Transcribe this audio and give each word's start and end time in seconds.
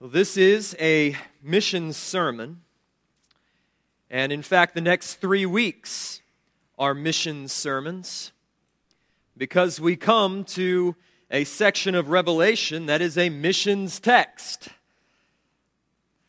Well, 0.00 0.10
this 0.10 0.36
is 0.36 0.76
a 0.78 1.16
mission 1.42 1.92
sermon. 1.92 2.60
And 4.08 4.30
in 4.30 4.42
fact, 4.42 4.76
the 4.76 4.80
next 4.80 5.14
three 5.14 5.44
weeks 5.44 6.22
are 6.78 6.94
mission 6.94 7.48
sermons 7.48 8.30
because 9.36 9.80
we 9.80 9.96
come 9.96 10.44
to 10.44 10.94
a 11.32 11.42
section 11.42 11.96
of 11.96 12.10
Revelation 12.10 12.86
that 12.86 13.02
is 13.02 13.18
a 13.18 13.28
missions 13.28 13.98
text. 13.98 14.68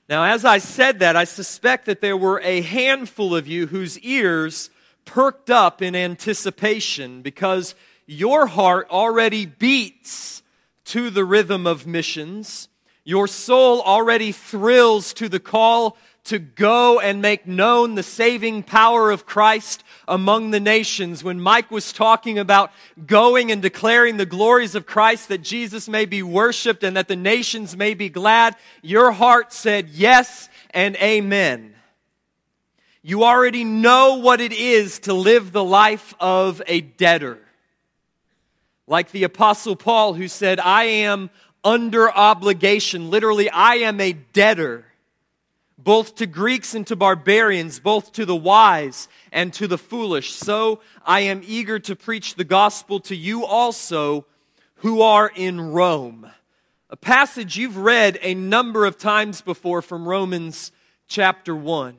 Now, 0.10 0.24
as 0.24 0.46
I 0.46 0.58
said 0.58 0.98
that, 0.98 1.16
I 1.16 1.26
suspect 1.26 1.86
that 1.86 2.02
there 2.02 2.18
were 2.18 2.42
a 2.44 2.62
handful 2.62 3.36
of 3.36 3.48
you 3.48 3.68
whose 3.68 4.00
ears 4.00 4.72
perked 5.06 5.52
up 5.52 5.84
in 5.84 5.96
anticipation 5.96 7.22
because 7.22 7.76
your 8.08 8.48
heart 8.48 8.88
already 8.90 9.46
beats 9.46 10.42
to 10.86 11.12
the 11.12 11.24
rhythm 11.24 11.68
of 11.68 11.86
missions 11.86 12.69
your 13.10 13.28
soul 13.28 13.82
already 13.82 14.32
thrills 14.32 15.14
to 15.16 15.28
the 15.28 15.40
call 15.40 15.98
to 16.26 16.38
go 16.38 17.00
and 17.00 17.24
make 17.24 17.48
known 17.48 17.96
the 17.96 18.04
saving 18.04 18.62
power 18.62 19.10
of 19.10 19.26
Christ 19.26 19.84
among 20.08 20.52
the 20.52 20.60
nations. 20.60 21.24
When 21.24 21.42
Mike 21.42 21.72
was 21.72 21.92
talking 21.92 22.38
about 22.38 22.72
going 23.08 23.52
and 23.52 23.64
declaring 23.64 24.18
the 24.18 24.28
glories 24.28 24.76
of 24.76 24.86
Christ 24.86 25.30
that 25.30 25.42
Jesus 25.42 25.90
may 25.90 26.06
be 26.06 26.22
worshiped 26.22 26.84
and 26.84 26.96
that 26.96 27.08
the 27.08 27.16
nations 27.16 27.76
may 27.76 27.96
be 27.96 28.10
glad, 28.10 28.56
your 28.84 29.12
heart 29.12 29.54
said 29.54 29.90
yes 29.90 30.48
and 30.70 30.96
amen. 30.98 31.74
You 33.02 33.24
already 33.24 33.64
know 33.64 34.18
what 34.18 34.40
it 34.40 34.54
is 34.54 35.00
to 35.00 35.14
live 35.16 35.52
the 35.52 35.64
life 35.64 36.14
of 36.20 36.62
a 36.68 36.82
debtor. 36.82 37.40
Like 38.86 39.10
the 39.10 39.24
Apostle 39.24 39.76
Paul, 39.76 40.14
who 40.14 40.28
said, 40.28 40.60
I 40.60 40.84
am 40.84 41.32
under 41.64 42.12
obligation. 42.12 43.10
Literally, 43.10 43.50
I 43.50 43.76
am 43.76 44.00
a 44.00 44.14
debtor, 44.14 44.86
both 45.78 46.16
to 46.16 46.26
Greeks 46.26 46.76
and 46.76 46.86
to 46.88 46.96
barbarians, 46.96 47.80
both 47.80 48.12
to 48.14 48.26
the 48.26 48.36
wise 48.36 49.08
and 49.32 49.54
to 49.54 49.68
the 49.68 49.78
foolish. 49.78 50.34
So 50.34 50.82
I 51.06 51.22
am 51.22 51.42
eager 51.46 51.80
to 51.80 51.96
preach 51.96 52.36
the 52.36 52.44
gospel 52.44 53.00
to 53.02 53.16
you 53.16 53.46
also 53.46 54.26
who 54.76 55.02
are 55.02 55.32
in 55.36 55.72
Rome. 55.72 56.30
A 56.90 56.98
passage 56.98 57.58
you've 57.58 57.78
read 57.78 58.18
a 58.22 58.34
number 58.34 58.86
of 58.86 58.98
times 58.98 59.42
before 59.42 59.82
from 59.82 60.08
Romans 60.08 60.72
chapter 61.08 61.56
1. 61.56 61.96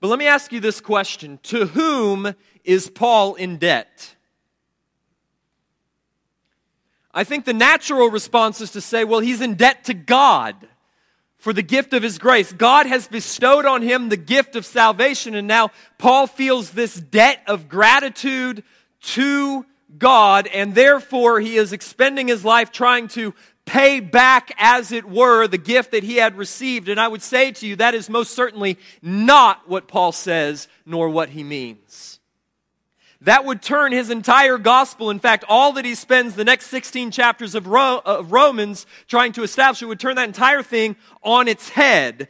But 0.00 0.08
let 0.08 0.18
me 0.18 0.26
ask 0.26 0.52
you 0.52 0.60
this 0.60 0.80
question 0.80 1.38
To 1.44 1.66
whom 1.66 2.34
is 2.64 2.88
Paul 2.88 3.34
in 3.34 3.58
debt? 3.58 4.15
I 7.16 7.24
think 7.24 7.46
the 7.46 7.54
natural 7.54 8.10
response 8.10 8.60
is 8.60 8.72
to 8.72 8.82
say, 8.82 9.02
well, 9.02 9.20
he's 9.20 9.40
in 9.40 9.54
debt 9.54 9.84
to 9.84 9.94
God 9.94 10.54
for 11.38 11.54
the 11.54 11.62
gift 11.62 11.94
of 11.94 12.02
his 12.02 12.18
grace. 12.18 12.52
God 12.52 12.84
has 12.84 13.08
bestowed 13.08 13.64
on 13.64 13.80
him 13.80 14.10
the 14.10 14.18
gift 14.18 14.54
of 14.54 14.66
salvation, 14.66 15.34
and 15.34 15.48
now 15.48 15.70
Paul 15.96 16.26
feels 16.26 16.72
this 16.72 16.94
debt 16.94 17.40
of 17.46 17.70
gratitude 17.70 18.62
to 19.00 19.64
God, 19.96 20.46
and 20.48 20.74
therefore 20.74 21.40
he 21.40 21.56
is 21.56 21.72
expending 21.72 22.28
his 22.28 22.44
life 22.44 22.70
trying 22.70 23.08
to 23.08 23.32
pay 23.64 24.00
back, 24.00 24.52
as 24.58 24.92
it 24.92 25.06
were, 25.06 25.46
the 25.46 25.56
gift 25.56 25.92
that 25.92 26.02
he 26.02 26.16
had 26.16 26.36
received. 26.36 26.86
And 26.86 27.00
I 27.00 27.08
would 27.08 27.22
say 27.22 27.50
to 27.50 27.66
you, 27.66 27.76
that 27.76 27.94
is 27.94 28.10
most 28.10 28.34
certainly 28.34 28.76
not 29.00 29.66
what 29.66 29.88
Paul 29.88 30.12
says, 30.12 30.68
nor 30.84 31.08
what 31.08 31.30
he 31.30 31.42
means. 31.42 32.15
That 33.22 33.44
would 33.44 33.62
turn 33.62 33.92
his 33.92 34.10
entire 34.10 34.58
gospel, 34.58 35.10
in 35.10 35.18
fact, 35.18 35.44
all 35.48 35.72
that 35.72 35.84
he 35.84 35.94
spends 35.94 36.34
the 36.34 36.44
next 36.44 36.66
16 36.66 37.10
chapters 37.10 37.54
of, 37.54 37.66
Ro- 37.66 38.02
of 38.04 38.30
Romans 38.30 38.86
trying 39.08 39.32
to 39.32 39.42
establish, 39.42 39.82
it 39.82 39.86
would 39.86 40.00
turn 40.00 40.16
that 40.16 40.28
entire 40.28 40.62
thing 40.62 40.96
on 41.22 41.48
its 41.48 41.70
head. 41.70 42.28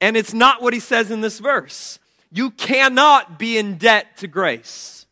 And 0.00 0.16
it's 0.16 0.34
not 0.34 0.60
what 0.60 0.74
he 0.74 0.80
says 0.80 1.10
in 1.10 1.20
this 1.20 1.38
verse. 1.38 1.98
You 2.30 2.50
cannot 2.50 3.38
be 3.38 3.58
in 3.58 3.78
debt 3.78 4.16
to 4.18 4.26
grace. 4.26 5.06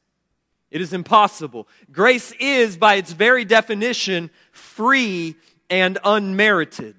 It 0.70 0.80
is 0.80 0.92
impossible. 0.92 1.68
Grace 1.92 2.32
is, 2.40 2.76
by 2.76 2.96
its 2.96 3.12
very 3.12 3.44
definition, 3.44 4.30
free 4.50 5.36
and 5.70 5.98
unmerited. 6.04 6.96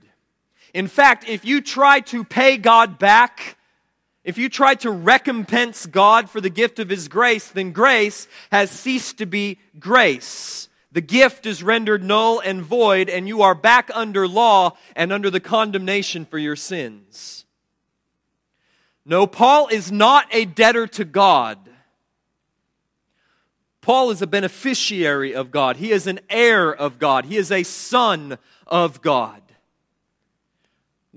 In 0.73 0.87
fact, 0.87 1.27
if 1.27 1.43
you 1.43 1.61
try 1.61 1.99
to 2.01 2.23
pay 2.23 2.57
God 2.57 2.97
back, 2.97 3.56
if 4.27 4.37
you 4.37 4.49
try 4.49 4.75
to 4.75 4.91
recompense 4.91 5.85
God 5.85 6.29
for 6.29 6.41
the 6.41 6.49
gift 6.49 6.79
of 6.79 6.89
His 6.89 7.07
grace, 7.07 7.47
then 7.47 7.71
grace 7.71 8.27
has 8.51 8.69
ceased 8.69 9.19
to 9.19 9.25
be 9.25 9.57
grace. 9.79 10.67
The 10.91 10.99
gift 10.99 11.45
is 11.45 11.63
rendered 11.63 12.03
null 12.03 12.41
and 12.41 12.61
void, 12.61 13.07
and 13.07 13.25
you 13.25 13.41
are 13.41 13.55
back 13.55 13.89
under 13.93 14.27
law 14.27 14.75
and 14.97 15.13
under 15.13 15.29
the 15.29 15.39
condemnation 15.39 16.25
for 16.25 16.37
your 16.37 16.57
sins. 16.57 17.45
No, 19.05 19.27
Paul 19.27 19.69
is 19.69 19.93
not 19.93 20.27
a 20.31 20.43
debtor 20.43 20.87
to 20.87 21.05
God. 21.05 21.57
Paul 23.79 24.11
is 24.11 24.21
a 24.21 24.27
beneficiary 24.27 25.33
of 25.33 25.51
God. 25.51 25.77
He 25.77 25.93
is 25.93 26.05
an 26.05 26.19
heir 26.29 26.75
of 26.75 26.99
God. 26.99 27.23
He 27.23 27.37
is 27.37 27.49
a 27.49 27.63
son 27.63 28.37
of 28.67 29.01
God. 29.01 29.41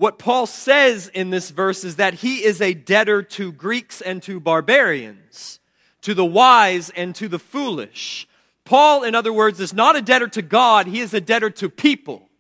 What 0.01 0.19
Paul 0.19 0.47
says 0.47 1.09
in 1.09 1.29
this 1.29 1.51
verse 1.51 1.85
is 1.85 1.97
that 1.97 2.15
he 2.15 2.43
is 2.43 2.63
a 2.63 2.73
debtor 2.73 3.23
to 3.23 3.53
Greeks 3.53 4.01
and 4.01 4.23
to 4.23 4.41
barbarians, 4.41 5.61
to 6.01 6.15
the 6.15 6.25
wise 6.25 6.89
and 6.89 7.15
to 7.17 7.29
the 7.29 7.39
foolish. 7.39 8.27
Paul, 8.65 9.03
in 9.03 9.15
other 9.15 9.31
words, 9.31 9.61
is 9.61 9.75
not 9.75 9.97
a 9.97 10.01
debtor 10.01 10.29
to 10.29 10.41
God, 10.41 10.87
he 10.87 11.01
is 11.01 11.13
a 11.13 11.21
debtor 11.21 11.51
to 11.51 11.69
people. 11.69 12.31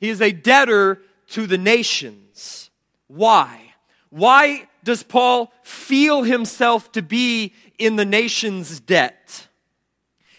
He 0.00 0.08
is 0.08 0.22
a 0.22 0.32
debtor 0.32 1.02
to 1.32 1.46
the 1.46 1.58
nations. 1.58 2.70
Why? 3.08 3.74
Why 4.08 4.68
does 4.84 5.02
Paul 5.02 5.52
feel 5.64 6.22
himself 6.22 6.90
to 6.92 7.02
be 7.02 7.52
in 7.78 7.96
the 7.96 8.06
nation's 8.06 8.80
debt? 8.80 9.48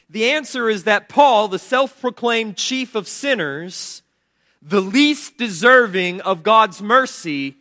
The 0.10 0.32
answer 0.32 0.70
is 0.70 0.86
that 0.86 1.08
Paul, 1.08 1.50
the 1.50 1.60
self 1.60 2.02
proclaimed 2.02 2.58
chief 2.58 2.96
of 2.96 3.08
sinners, 3.08 4.02
the 4.68 4.82
least 4.82 5.38
deserving 5.38 6.20
of 6.22 6.44
God's 6.44 6.82
mercy 6.82 7.56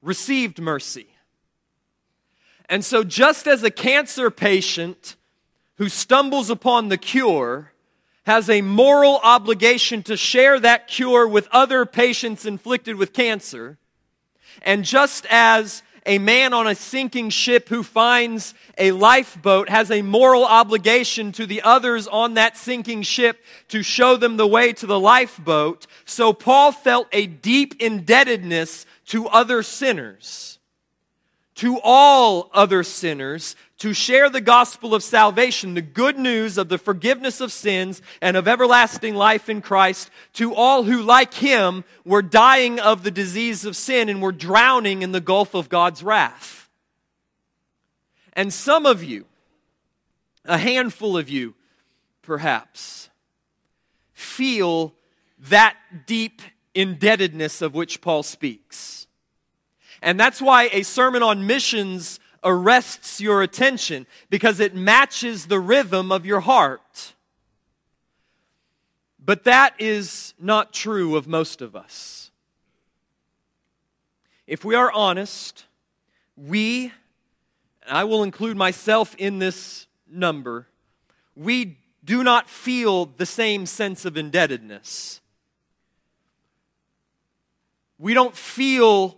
received 0.00 0.60
mercy. 0.60 1.08
And 2.68 2.84
so, 2.84 3.02
just 3.02 3.48
as 3.48 3.64
a 3.64 3.70
cancer 3.70 4.30
patient 4.30 5.16
who 5.76 5.88
stumbles 5.88 6.50
upon 6.50 6.88
the 6.88 6.96
cure 6.96 7.72
has 8.26 8.48
a 8.48 8.62
moral 8.62 9.18
obligation 9.24 10.02
to 10.04 10.16
share 10.16 10.60
that 10.60 10.86
cure 10.86 11.26
with 11.26 11.48
other 11.50 11.84
patients 11.84 12.46
inflicted 12.46 12.96
with 12.96 13.12
cancer, 13.12 13.76
and 14.62 14.84
just 14.84 15.26
as 15.28 15.82
a 16.06 16.18
man 16.18 16.52
on 16.52 16.66
a 16.66 16.74
sinking 16.74 17.30
ship 17.30 17.68
who 17.68 17.82
finds 17.82 18.54
a 18.76 18.92
lifeboat 18.92 19.68
has 19.68 19.90
a 19.90 20.02
moral 20.02 20.44
obligation 20.44 21.32
to 21.32 21.46
the 21.46 21.62
others 21.62 22.06
on 22.06 22.34
that 22.34 22.56
sinking 22.56 23.02
ship 23.02 23.42
to 23.68 23.82
show 23.82 24.16
them 24.16 24.36
the 24.36 24.46
way 24.46 24.72
to 24.72 24.86
the 24.86 25.00
lifeboat. 25.00 25.86
So 26.04 26.32
Paul 26.32 26.72
felt 26.72 27.08
a 27.12 27.26
deep 27.26 27.80
indebtedness 27.80 28.84
to 29.06 29.26
other 29.28 29.62
sinners, 29.62 30.58
to 31.56 31.80
all 31.82 32.50
other 32.52 32.82
sinners, 32.82 33.56
to 33.78 33.92
share 33.92 34.30
the 34.30 34.40
gospel 34.40 34.94
of 34.94 35.02
salvation, 35.02 35.74
the 35.74 35.82
good 35.82 36.16
news 36.18 36.58
of 36.58 36.68
the 36.68 36.78
forgiveness 36.78 37.40
of 37.40 37.52
sins 37.52 38.00
and 38.20 38.36
of 38.36 38.46
everlasting 38.46 39.14
life 39.14 39.48
in 39.48 39.60
Christ 39.60 40.10
to 40.34 40.54
all 40.54 40.84
who, 40.84 41.02
like 41.02 41.34
him, 41.34 41.84
were 42.04 42.22
dying 42.22 42.78
of 42.78 43.02
the 43.02 43.10
disease 43.10 43.64
of 43.64 43.76
sin 43.76 44.08
and 44.08 44.22
were 44.22 44.32
drowning 44.32 45.02
in 45.02 45.12
the 45.12 45.20
gulf 45.20 45.54
of 45.54 45.68
God's 45.68 46.02
wrath. 46.02 46.70
And 48.32 48.52
some 48.52 48.86
of 48.86 49.02
you, 49.02 49.26
a 50.44 50.58
handful 50.58 51.16
of 51.16 51.28
you, 51.28 51.54
perhaps, 52.22 53.08
feel 54.12 54.94
that 55.50 55.76
deep 56.06 56.42
indebtedness 56.74 57.60
of 57.60 57.74
which 57.74 58.00
Paul 58.00 58.22
speaks. 58.22 59.06
And 60.02 60.18
that's 60.20 60.42
why 60.42 60.68
a 60.72 60.82
sermon 60.82 61.22
on 61.22 61.46
missions 61.46 62.20
arrests 62.44 63.20
your 63.20 63.42
attention 63.42 64.06
because 64.30 64.60
it 64.60 64.74
matches 64.74 65.46
the 65.46 65.58
rhythm 65.58 66.12
of 66.12 66.26
your 66.26 66.40
heart. 66.40 67.14
But 69.24 69.44
that 69.44 69.74
is 69.78 70.34
not 70.38 70.72
true 70.72 71.16
of 71.16 71.26
most 71.26 71.62
of 71.62 71.74
us. 71.74 72.30
If 74.46 74.64
we 74.64 74.74
are 74.74 74.92
honest, 74.92 75.64
we, 76.36 76.92
and 77.86 77.96
I 77.96 78.04
will 78.04 78.22
include 78.22 78.56
myself 78.56 79.14
in 79.16 79.38
this 79.38 79.86
number, 80.06 80.66
we 81.34 81.78
do 82.04 82.22
not 82.22 82.50
feel 82.50 83.06
the 83.06 83.24
same 83.24 83.64
sense 83.64 84.04
of 84.04 84.18
indebtedness. 84.18 85.22
We 87.98 88.12
don't 88.12 88.36
feel 88.36 89.16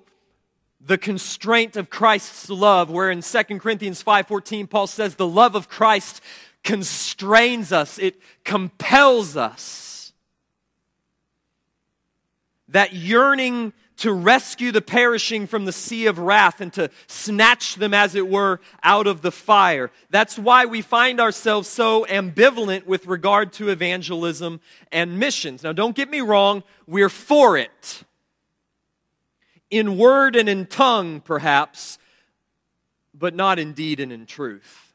the 0.86 0.98
constraint 0.98 1.76
of 1.76 1.90
Christ's 1.90 2.48
love, 2.48 2.90
where 2.90 3.10
in 3.10 3.20
2 3.22 3.60
Corinthians 3.60 4.02
5:14 4.02 4.68
Paul 4.68 4.86
says 4.86 5.16
the 5.16 5.26
love 5.26 5.54
of 5.54 5.68
Christ 5.68 6.20
constrains 6.62 7.72
us, 7.72 7.98
it 7.98 8.20
compels 8.44 9.36
us. 9.36 9.86
that 12.68 12.92
yearning 12.92 13.72
to 13.96 14.12
rescue 14.12 14.70
the 14.70 14.82
perishing 14.82 15.46
from 15.46 15.64
the 15.64 15.72
sea 15.72 16.06
of 16.06 16.18
wrath 16.18 16.60
and 16.60 16.72
to 16.74 16.90
snatch 17.06 17.76
them, 17.76 17.94
as 17.94 18.14
it 18.14 18.28
were, 18.28 18.60
out 18.82 19.06
of 19.06 19.22
the 19.22 19.32
fire. 19.32 19.90
That's 20.10 20.38
why 20.38 20.66
we 20.66 20.82
find 20.82 21.18
ourselves 21.18 21.68
so 21.68 22.04
ambivalent 22.06 22.84
with 22.84 23.06
regard 23.06 23.54
to 23.54 23.70
evangelism 23.70 24.60
and 24.92 25.18
missions. 25.18 25.62
Now, 25.62 25.72
don't 25.72 25.96
get 25.96 26.10
me 26.10 26.20
wrong, 26.20 26.62
we're 26.86 27.08
for 27.08 27.56
it. 27.56 28.02
In 29.70 29.98
word 29.98 30.36
and 30.36 30.48
in 30.48 30.66
tongue, 30.66 31.20
perhaps, 31.20 31.98
but 33.12 33.34
not 33.34 33.58
in 33.58 33.72
deed 33.72 34.00
and 34.00 34.12
in 34.12 34.26
truth. 34.26 34.92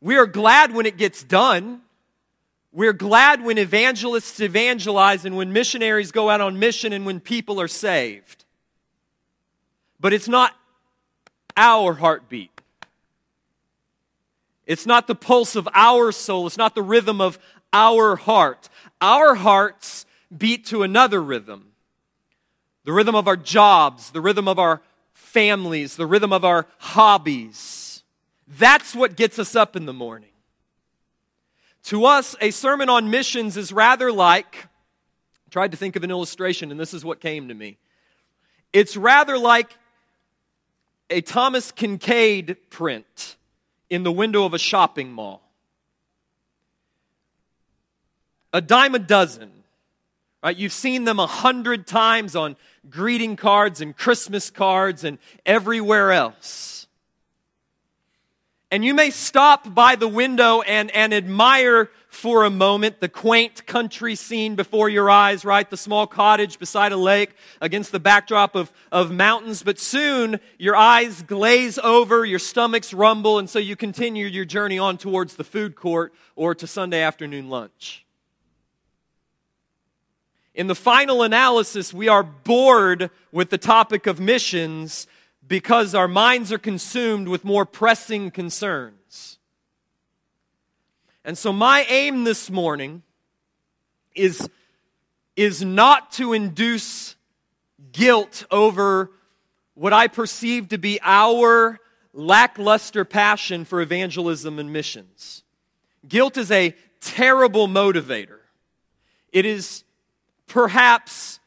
We 0.00 0.16
are 0.16 0.26
glad 0.26 0.74
when 0.74 0.84
it 0.84 0.98
gets 0.98 1.22
done. 1.22 1.80
We're 2.72 2.92
glad 2.92 3.42
when 3.42 3.56
evangelists 3.56 4.40
evangelize 4.40 5.24
and 5.24 5.36
when 5.36 5.52
missionaries 5.52 6.12
go 6.12 6.28
out 6.28 6.40
on 6.40 6.58
mission 6.58 6.92
and 6.92 7.06
when 7.06 7.20
people 7.20 7.60
are 7.60 7.68
saved. 7.68 8.44
But 10.00 10.12
it's 10.12 10.28
not 10.28 10.52
our 11.56 11.94
heartbeat. 11.94 12.50
It's 14.66 14.86
not 14.86 15.06
the 15.06 15.14
pulse 15.14 15.56
of 15.56 15.68
our 15.72 16.10
soul. 16.12 16.46
It's 16.46 16.58
not 16.58 16.74
the 16.74 16.82
rhythm 16.82 17.20
of 17.20 17.38
our 17.72 18.16
heart. 18.16 18.68
Our 19.00 19.34
hearts 19.34 20.04
beat 20.36 20.66
to 20.66 20.82
another 20.82 21.22
rhythm 21.22 21.73
the 22.84 22.92
rhythm 22.92 23.14
of 23.14 23.26
our 23.26 23.36
jobs, 23.36 24.10
the 24.10 24.20
rhythm 24.20 24.46
of 24.46 24.58
our 24.58 24.80
families, 25.12 25.96
the 25.96 26.06
rhythm 26.06 26.32
of 26.32 26.44
our 26.44 26.66
hobbies. 26.78 28.02
That's 28.46 28.94
what 28.94 29.16
gets 29.16 29.38
us 29.38 29.56
up 29.56 29.74
in 29.74 29.86
the 29.86 29.92
morning. 29.92 30.30
To 31.84 32.04
us, 32.04 32.34
a 32.40 32.50
sermon 32.50 32.88
on 32.88 33.10
missions 33.10 33.56
is 33.56 33.72
rather 33.72 34.12
like, 34.12 34.66
I 35.46 35.50
tried 35.50 35.70
to 35.72 35.76
think 35.76 35.96
of 35.96 36.04
an 36.04 36.10
illustration, 36.10 36.70
and 36.70 36.78
this 36.78 36.94
is 36.94 37.04
what 37.04 37.20
came 37.20 37.48
to 37.48 37.54
me. 37.54 37.78
It's 38.72 38.96
rather 38.96 39.38
like 39.38 39.76
a 41.10 41.20
Thomas 41.20 41.72
Kinkade 41.72 42.56
print 42.70 43.36
in 43.90 44.02
the 44.02 44.12
window 44.12 44.44
of 44.44 44.54
a 44.54 44.58
shopping 44.58 45.12
mall. 45.12 45.42
A 48.52 48.60
dime 48.60 48.94
a 48.94 48.98
dozen. 48.98 49.50
Right? 50.44 50.58
You've 50.58 50.74
seen 50.74 51.04
them 51.04 51.18
a 51.18 51.26
hundred 51.26 51.86
times 51.86 52.36
on 52.36 52.56
greeting 52.90 53.34
cards 53.34 53.80
and 53.80 53.96
Christmas 53.96 54.50
cards 54.50 55.02
and 55.02 55.16
everywhere 55.46 56.12
else. 56.12 56.86
And 58.70 58.84
you 58.84 58.92
may 58.92 59.08
stop 59.08 59.72
by 59.72 59.96
the 59.96 60.08
window 60.08 60.60
and, 60.60 60.90
and 60.90 61.14
admire 61.14 61.90
for 62.08 62.44
a 62.44 62.50
moment 62.50 63.00
the 63.00 63.08
quaint 63.08 63.64
country 63.66 64.16
scene 64.16 64.54
before 64.54 64.90
your 64.90 65.08
eyes, 65.08 65.46
right? 65.46 65.68
The 65.68 65.78
small 65.78 66.06
cottage 66.06 66.58
beside 66.58 66.92
a 66.92 66.96
lake 66.96 67.34
against 67.62 67.90
the 67.90 68.00
backdrop 68.00 68.54
of, 68.54 68.70
of 68.92 69.10
mountains. 69.10 69.62
But 69.62 69.78
soon 69.78 70.40
your 70.58 70.76
eyes 70.76 71.22
glaze 71.22 71.78
over, 71.78 72.22
your 72.22 72.38
stomachs 72.38 72.92
rumble, 72.92 73.38
and 73.38 73.48
so 73.48 73.58
you 73.58 73.76
continue 73.76 74.26
your 74.26 74.44
journey 74.44 74.78
on 74.78 74.98
towards 74.98 75.36
the 75.36 75.44
food 75.44 75.74
court 75.74 76.12
or 76.36 76.54
to 76.54 76.66
Sunday 76.66 77.00
afternoon 77.00 77.48
lunch. 77.48 78.03
In 80.54 80.68
the 80.68 80.74
final 80.74 81.22
analysis, 81.22 81.92
we 81.92 82.06
are 82.06 82.22
bored 82.22 83.10
with 83.32 83.50
the 83.50 83.58
topic 83.58 84.06
of 84.06 84.20
missions 84.20 85.08
because 85.46 85.94
our 85.94 86.06
minds 86.06 86.52
are 86.52 86.58
consumed 86.58 87.26
with 87.26 87.44
more 87.44 87.66
pressing 87.66 88.30
concerns. 88.30 89.38
And 91.24 91.36
so, 91.36 91.52
my 91.52 91.84
aim 91.88 92.24
this 92.24 92.50
morning 92.50 93.02
is, 94.14 94.48
is 95.36 95.62
not 95.62 96.12
to 96.12 96.32
induce 96.32 97.16
guilt 97.92 98.44
over 98.50 99.10
what 99.74 99.92
I 99.92 100.06
perceive 100.06 100.68
to 100.68 100.78
be 100.78 101.00
our 101.02 101.80
lackluster 102.12 103.04
passion 103.04 103.64
for 103.64 103.80
evangelism 103.80 104.60
and 104.60 104.72
missions. 104.72 105.42
Guilt 106.06 106.36
is 106.36 106.50
a 106.52 106.76
terrible 107.00 107.66
motivator. 107.66 108.38
It 109.32 109.44
is 109.44 109.82
perhaps 110.46 111.40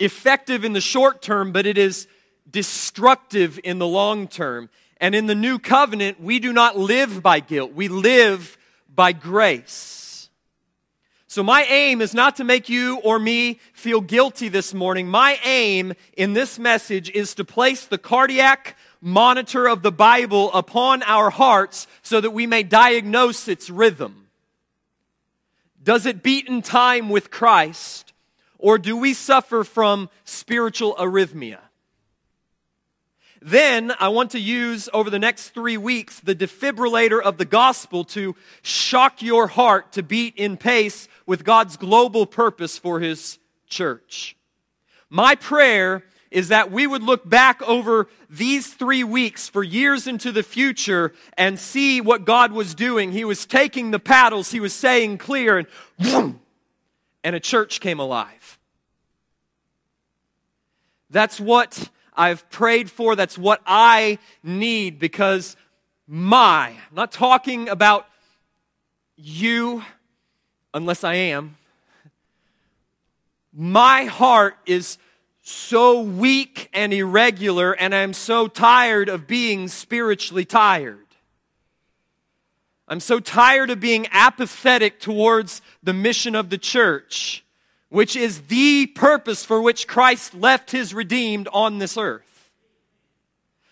effective 0.00 0.64
in 0.64 0.72
the 0.72 0.80
short 0.80 1.22
term, 1.22 1.52
but 1.52 1.66
it 1.66 1.78
is 1.78 2.06
destructive 2.50 3.58
in 3.64 3.78
the 3.78 3.86
long 3.86 4.28
term. 4.28 4.68
And 4.98 5.14
in 5.14 5.26
the 5.26 5.34
new 5.34 5.58
covenant, 5.58 6.20
we 6.20 6.38
do 6.38 6.52
not 6.52 6.78
live 6.78 7.22
by 7.22 7.40
guilt, 7.40 7.72
we 7.72 7.88
live 7.88 8.56
by 8.94 9.12
grace. 9.12 10.02
So, 11.26 11.42
my 11.42 11.62
aim 11.64 12.02
is 12.02 12.12
not 12.12 12.36
to 12.36 12.44
make 12.44 12.68
you 12.68 12.98
or 12.98 13.18
me 13.18 13.58
feel 13.72 14.02
guilty 14.02 14.48
this 14.50 14.74
morning. 14.74 15.08
My 15.08 15.40
aim 15.44 15.94
in 16.14 16.34
this 16.34 16.58
message 16.58 17.08
is 17.08 17.34
to 17.36 17.44
place 17.44 17.86
the 17.86 17.96
cardiac 17.96 18.76
monitor 19.00 19.66
of 19.66 19.82
the 19.82 19.90
Bible 19.90 20.52
upon 20.52 21.02
our 21.04 21.30
hearts 21.30 21.86
so 22.02 22.20
that 22.20 22.32
we 22.32 22.46
may 22.46 22.62
diagnose 22.62 23.48
its 23.48 23.70
rhythm. 23.70 24.21
Does 25.82 26.06
it 26.06 26.22
beat 26.22 26.46
in 26.46 26.62
time 26.62 27.08
with 27.08 27.30
Christ, 27.30 28.12
or 28.58 28.78
do 28.78 28.96
we 28.96 29.14
suffer 29.14 29.64
from 29.64 30.08
spiritual 30.24 30.94
arrhythmia? 30.94 31.58
Then 33.44 33.92
I 33.98 34.08
want 34.08 34.30
to 34.32 34.38
use 34.38 34.88
over 34.92 35.10
the 35.10 35.18
next 35.18 35.48
three 35.48 35.76
weeks 35.76 36.20
the 36.20 36.36
defibrillator 36.36 37.20
of 37.20 37.38
the 37.38 37.44
gospel 37.44 38.04
to 38.04 38.36
shock 38.62 39.20
your 39.20 39.48
heart 39.48 39.92
to 39.92 40.04
beat 40.04 40.36
in 40.36 40.56
pace 40.56 41.08
with 41.26 41.42
God's 41.42 41.76
global 41.76 42.24
purpose 42.24 42.78
for 42.78 43.00
his 43.00 43.40
church. 43.68 44.36
My 45.10 45.34
prayer 45.34 46.04
is 46.32 46.48
that 46.48 46.72
we 46.72 46.86
would 46.86 47.02
look 47.02 47.28
back 47.28 47.62
over 47.62 48.08
these 48.28 48.72
three 48.72 49.04
weeks 49.04 49.48
for 49.48 49.62
years 49.62 50.06
into 50.06 50.32
the 50.32 50.42
future 50.42 51.12
and 51.36 51.58
see 51.58 52.00
what 52.00 52.24
God 52.24 52.52
was 52.52 52.74
doing. 52.74 53.12
He 53.12 53.24
was 53.24 53.44
taking 53.44 53.90
the 53.90 53.98
paddles, 53.98 54.50
he 54.50 54.60
was 54.60 54.72
saying 54.72 55.18
clear, 55.18 55.58
and 55.58 55.68
boom, 55.98 56.40
and 57.22 57.36
a 57.36 57.40
church 57.40 57.80
came 57.80 58.00
alive. 58.00 58.58
That's 61.10 61.38
what 61.38 61.90
I've 62.14 62.48
prayed 62.50 62.90
for. 62.90 63.14
That's 63.14 63.36
what 63.36 63.60
I 63.66 64.18
need 64.42 64.98
because 64.98 65.56
my, 66.08 66.68
I'm 66.68 66.94
not 66.94 67.12
talking 67.12 67.68
about 67.68 68.06
you 69.16 69.82
unless 70.72 71.04
I 71.04 71.14
am. 71.14 71.58
My 73.52 74.04
heart 74.04 74.56
is 74.64 74.96
so 75.42 76.00
weak 76.00 76.68
and 76.72 76.92
irregular, 76.92 77.72
and 77.72 77.94
I'm 77.94 78.12
so 78.12 78.48
tired 78.48 79.08
of 79.08 79.26
being 79.26 79.68
spiritually 79.68 80.44
tired. 80.44 80.98
I'm 82.88 83.00
so 83.00 83.20
tired 83.20 83.70
of 83.70 83.80
being 83.80 84.06
apathetic 84.10 85.00
towards 85.00 85.62
the 85.82 85.92
mission 85.92 86.34
of 86.34 86.50
the 86.50 86.58
church 86.58 87.44
which 87.92 88.16
is 88.16 88.40
the 88.42 88.86
purpose 88.86 89.44
for 89.44 89.60
which 89.60 89.86
Christ 89.86 90.34
left 90.34 90.70
his 90.70 90.94
redeemed 90.94 91.46
on 91.52 91.78
this 91.78 91.98
earth. 91.98 92.50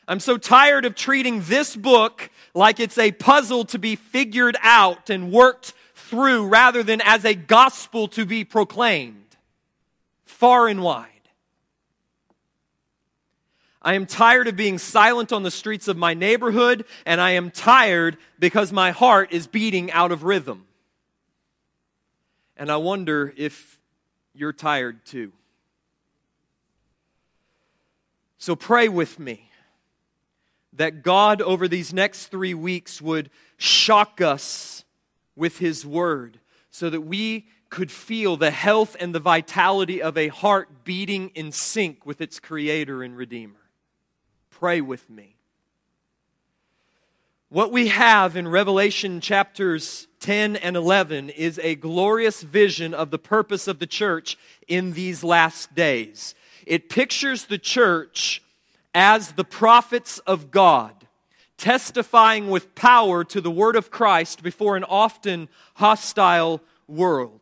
I'm 0.06 0.20
so 0.20 0.36
tired 0.36 0.84
of 0.84 0.94
treating 0.94 1.40
this 1.40 1.74
book 1.74 2.28
like 2.52 2.80
it's 2.80 2.98
a 2.98 3.12
puzzle 3.12 3.64
to 3.66 3.78
be 3.78 3.96
figured 3.96 4.58
out 4.60 5.08
and 5.08 5.32
worked 5.32 5.72
through 5.94 6.48
rather 6.48 6.82
than 6.82 7.00
as 7.00 7.24
a 7.24 7.32
gospel 7.32 8.08
to 8.08 8.26
be 8.26 8.44
proclaimed 8.44 9.36
far 10.26 10.68
and 10.68 10.82
wide. 10.82 11.06
I 13.82 13.94
am 13.94 14.04
tired 14.04 14.46
of 14.46 14.56
being 14.56 14.76
silent 14.78 15.32
on 15.32 15.42
the 15.42 15.50
streets 15.50 15.88
of 15.88 15.96
my 15.96 16.12
neighborhood, 16.12 16.84
and 17.06 17.20
I 17.20 17.30
am 17.30 17.50
tired 17.50 18.18
because 18.38 18.72
my 18.72 18.90
heart 18.90 19.32
is 19.32 19.46
beating 19.46 19.90
out 19.92 20.12
of 20.12 20.22
rhythm. 20.22 20.66
And 22.56 22.70
I 22.70 22.76
wonder 22.76 23.32
if 23.38 23.78
you're 24.34 24.52
tired 24.52 25.06
too. 25.06 25.32
So 28.37 28.54
pray 28.54 28.88
with 28.88 29.18
me 29.18 29.50
that 30.75 31.02
God, 31.02 31.40
over 31.40 31.66
these 31.66 31.92
next 31.92 32.26
three 32.26 32.54
weeks, 32.54 33.00
would 33.00 33.30
shock 33.56 34.20
us 34.20 34.84
with 35.37 35.58
His 35.58 35.87
Word 35.87 36.38
so 36.70 36.90
that 36.90 37.00
we 37.00 37.46
could 37.70 37.90
feel 37.90 38.37
the 38.37 38.50
health 38.50 38.96
and 39.00 39.14
the 39.14 39.20
vitality 39.20 40.02
of 40.02 40.18
a 40.18 40.28
heart 40.28 40.84
beating 40.84 41.30
in 41.30 41.52
sync 41.52 42.04
with 42.04 42.20
its 42.20 42.38
Creator 42.38 43.02
and 43.02 43.16
Redeemer. 43.16 43.60
Pray 44.61 44.83
with 44.83 45.09
me. 45.09 45.37
What 47.49 47.73
we 47.73 47.88
have 47.88 48.37
in 48.37 48.47
Revelation 48.47 49.23
chapters 49.23 50.07
10 50.21 50.55
and 50.57 50.76
11 50.76 51.31
is 51.31 51.59
a 51.62 51.76
glorious 51.76 52.43
vision 52.43 52.93
of 52.93 53.11
the 53.11 53.19
purpose 53.19 53.67
of 53.67 53.79
the 53.79 53.87
church 53.87 54.37
in 54.69 54.93
these 54.93 55.25
last 55.25 55.75
days. 55.75 56.35
It 56.67 56.90
pictures 56.90 57.47
the 57.47 57.57
church 57.57 58.43
as 58.95 59.33
the 59.33 59.45
prophets 59.45 60.19
of 60.26 60.50
God, 60.50 61.07
testifying 61.57 62.50
with 62.50 62.75
power 62.75 63.25
to 63.25 63.40
the 63.40 63.50
word 63.50 63.76
of 63.76 63.90
Christ 63.90 64.43
before 64.43 64.76
an 64.76 64.85
often 64.85 65.49
hostile 65.76 66.61
world. 66.87 67.40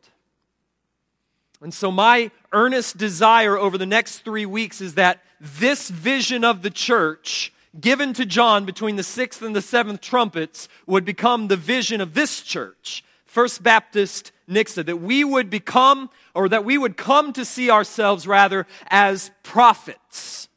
And 1.61 1.75
so, 1.75 1.91
my 1.91 2.31
earnest 2.53 2.97
desire 2.97 3.57
over 3.57 3.79
the 3.79 3.87
next 3.87 4.21
three 4.21 4.47
weeks 4.47 4.81
is 4.81 4.95
that 4.95 5.23
this 5.41 5.89
vision 5.91 6.45
of 6.45 6.63
the 6.63 6.71
church 6.71 7.53
given 7.81 8.13
to 8.15 8.27
John 8.27 8.65
between 8.65 8.97
the 8.97 9.03
sixth 9.03 9.43
and 9.43 9.55
the 9.55 9.63
seventh 9.63 10.01
trumpets 10.01 10.69
would 10.87 11.05
become 11.05 11.49
the 11.49 11.57
vision 11.57 12.01
of 12.01 12.15
this 12.15 12.41
church, 12.41 13.05
First 13.25 13.63
Baptist 13.63 14.33
Nixa, 14.49 14.85
that 14.87 14.97
we 14.97 15.23
would 15.23 15.51
become, 15.51 16.11
or 16.35 16.49
that 16.49 16.65
we 16.65 16.79
would 16.79 16.97
come 16.97 17.33
to 17.35 17.45
see 17.45 17.71
ourselves 17.71 18.27
rather 18.27 18.67
as 18.89 19.31
prophets. 19.43 20.48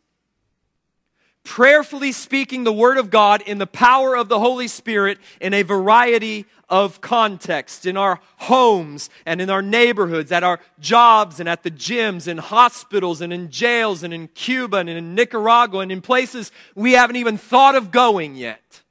Prayerfully 1.51 2.13
speaking 2.13 2.63
the 2.63 2.71
Word 2.71 2.97
of 2.97 3.09
God 3.09 3.41
in 3.41 3.57
the 3.57 3.67
power 3.67 4.15
of 4.15 4.29
the 4.29 4.39
Holy 4.39 4.69
Spirit 4.69 5.17
in 5.41 5.53
a 5.53 5.63
variety 5.63 6.45
of 6.69 7.01
contexts, 7.01 7.85
in 7.85 7.97
our 7.97 8.21
homes 8.37 9.09
and 9.25 9.41
in 9.41 9.49
our 9.49 9.61
neighborhoods, 9.61 10.31
at 10.31 10.45
our 10.45 10.61
jobs 10.79 11.41
and 11.41 11.49
at 11.49 11.63
the 11.63 11.69
gyms, 11.69 12.25
in 12.25 12.37
hospitals 12.37 13.19
and 13.19 13.33
in 13.33 13.51
jails 13.51 14.01
and 14.01 14.13
in 14.13 14.29
Cuba 14.29 14.77
and 14.77 14.89
in 14.89 15.13
Nicaragua 15.13 15.81
and 15.81 15.91
in 15.91 15.99
places 15.99 16.53
we 16.73 16.93
haven't 16.93 17.17
even 17.17 17.37
thought 17.37 17.75
of 17.75 17.91
going 17.91 18.35
yet, 18.35 18.81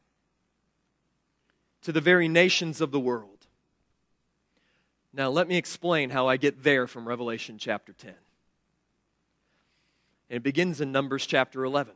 to 1.80 1.92
the 1.92 2.00
very 2.02 2.28
nations 2.28 2.82
of 2.82 2.90
the 2.90 3.00
world. 3.00 3.46
Now, 5.14 5.30
let 5.30 5.48
me 5.48 5.56
explain 5.56 6.10
how 6.10 6.28
I 6.28 6.36
get 6.36 6.62
there 6.62 6.86
from 6.86 7.08
Revelation 7.08 7.56
chapter 7.56 7.94
10. 7.94 8.12
And 10.28 10.36
it 10.36 10.42
begins 10.42 10.82
in 10.82 10.92
Numbers 10.92 11.24
chapter 11.24 11.64
11. 11.64 11.94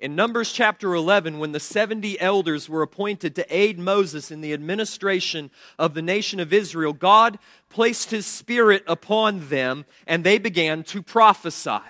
In 0.00 0.16
Numbers 0.16 0.50
chapter 0.50 0.94
11, 0.94 1.38
when 1.38 1.52
the 1.52 1.60
70 1.60 2.18
elders 2.22 2.70
were 2.70 2.80
appointed 2.80 3.34
to 3.34 3.54
aid 3.54 3.78
Moses 3.78 4.30
in 4.30 4.40
the 4.40 4.54
administration 4.54 5.50
of 5.78 5.92
the 5.92 6.00
nation 6.00 6.40
of 6.40 6.54
Israel, 6.54 6.94
God 6.94 7.38
placed 7.68 8.10
his 8.10 8.24
spirit 8.24 8.82
upon 8.86 9.50
them 9.50 9.84
and 10.06 10.24
they 10.24 10.38
began 10.38 10.84
to 10.84 11.02
prophesy. 11.02 11.82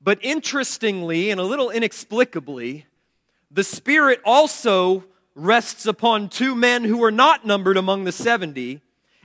But 0.00 0.20
interestingly 0.22 1.30
and 1.30 1.40
a 1.40 1.44
little 1.44 1.68
inexplicably, 1.68 2.86
the 3.50 3.64
spirit 3.64 4.20
also 4.24 5.04
rests 5.34 5.84
upon 5.84 6.28
two 6.28 6.54
men 6.54 6.84
who 6.84 6.98
were 6.98 7.10
not 7.10 7.44
numbered 7.44 7.76
among 7.76 8.04
the 8.04 8.12
70, 8.12 8.80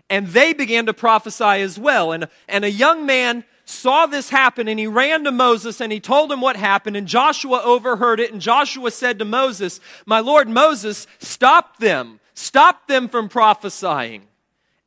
and 0.09 0.27
they 0.29 0.53
began 0.53 0.87
to 0.87 0.93
prophesy 0.93 1.43
as 1.43 1.77
well. 1.77 2.11
And, 2.11 2.27
and 2.49 2.65
a 2.65 2.71
young 2.71 3.05
man 3.05 3.43
saw 3.65 4.05
this 4.05 4.29
happen 4.29 4.67
and 4.67 4.79
he 4.79 4.87
ran 4.87 5.23
to 5.23 5.31
Moses 5.31 5.81
and 5.81 5.91
he 5.91 5.99
told 5.99 6.31
him 6.31 6.39
what 6.39 6.55
happened 6.55 6.95
and 6.95 7.07
Joshua 7.07 7.61
overheard 7.63 8.19
it 8.19 8.31
and 8.31 8.39
Joshua 8.39 8.91
said 8.91 9.19
to 9.19 9.25
Moses, 9.25 9.79
"My 10.05 10.19
lord 10.19 10.47
Moses, 10.47 11.07
stop 11.19 11.77
them. 11.77 12.19
Stop 12.35 12.87
them 12.87 13.09
from 13.09 13.27
prophesying." 13.27 14.27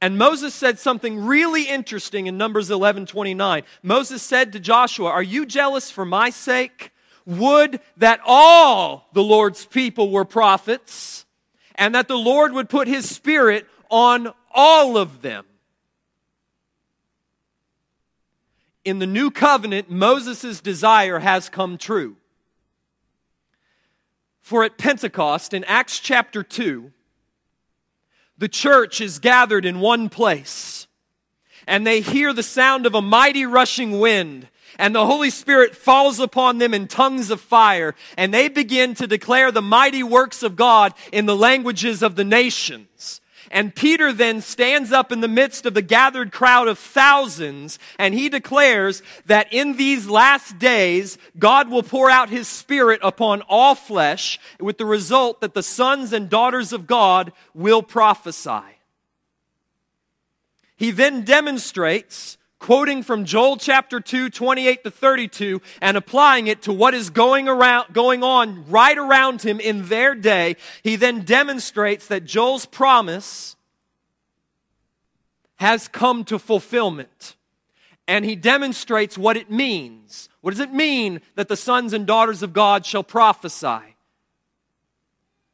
And 0.00 0.16
Moses 0.16 0.54
said 0.54 0.78
something 0.78 1.26
really 1.26 1.64
interesting 1.64 2.28
in 2.28 2.38
Numbers 2.38 2.70
11:29. 2.70 3.64
Moses 3.82 4.22
said 4.22 4.52
to 4.52 4.60
Joshua, 4.60 5.10
"Are 5.10 5.22
you 5.22 5.44
jealous 5.44 5.90
for 5.90 6.04
my 6.04 6.30
sake? 6.30 6.92
Would 7.26 7.80
that 7.96 8.20
all 8.24 9.08
the 9.12 9.24
Lord's 9.24 9.66
people 9.66 10.10
were 10.10 10.24
prophets 10.24 11.26
and 11.74 11.94
that 11.94 12.06
the 12.06 12.16
Lord 12.16 12.52
would 12.52 12.68
put 12.68 12.86
his 12.86 13.08
spirit 13.08 13.66
on 13.90 14.32
all 14.52 14.96
of 14.96 15.22
them." 15.22 15.44
In 18.84 18.98
the 18.98 19.06
new 19.06 19.30
covenant, 19.30 19.90
Moses' 19.90 20.60
desire 20.60 21.18
has 21.18 21.48
come 21.48 21.78
true. 21.78 22.16
For 24.40 24.64
at 24.64 24.78
Pentecost, 24.78 25.52
in 25.52 25.64
Acts 25.64 26.00
chapter 26.00 26.42
2, 26.42 26.90
the 28.38 28.48
church 28.48 29.00
is 29.00 29.18
gathered 29.18 29.66
in 29.66 29.80
one 29.80 30.08
place, 30.08 30.86
and 31.66 31.86
they 31.86 32.00
hear 32.00 32.32
the 32.32 32.42
sound 32.42 32.86
of 32.86 32.94
a 32.94 33.02
mighty 33.02 33.44
rushing 33.44 33.98
wind, 33.98 34.48
and 34.78 34.94
the 34.94 35.04
Holy 35.06 35.28
Spirit 35.28 35.74
falls 35.74 36.20
upon 36.20 36.58
them 36.58 36.72
in 36.72 36.86
tongues 36.86 37.30
of 37.30 37.40
fire, 37.40 37.94
and 38.16 38.32
they 38.32 38.48
begin 38.48 38.94
to 38.94 39.06
declare 39.06 39.50
the 39.50 39.60
mighty 39.60 40.02
works 40.02 40.42
of 40.42 40.56
God 40.56 40.94
in 41.12 41.26
the 41.26 41.36
languages 41.36 42.02
of 42.02 42.14
the 42.14 42.24
nations. 42.24 43.20
And 43.50 43.74
Peter 43.74 44.12
then 44.12 44.40
stands 44.40 44.92
up 44.92 45.12
in 45.12 45.20
the 45.20 45.28
midst 45.28 45.66
of 45.66 45.74
the 45.74 45.82
gathered 45.82 46.32
crowd 46.32 46.68
of 46.68 46.78
thousands 46.78 47.78
and 47.98 48.14
he 48.14 48.28
declares 48.28 49.02
that 49.26 49.52
in 49.52 49.76
these 49.76 50.08
last 50.08 50.58
days, 50.58 51.18
God 51.38 51.70
will 51.70 51.82
pour 51.82 52.10
out 52.10 52.30
his 52.30 52.48
spirit 52.48 53.00
upon 53.02 53.42
all 53.42 53.74
flesh 53.74 54.38
with 54.60 54.78
the 54.78 54.86
result 54.86 55.40
that 55.40 55.54
the 55.54 55.62
sons 55.62 56.12
and 56.12 56.30
daughters 56.30 56.72
of 56.72 56.86
God 56.86 57.32
will 57.54 57.82
prophesy. 57.82 58.62
He 60.76 60.92
then 60.92 61.22
demonstrates 61.22 62.37
quoting 62.58 63.02
from 63.02 63.24
Joel 63.24 63.56
chapter 63.56 64.00
2, 64.00 64.30
28 64.30 64.84
to 64.84 64.90
32, 64.90 65.62
and 65.80 65.96
applying 65.96 66.46
it 66.46 66.62
to 66.62 66.72
what 66.72 66.94
is 66.94 67.10
going 67.10 67.48
around, 67.48 67.92
going 67.92 68.22
on 68.22 68.68
right 68.68 68.96
around 68.96 69.42
him 69.42 69.60
in 69.60 69.88
their 69.88 70.14
day, 70.14 70.56
he 70.82 70.96
then 70.96 71.22
demonstrates 71.24 72.06
that 72.08 72.24
Joel's 72.24 72.66
promise 72.66 73.56
has 75.56 75.88
come 75.88 76.24
to 76.24 76.38
fulfillment. 76.38 77.36
And 78.06 78.24
he 78.24 78.36
demonstrates 78.36 79.18
what 79.18 79.36
it 79.36 79.50
means. 79.50 80.30
What 80.40 80.52
does 80.52 80.60
it 80.60 80.72
mean 80.72 81.20
that 81.34 81.48
the 81.48 81.56
sons 81.56 81.92
and 81.92 82.06
daughters 82.06 82.42
of 82.42 82.54
God 82.54 82.86
shall 82.86 83.04
prophesy? 83.04 83.96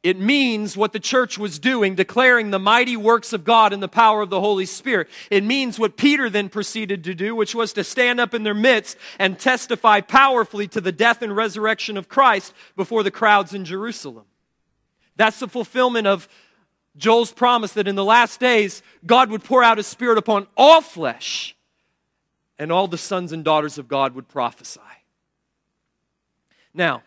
It 0.05 0.19
means 0.19 0.77
what 0.77 0.93
the 0.93 0.99
church 0.99 1.39
was 1.39 1.57
doing, 1.57 1.95
declaring 1.95 2.51
the 2.51 2.59
mighty 2.59 2.95
works 2.95 3.33
of 3.33 3.43
God 3.43 3.73
and 3.73 3.81
the 3.81 3.87
power 3.87 4.21
of 4.21 4.29
the 4.29 4.39
Holy 4.39 4.67
Spirit. 4.67 5.09
It 5.31 5.43
means 5.43 5.79
what 5.79 5.97
Peter 5.97 6.29
then 6.29 6.47
proceeded 6.47 7.03
to 7.05 7.15
do, 7.15 7.35
which 7.35 7.55
was 7.55 7.73
to 7.73 7.83
stand 7.83 8.19
up 8.19 8.35
in 8.35 8.43
their 8.43 8.53
midst 8.53 8.97
and 9.17 9.39
testify 9.39 10.01
powerfully 10.01 10.67
to 10.67 10.79
the 10.79 10.91
death 10.91 11.23
and 11.23 11.35
resurrection 11.35 11.97
of 11.97 12.07
Christ 12.07 12.53
before 12.75 13.01
the 13.01 13.09
crowds 13.09 13.55
in 13.55 13.65
Jerusalem. 13.65 14.25
That's 15.15 15.39
the 15.39 15.47
fulfillment 15.47 16.05
of 16.05 16.29
Joel's 16.95 17.31
promise 17.31 17.73
that 17.73 17.87
in 17.87 17.95
the 17.95 18.05
last 18.05 18.39
days, 18.39 18.83
God 19.07 19.31
would 19.31 19.43
pour 19.43 19.63
out 19.63 19.77
his 19.77 19.87
spirit 19.87 20.19
upon 20.19 20.45
all 20.55 20.81
flesh, 20.81 21.55
and 22.59 22.71
all 22.71 22.87
the 22.87 22.99
sons 22.99 23.31
and 23.31 23.43
daughters 23.43 23.79
of 23.79 23.87
God 23.87 24.13
would 24.13 24.27
prophesy. 24.27 24.81
Now, 26.75 27.01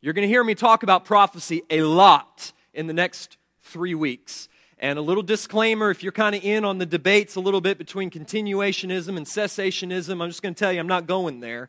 you're 0.00 0.12
going 0.12 0.22
to 0.22 0.28
hear 0.28 0.44
me 0.44 0.54
talk 0.54 0.82
about 0.82 1.04
prophecy 1.04 1.62
a 1.70 1.82
lot 1.82 2.52
in 2.72 2.86
the 2.86 2.92
next 2.92 3.36
three 3.62 3.94
weeks. 3.94 4.48
And 4.78 4.96
a 4.96 5.02
little 5.02 5.24
disclaimer 5.24 5.90
if 5.90 6.04
you're 6.04 6.12
kind 6.12 6.36
of 6.36 6.44
in 6.44 6.64
on 6.64 6.78
the 6.78 6.86
debates 6.86 7.34
a 7.34 7.40
little 7.40 7.60
bit 7.60 7.78
between 7.78 8.10
continuationism 8.10 9.16
and 9.16 9.26
cessationism, 9.26 10.22
I'm 10.22 10.28
just 10.28 10.40
going 10.40 10.54
to 10.54 10.58
tell 10.58 10.72
you 10.72 10.78
I'm 10.78 10.86
not 10.86 11.06
going 11.08 11.40
there 11.40 11.68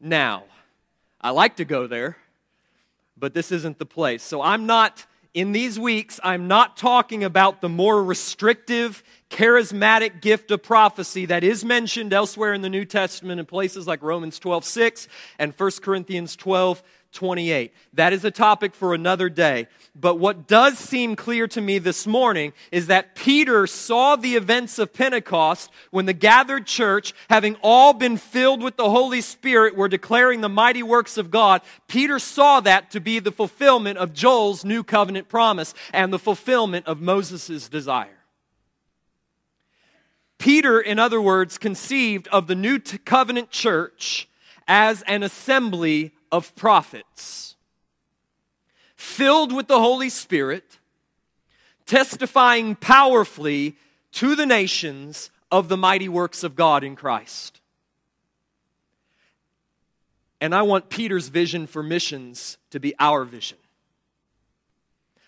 now. 0.00 0.44
I 1.20 1.30
like 1.30 1.56
to 1.56 1.64
go 1.64 1.88
there, 1.88 2.16
but 3.16 3.34
this 3.34 3.50
isn't 3.50 3.78
the 3.78 3.86
place. 3.86 4.22
So 4.22 4.40
I'm 4.40 4.66
not, 4.66 5.04
in 5.32 5.50
these 5.50 5.76
weeks, 5.76 6.20
I'm 6.22 6.46
not 6.46 6.76
talking 6.76 7.24
about 7.24 7.60
the 7.60 7.68
more 7.68 8.04
restrictive, 8.04 9.02
charismatic 9.30 10.20
gift 10.20 10.52
of 10.52 10.62
prophecy 10.62 11.26
that 11.26 11.42
is 11.42 11.64
mentioned 11.64 12.12
elsewhere 12.12 12.54
in 12.54 12.62
the 12.62 12.68
New 12.68 12.84
Testament 12.84 13.40
in 13.40 13.46
places 13.46 13.88
like 13.88 14.00
Romans 14.00 14.38
12 14.38 14.64
6 14.64 15.08
and 15.40 15.52
1 15.52 15.70
Corinthians 15.82 16.36
12 16.36 16.84
28. 17.14 17.72
That 17.94 18.12
is 18.12 18.24
a 18.24 18.30
topic 18.30 18.74
for 18.74 18.92
another 18.92 19.28
day. 19.28 19.68
But 19.94 20.16
what 20.16 20.48
does 20.48 20.76
seem 20.78 21.14
clear 21.14 21.46
to 21.48 21.60
me 21.60 21.78
this 21.78 22.06
morning 22.06 22.52
is 22.72 22.88
that 22.88 23.14
Peter 23.14 23.66
saw 23.66 24.16
the 24.16 24.34
events 24.34 24.78
of 24.78 24.92
Pentecost 24.92 25.70
when 25.90 26.06
the 26.06 26.12
gathered 26.12 26.66
church, 26.66 27.14
having 27.30 27.56
all 27.62 27.92
been 27.92 28.16
filled 28.16 28.62
with 28.62 28.76
the 28.76 28.90
Holy 28.90 29.20
Spirit, 29.20 29.76
were 29.76 29.88
declaring 29.88 30.40
the 30.40 30.48
mighty 30.48 30.82
works 30.82 31.16
of 31.16 31.30
God. 31.30 31.62
Peter 31.86 32.18
saw 32.18 32.60
that 32.60 32.90
to 32.90 33.00
be 33.00 33.20
the 33.20 33.32
fulfillment 33.32 33.98
of 33.98 34.12
Joel's 34.12 34.64
new 34.64 34.82
covenant 34.82 35.28
promise 35.28 35.74
and 35.92 36.12
the 36.12 36.18
fulfillment 36.18 36.86
of 36.86 37.00
Moses' 37.00 37.68
desire. 37.68 38.18
Peter, 40.38 40.80
in 40.80 40.98
other 40.98 41.20
words, 41.20 41.56
conceived 41.56 42.26
of 42.28 42.48
the 42.48 42.54
new 42.54 42.78
covenant 42.78 43.50
church 43.50 44.28
as 44.66 45.02
an 45.02 45.22
assembly 45.22 46.13
of 46.34 46.52
prophets, 46.56 47.54
filled 48.96 49.52
with 49.52 49.68
the 49.68 49.78
Holy 49.78 50.08
Spirit, 50.08 50.80
testifying 51.86 52.74
powerfully 52.74 53.76
to 54.10 54.34
the 54.34 54.44
nations 54.44 55.30
of 55.52 55.68
the 55.68 55.76
mighty 55.76 56.08
works 56.08 56.42
of 56.42 56.56
God 56.56 56.82
in 56.82 56.96
Christ. 56.96 57.60
And 60.40 60.52
I 60.52 60.62
want 60.62 60.88
Peter's 60.88 61.28
vision 61.28 61.68
for 61.68 61.84
missions 61.84 62.58
to 62.70 62.80
be 62.80 62.96
our 62.98 63.22
vision. 63.22 63.58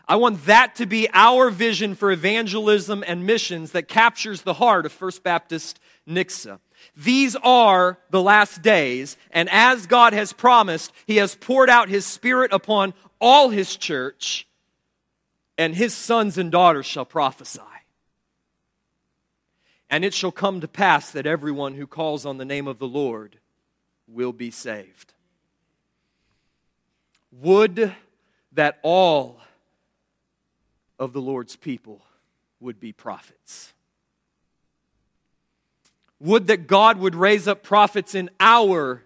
I 0.09 0.17
want 0.17 0.45
that 0.47 0.75
to 0.75 0.87
be 0.87 1.09
our 1.13 1.51
vision 1.51 1.95
for 1.95 2.11
evangelism 2.11 3.05
and 3.07 3.25
missions 3.25 3.71
that 3.73 3.87
captures 3.87 4.43
the 4.43 4.55
heart 4.55 4.85
of 4.85 4.91
First 4.91 5.23
Baptist 5.23 5.79
Nixa. 6.09 6.59
These 6.95 7.37
are 7.37 7.99
the 8.11 8.23
last 8.23 8.63
days, 8.63 9.17
and 9.31 9.49
as 9.51 9.87
God 9.87 10.13
has 10.13 10.33
promised, 10.33 10.93
He 11.07 11.17
has 11.17 11.35
poured 11.35 11.71
out 11.71 11.89
His 11.89 12.05
Spirit 12.05 12.53
upon 12.53 12.95
all 13.21 13.49
His 13.49 13.77
church, 13.77 14.47
and 15.57 15.75
His 15.75 15.95
sons 15.95 16.39
and 16.39 16.53
daughters 16.53 16.87
shall 16.87 17.07
prophesy. 17.07 17.61
And 19.89 20.05
it 20.05 20.13
shall 20.13 20.33
come 20.33 20.61
to 20.61 20.69
pass 20.69 21.11
that 21.13 21.27
everyone 21.27 21.75
who 21.75 21.87
calls 21.87 22.27
on 22.27 22.39
the 22.39 22.45
name 22.45 22.67
of 22.67 22.79
the 22.79 22.89
Lord 22.89 23.39
will 24.09 24.33
be 24.33 24.51
saved. 24.51 25.15
Would 27.31 27.95
that 28.53 28.79
all 28.83 29.41
of 30.99 31.13
the 31.13 31.21
Lord's 31.21 31.57
people 31.57 32.01
would 32.61 32.81
be 32.81 32.93
prophets. 32.93 33.73
Would 36.21 36.47
that 36.47 36.67
God 36.67 36.99
would 36.99 37.15
raise 37.15 37.47
up 37.47 37.63
prophets 37.63 38.15
in 38.15 38.31
our 38.41 39.03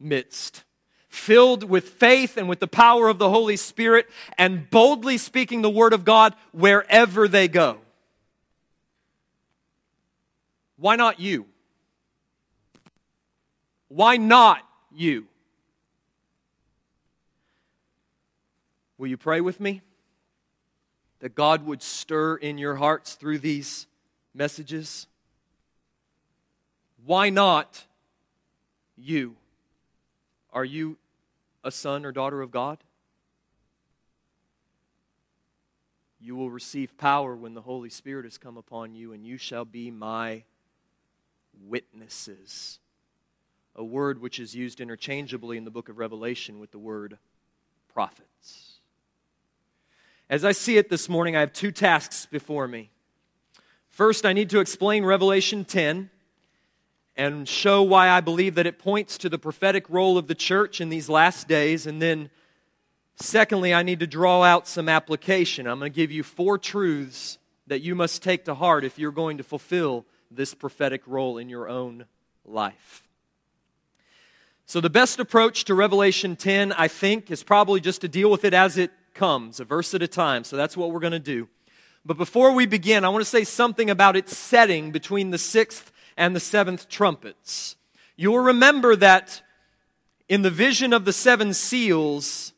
midst, 0.00 0.64
filled 1.08 1.64
with 1.64 1.88
faith 1.90 2.36
and 2.36 2.48
with 2.48 2.60
the 2.60 2.66
power 2.66 3.08
of 3.08 3.18
the 3.18 3.30
Holy 3.30 3.56
Spirit, 3.56 4.08
and 4.38 4.68
boldly 4.70 5.18
speaking 5.18 5.62
the 5.62 5.70
word 5.70 5.92
of 5.92 6.04
God 6.04 6.34
wherever 6.52 7.28
they 7.28 7.48
go. 7.48 7.78
Why 10.76 10.96
not 10.96 11.20
you? 11.20 11.46
Why 13.88 14.16
not 14.16 14.58
you? 14.92 15.26
Will 18.98 19.06
you 19.08 19.16
pray 19.16 19.40
with 19.40 19.60
me? 19.60 19.82
That 21.20 21.34
God 21.34 21.64
would 21.64 21.82
stir 21.82 22.36
in 22.36 22.58
your 22.58 22.76
hearts 22.76 23.14
through 23.14 23.38
these 23.38 23.86
messages? 24.34 25.06
Why 27.04 27.28
not 27.28 27.84
you? 28.96 29.36
Are 30.52 30.64
you 30.64 30.96
a 31.62 31.70
son 31.70 32.06
or 32.06 32.12
daughter 32.12 32.40
of 32.40 32.50
God? 32.50 32.78
You 36.18 36.34
will 36.36 36.50
receive 36.50 36.96
power 36.96 37.36
when 37.36 37.52
the 37.52 37.60
Holy 37.60 37.90
Spirit 37.90 38.24
has 38.24 38.38
come 38.38 38.56
upon 38.56 38.94
you, 38.94 39.12
and 39.12 39.26
you 39.26 39.36
shall 39.36 39.66
be 39.66 39.90
my 39.90 40.44
witnesses. 41.66 42.78
A 43.76 43.84
word 43.84 44.22
which 44.22 44.40
is 44.40 44.54
used 44.54 44.80
interchangeably 44.80 45.58
in 45.58 45.64
the 45.64 45.70
book 45.70 45.90
of 45.90 45.98
Revelation 45.98 46.58
with 46.58 46.70
the 46.70 46.78
word 46.78 47.18
prophets. 47.92 48.78
As 50.30 50.44
I 50.44 50.52
see 50.52 50.78
it 50.78 50.88
this 50.88 51.08
morning, 51.08 51.36
I 51.36 51.40
have 51.40 51.52
two 51.52 51.70
tasks 51.70 52.24
before 52.24 52.66
me. 52.66 52.90
First, 53.90 54.24
I 54.24 54.32
need 54.32 54.48
to 54.50 54.60
explain 54.60 55.04
Revelation 55.04 55.66
10 55.66 56.08
and 57.16 57.48
show 57.48 57.82
why 57.82 58.10
I 58.10 58.20
believe 58.20 58.56
that 58.56 58.66
it 58.66 58.78
points 58.78 59.18
to 59.18 59.28
the 59.28 59.38
prophetic 59.38 59.88
role 59.88 60.18
of 60.18 60.26
the 60.26 60.34
church 60.34 60.80
in 60.80 60.88
these 60.88 61.08
last 61.08 61.46
days. 61.46 61.86
And 61.86 62.02
then, 62.02 62.30
secondly, 63.16 63.72
I 63.72 63.82
need 63.82 64.00
to 64.00 64.06
draw 64.06 64.42
out 64.42 64.66
some 64.66 64.88
application. 64.88 65.66
I'm 65.66 65.78
going 65.78 65.92
to 65.92 65.96
give 65.96 66.10
you 66.10 66.22
four 66.22 66.58
truths 66.58 67.38
that 67.66 67.80
you 67.80 67.94
must 67.94 68.22
take 68.22 68.44
to 68.46 68.54
heart 68.54 68.84
if 68.84 68.98
you're 68.98 69.12
going 69.12 69.38
to 69.38 69.44
fulfill 69.44 70.04
this 70.30 70.54
prophetic 70.54 71.02
role 71.06 71.38
in 71.38 71.48
your 71.48 71.68
own 71.68 72.06
life. 72.44 73.08
So, 74.66 74.80
the 74.80 74.90
best 74.90 75.20
approach 75.20 75.64
to 75.64 75.74
Revelation 75.74 76.36
10, 76.36 76.72
I 76.72 76.88
think, 76.88 77.30
is 77.30 77.42
probably 77.42 77.80
just 77.80 78.00
to 78.00 78.08
deal 78.08 78.30
with 78.30 78.44
it 78.44 78.54
as 78.54 78.78
it 78.78 78.90
comes, 79.12 79.60
a 79.60 79.64
verse 79.64 79.94
at 79.94 80.02
a 80.02 80.08
time. 80.08 80.42
So, 80.42 80.56
that's 80.56 80.76
what 80.76 80.90
we're 80.90 81.00
going 81.00 81.12
to 81.12 81.18
do. 81.18 81.48
But 82.04 82.16
before 82.16 82.52
we 82.52 82.66
begin, 82.66 83.04
I 83.04 83.08
want 83.10 83.22
to 83.22 83.30
say 83.30 83.44
something 83.44 83.88
about 83.88 84.16
its 84.16 84.36
setting 84.36 84.90
between 84.90 85.30
the 85.30 85.38
sixth 85.38 85.92
and 86.16 86.34
the 86.34 86.40
seventh 86.40 86.88
trumpets. 86.88 87.76
You 88.16 88.30
will 88.32 88.40
remember 88.40 88.96
that 88.96 89.42
in 90.28 90.42
the 90.42 90.50
vision 90.50 90.92
of 90.92 91.04
the 91.04 91.12
seven 91.12 91.52
seals, 91.52 92.52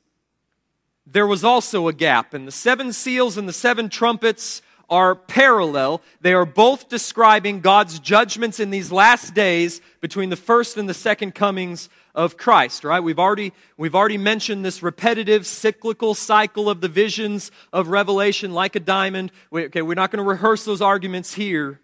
there 1.06 1.26
was 1.26 1.44
also 1.44 1.88
a 1.88 1.92
gap. 1.92 2.34
And 2.34 2.46
the 2.46 2.52
seven 2.52 2.92
seals 2.92 3.36
and 3.36 3.48
the 3.48 3.52
seven 3.52 3.88
trumpets 3.88 4.62
are 4.88 5.14
parallel. 5.14 6.02
They 6.20 6.32
are 6.32 6.46
both 6.46 6.88
describing 6.88 7.60
God's 7.60 7.98
judgments 7.98 8.60
in 8.60 8.70
these 8.70 8.92
last 8.92 9.34
days 9.34 9.80
between 10.00 10.30
the 10.30 10.36
first 10.36 10.76
and 10.76 10.88
the 10.88 10.94
second 10.94 11.34
comings 11.34 11.88
of 12.14 12.36
Christ, 12.36 12.84
right? 12.84 13.00
We've 13.00 13.18
already, 13.18 13.52
we've 13.76 13.94
already 13.94 14.16
mentioned 14.16 14.64
this 14.64 14.82
repetitive 14.82 15.46
cyclical 15.46 16.14
cycle 16.14 16.70
of 16.70 16.80
the 16.80 16.88
visions 16.88 17.50
of 17.72 17.88
Revelation 17.88 18.52
like 18.52 18.76
a 18.76 18.80
diamond. 18.80 19.32
We, 19.50 19.64
okay, 19.66 19.82
we're 19.82 19.94
not 19.94 20.10
going 20.12 20.24
to 20.24 20.28
rehearse 20.28 20.64
those 20.64 20.80
arguments 20.80 21.34
here. 21.34 21.80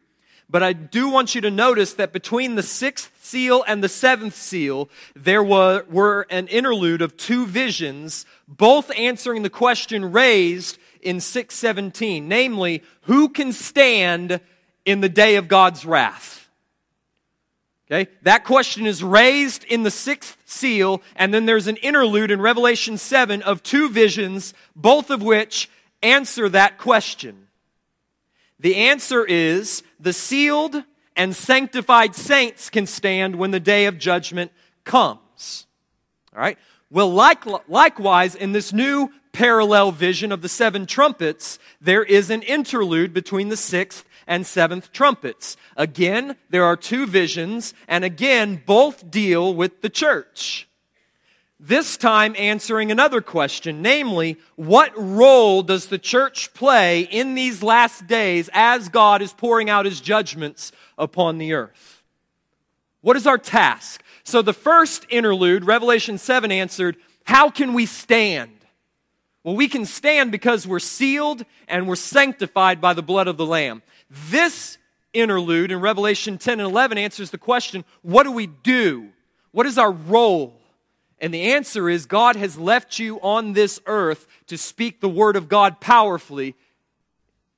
But 0.48 0.62
I 0.62 0.72
do 0.72 1.08
want 1.08 1.34
you 1.34 1.40
to 1.40 1.50
notice 1.50 1.94
that 1.94 2.12
between 2.12 2.54
the 2.54 2.62
sixth 2.62 3.10
seal 3.22 3.64
and 3.66 3.82
the 3.82 3.88
seventh 3.88 4.34
seal, 4.34 4.90
there 5.16 5.42
were, 5.42 5.84
were 5.88 6.26
an 6.28 6.48
interlude 6.48 7.00
of 7.00 7.16
two 7.16 7.46
visions, 7.46 8.26
both 8.46 8.90
answering 8.96 9.42
the 9.42 9.50
question 9.50 10.12
raised 10.12 10.78
in 11.00 11.20
617, 11.20 12.28
namely, 12.28 12.82
who 13.02 13.28
can 13.28 13.52
stand 13.52 14.40
in 14.84 15.00
the 15.00 15.08
day 15.08 15.36
of 15.36 15.48
God's 15.48 15.84
wrath? 15.84 16.42
Okay, 17.90 18.10
that 18.22 18.44
question 18.44 18.86
is 18.86 19.02
raised 19.02 19.64
in 19.64 19.82
the 19.82 19.90
sixth 19.90 20.38
seal, 20.46 21.02
and 21.14 21.34
then 21.34 21.44
there's 21.44 21.66
an 21.66 21.76
interlude 21.76 22.30
in 22.30 22.40
Revelation 22.40 22.96
7 22.96 23.42
of 23.42 23.62
two 23.62 23.90
visions, 23.90 24.54
both 24.74 25.10
of 25.10 25.22
which 25.22 25.68
answer 26.02 26.48
that 26.48 26.78
question. 26.78 27.48
The 28.58 28.76
answer 28.76 29.24
is 29.24 29.82
the 30.02 30.12
sealed 30.12 30.82
and 31.16 31.34
sanctified 31.36 32.14
saints 32.14 32.70
can 32.70 32.86
stand 32.86 33.36
when 33.36 33.50
the 33.50 33.60
day 33.60 33.86
of 33.86 33.98
judgment 33.98 34.50
comes. 34.84 35.66
All 36.34 36.40
right? 36.40 36.58
Well, 36.90 37.12
like, 37.12 37.44
likewise, 37.68 38.34
in 38.34 38.52
this 38.52 38.72
new 38.72 39.10
parallel 39.32 39.92
vision 39.92 40.30
of 40.32 40.42
the 40.42 40.48
seven 40.48 40.86
trumpets, 40.86 41.58
there 41.80 42.04
is 42.04 42.30
an 42.30 42.42
interlude 42.42 43.14
between 43.14 43.48
the 43.48 43.56
sixth 43.56 44.04
and 44.26 44.46
seventh 44.46 44.92
trumpets. 44.92 45.56
Again, 45.76 46.36
there 46.50 46.64
are 46.64 46.76
two 46.76 47.06
visions, 47.06 47.74
and 47.88 48.04
again, 48.04 48.62
both 48.66 49.10
deal 49.10 49.54
with 49.54 49.80
the 49.80 49.88
church. 49.88 50.68
This 51.64 51.96
time 51.96 52.34
answering 52.36 52.90
another 52.90 53.20
question, 53.20 53.82
namely, 53.82 54.36
what 54.56 54.92
role 54.96 55.62
does 55.62 55.86
the 55.86 55.98
church 55.98 56.52
play 56.54 57.02
in 57.02 57.36
these 57.36 57.62
last 57.62 58.08
days 58.08 58.50
as 58.52 58.88
God 58.88 59.22
is 59.22 59.32
pouring 59.32 59.70
out 59.70 59.84
his 59.84 60.00
judgments 60.00 60.72
upon 60.98 61.38
the 61.38 61.52
earth? 61.52 62.02
What 63.00 63.16
is 63.16 63.28
our 63.28 63.38
task? 63.38 64.02
So 64.24 64.42
the 64.42 64.52
first 64.52 65.06
interlude, 65.08 65.64
Revelation 65.64 66.18
7 66.18 66.50
answered, 66.50 66.96
How 67.22 67.48
can 67.48 67.74
we 67.74 67.86
stand? 67.86 68.50
Well, 69.44 69.54
we 69.54 69.68
can 69.68 69.86
stand 69.86 70.32
because 70.32 70.66
we're 70.66 70.80
sealed 70.80 71.44
and 71.68 71.86
we're 71.86 71.94
sanctified 71.94 72.80
by 72.80 72.92
the 72.92 73.02
blood 73.02 73.28
of 73.28 73.36
the 73.36 73.46
Lamb. 73.46 73.82
This 74.10 74.78
interlude 75.12 75.70
in 75.70 75.78
Revelation 75.78 76.38
10 76.38 76.58
and 76.58 76.68
11 76.68 76.98
answers 76.98 77.30
the 77.30 77.38
question, 77.38 77.84
What 78.02 78.24
do 78.24 78.32
we 78.32 78.48
do? 78.48 79.10
What 79.52 79.66
is 79.66 79.78
our 79.78 79.92
role? 79.92 80.58
And 81.22 81.32
the 81.32 81.52
answer 81.52 81.88
is 81.88 82.04
God 82.04 82.34
has 82.34 82.58
left 82.58 82.98
you 82.98 83.20
on 83.20 83.52
this 83.52 83.80
earth 83.86 84.26
to 84.48 84.58
speak 84.58 85.00
the 85.00 85.08
word 85.08 85.36
of 85.36 85.48
God 85.48 85.80
powerfully, 85.80 86.56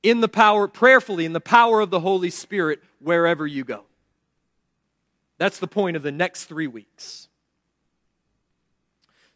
in 0.03 0.21
the 0.21 0.29
power, 0.29 0.67
prayerfully, 0.67 1.25
in 1.25 1.33
the 1.33 1.41
power 1.41 1.81
of 1.81 1.89
the 1.89 1.99
Holy 1.99 2.29
Spirit, 2.29 2.83
wherever 2.99 3.47
you 3.47 3.63
go. 3.63 3.85
That's 5.39 5.57
the 5.57 5.67
point 5.67 5.97
of 5.97 6.03
the 6.03 6.11
next 6.11 6.45
three 6.45 6.67
weeks. 6.67 7.27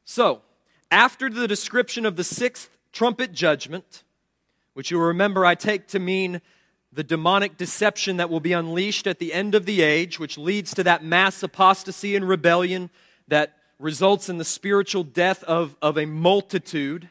So, 0.05 0.43
after 0.91 1.27
the 1.27 1.47
description 1.47 2.05
of 2.05 2.15
the 2.15 2.23
sixth 2.23 2.69
trumpet 2.91 3.33
judgment, 3.33 4.03
which 4.73 4.91
you'll 4.91 5.01
remember 5.01 5.43
I 5.43 5.55
take 5.55 5.87
to 5.87 5.99
mean 5.99 6.39
the 6.93 7.03
demonic 7.03 7.57
deception 7.57 8.17
that 8.17 8.29
will 8.29 8.39
be 8.39 8.53
unleashed 8.53 9.07
at 9.07 9.17
the 9.17 9.33
end 9.33 9.55
of 9.55 9.65
the 9.65 9.81
age, 9.81 10.19
which 10.19 10.37
leads 10.37 10.75
to 10.75 10.83
that 10.83 11.03
mass 11.03 11.41
apostasy 11.41 12.15
and 12.15 12.27
rebellion 12.27 12.91
that 13.27 13.58
results 13.79 14.29
in 14.29 14.37
the 14.37 14.45
spiritual 14.45 15.03
death 15.03 15.43
of, 15.45 15.75
of 15.81 15.97
a 15.97 16.05
multitude. 16.05 17.09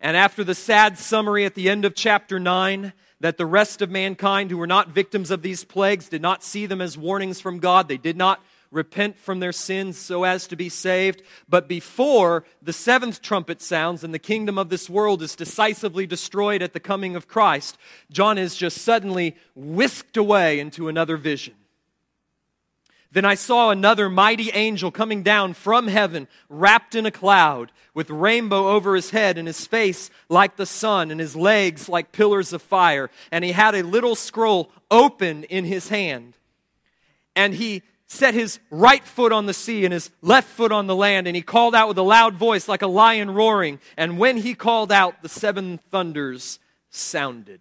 And 0.00 0.16
after 0.16 0.42
the 0.42 0.54
sad 0.54 0.98
summary 0.98 1.44
at 1.44 1.54
the 1.54 1.68
end 1.68 1.84
of 1.84 1.94
chapter 1.94 2.40
9, 2.40 2.92
that 3.20 3.36
the 3.36 3.46
rest 3.46 3.82
of 3.82 3.90
mankind 3.90 4.50
who 4.50 4.56
were 4.56 4.66
not 4.66 4.88
victims 4.88 5.30
of 5.30 5.42
these 5.42 5.64
plagues 5.64 6.08
did 6.08 6.22
not 6.22 6.42
see 6.42 6.66
them 6.66 6.80
as 6.80 6.96
warnings 6.96 7.40
from 7.40 7.58
God, 7.58 7.88
they 7.88 7.96
did 7.96 8.16
not 8.16 8.42
repent 8.70 9.18
from 9.18 9.40
their 9.40 9.52
sins 9.52 9.98
so 9.98 10.24
as 10.24 10.46
to 10.46 10.56
be 10.56 10.68
saved. 10.68 11.22
But 11.48 11.68
before 11.68 12.44
the 12.62 12.72
seventh 12.72 13.22
trumpet 13.22 13.60
sounds 13.60 14.04
and 14.04 14.12
the 14.12 14.18
kingdom 14.18 14.58
of 14.58 14.68
this 14.68 14.88
world 14.88 15.22
is 15.22 15.34
decisively 15.34 16.06
destroyed 16.06 16.62
at 16.62 16.74
the 16.74 16.80
coming 16.80 17.16
of 17.16 17.28
Christ, 17.28 17.78
John 18.10 18.38
is 18.38 18.56
just 18.56 18.78
suddenly 18.78 19.36
whisked 19.54 20.16
away 20.16 20.60
into 20.60 20.88
another 20.88 21.16
vision. 21.16 21.54
Then 23.10 23.24
I 23.24 23.36
saw 23.36 23.70
another 23.70 24.10
mighty 24.10 24.50
angel 24.50 24.90
coming 24.90 25.22
down 25.22 25.54
from 25.54 25.88
heaven, 25.88 26.28
wrapped 26.48 26.94
in 26.94 27.06
a 27.06 27.10
cloud, 27.10 27.72
with 27.94 28.10
rainbow 28.10 28.68
over 28.68 28.94
his 28.94 29.10
head, 29.10 29.38
and 29.38 29.46
his 29.46 29.66
face 29.66 30.10
like 30.28 30.56
the 30.56 30.66
sun, 30.66 31.10
and 31.10 31.18
his 31.18 31.34
legs 31.34 31.88
like 31.88 32.12
pillars 32.12 32.52
of 32.52 32.60
fire. 32.60 33.10
And 33.32 33.44
he 33.44 33.52
had 33.52 33.74
a 33.74 33.82
little 33.82 34.14
scroll 34.14 34.70
open 34.90 35.44
in 35.44 35.64
his 35.64 35.88
hand. 35.88 36.34
And 37.34 37.54
he 37.54 37.82
set 38.06 38.34
his 38.34 38.58
right 38.70 39.04
foot 39.04 39.32
on 39.32 39.46
the 39.46 39.54
sea 39.54 39.84
and 39.84 39.92
his 39.92 40.10
left 40.22 40.48
foot 40.48 40.72
on 40.72 40.86
the 40.86 40.96
land, 40.96 41.26
and 41.26 41.36
he 41.36 41.42
called 41.42 41.74
out 41.74 41.88
with 41.88 41.98
a 41.98 42.02
loud 42.02 42.34
voice 42.34 42.68
like 42.68 42.82
a 42.82 42.86
lion 42.86 43.30
roaring. 43.30 43.78
And 43.96 44.18
when 44.18 44.38
he 44.38 44.54
called 44.54 44.92
out, 44.92 45.22
the 45.22 45.28
seven 45.28 45.78
thunders 45.90 46.58
sounded. 46.90 47.60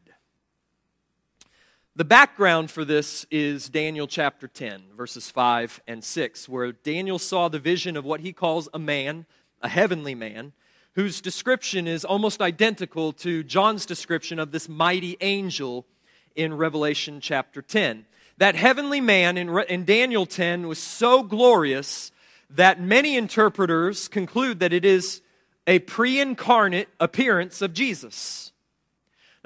The 1.97 2.05
background 2.05 2.69
for 2.69 2.85
this 2.85 3.25
is 3.31 3.69
Daniel 3.69 4.05
chapter 4.05 4.47
10, 4.47 4.83
verses 4.95 5.31
5 5.31 5.81
and 5.87 6.03
6, 6.03 6.47
where 6.47 6.71
Daniel 6.71 7.17
saw 7.17 7.47
the 7.47 7.57
vision 7.57 7.97
of 7.97 8.05
what 8.05 8.19
he 8.19 8.33
calls 8.33 8.69
a 8.71 8.77
man, 8.77 9.25
a 9.63 9.67
heavenly 9.67 10.13
man, 10.13 10.53
whose 10.93 11.21
description 11.21 11.87
is 11.87 12.05
almost 12.05 12.39
identical 12.39 13.13
to 13.13 13.43
John's 13.43 13.83
description 13.87 14.37
of 14.37 14.51
this 14.51 14.69
mighty 14.69 15.17
angel 15.21 15.87
in 16.35 16.53
Revelation 16.53 17.19
chapter 17.19 17.63
10. 17.63 18.05
That 18.37 18.53
heavenly 18.53 19.01
man 19.01 19.35
in, 19.35 19.49
Re- 19.49 19.65
in 19.67 19.83
Daniel 19.83 20.27
10 20.27 20.67
was 20.67 20.77
so 20.77 21.23
glorious 21.23 22.11
that 22.51 22.79
many 22.79 23.17
interpreters 23.17 24.07
conclude 24.07 24.59
that 24.59 24.71
it 24.71 24.85
is 24.85 25.23
a 25.65 25.79
pre 25.79 26.19
incarnate 26.19 26.89
appearance 26.99 27.63
of 27.63 27.73
Jesus. 27.73 28.51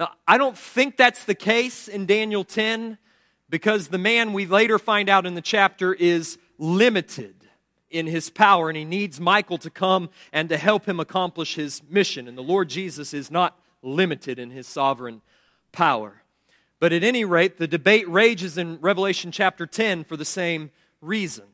Now, 0.02 0.14
I 0.28 0.40
don't 0.40 0.58
think 0.58 0.98
that's 0.98 1.26
the 1.26 1.36
case 1.36 1.88
in 1.88 2.08
Daniel 2.08 2.44
10 2.44 2.98
because 3.52 3.90
the 3.90 4.00
man 4.00 4.34
we 4.34 4.48
later 4.48 4.80
find 4.80 5.10
out 5.10 5.28
in 5.28 5.36
the 5.36 5.44
chapter 5.44 5.94
is 5.94 6.40
limited 6.58 7.36
in 7.92 8.08
his 8.08 8.32
power 8.32 8.68
and 8.68 8.76
he 8.76 8.84
needs 8.84 9.20
Michael 9.20 9.60
to 9.60 9.70
come 9.70 10.10
and 10.34 10.50
to 10.50 10.58
help 10.58 10.88
him 10.88 11.00
accomplish 11.00 11.54
his 11.54 11.84
mission. 11.88 12.28
And 12.28 12.36
the 12.36 12.42
Lord 12.42 12.68
Jesus 12.68 13.14
is 13.14 13.30
not 13.30 13.60
limited 13.84 14.40
in 14.40 14.50
his 14.50 14.66
sovereign 14.66 15.22
power. 15.72 16.24
But 16.80 16.94
at 16.94 17.04
any 17.04 17.24
rate, 17.24 17.60
the 17.60 17.68
debate 17.68 18.10
rages 18.10 18.58
in 18.58 18.80
Revelation 18.82 19.32
chapter 19.32 19.68
10 19.68 20.06
for 20.06 20.18
the 20.18 20.26
same 20.26 20.72
reason. 21.00 21.46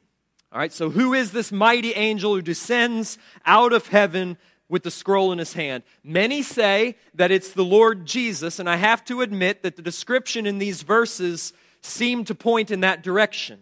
All 0.54 0.60
right, 0.60 0.72
so 0.72 0.90
who 0.90 1.14
is 1.14 1.32
this 1.32 1.52
mighty 1.52 1.92
angel 1.96 2.34
who 2.34 2.42
descends 2.42 3.18
out 3.46 3.74
of 3.74 3.88
heaven 3.88 4.38
with 4.70 4.84
the 4.84 4.92
scroll 4.92 5.32
in 5.32 5.40
his 5.40 5.54
hand. 5.54 5.84
Many 6.04 6.42
say 6.42 6.96
that 7.14 7.32
it's 7.32 7.52
the 7.52 7.64
Lord 7.64 8.06
Jesus, 8.06 8.60
and 8.60 8.70
I 8.70 8.76
have 8.76 9.04
to 9.06 9.22
admit 9.22 9.64
that 9.64 9.76
the 9.76 9.82
description 9.82 10.46
in 10.46 10.58
these 10.58 10.82
verses 10.82 11.54
seem 11.82 12.26
to 12.26 12.36
point 12.36 12.72
in 12.72 12.82
that 12.82 13.04
direction. 13.04 13.60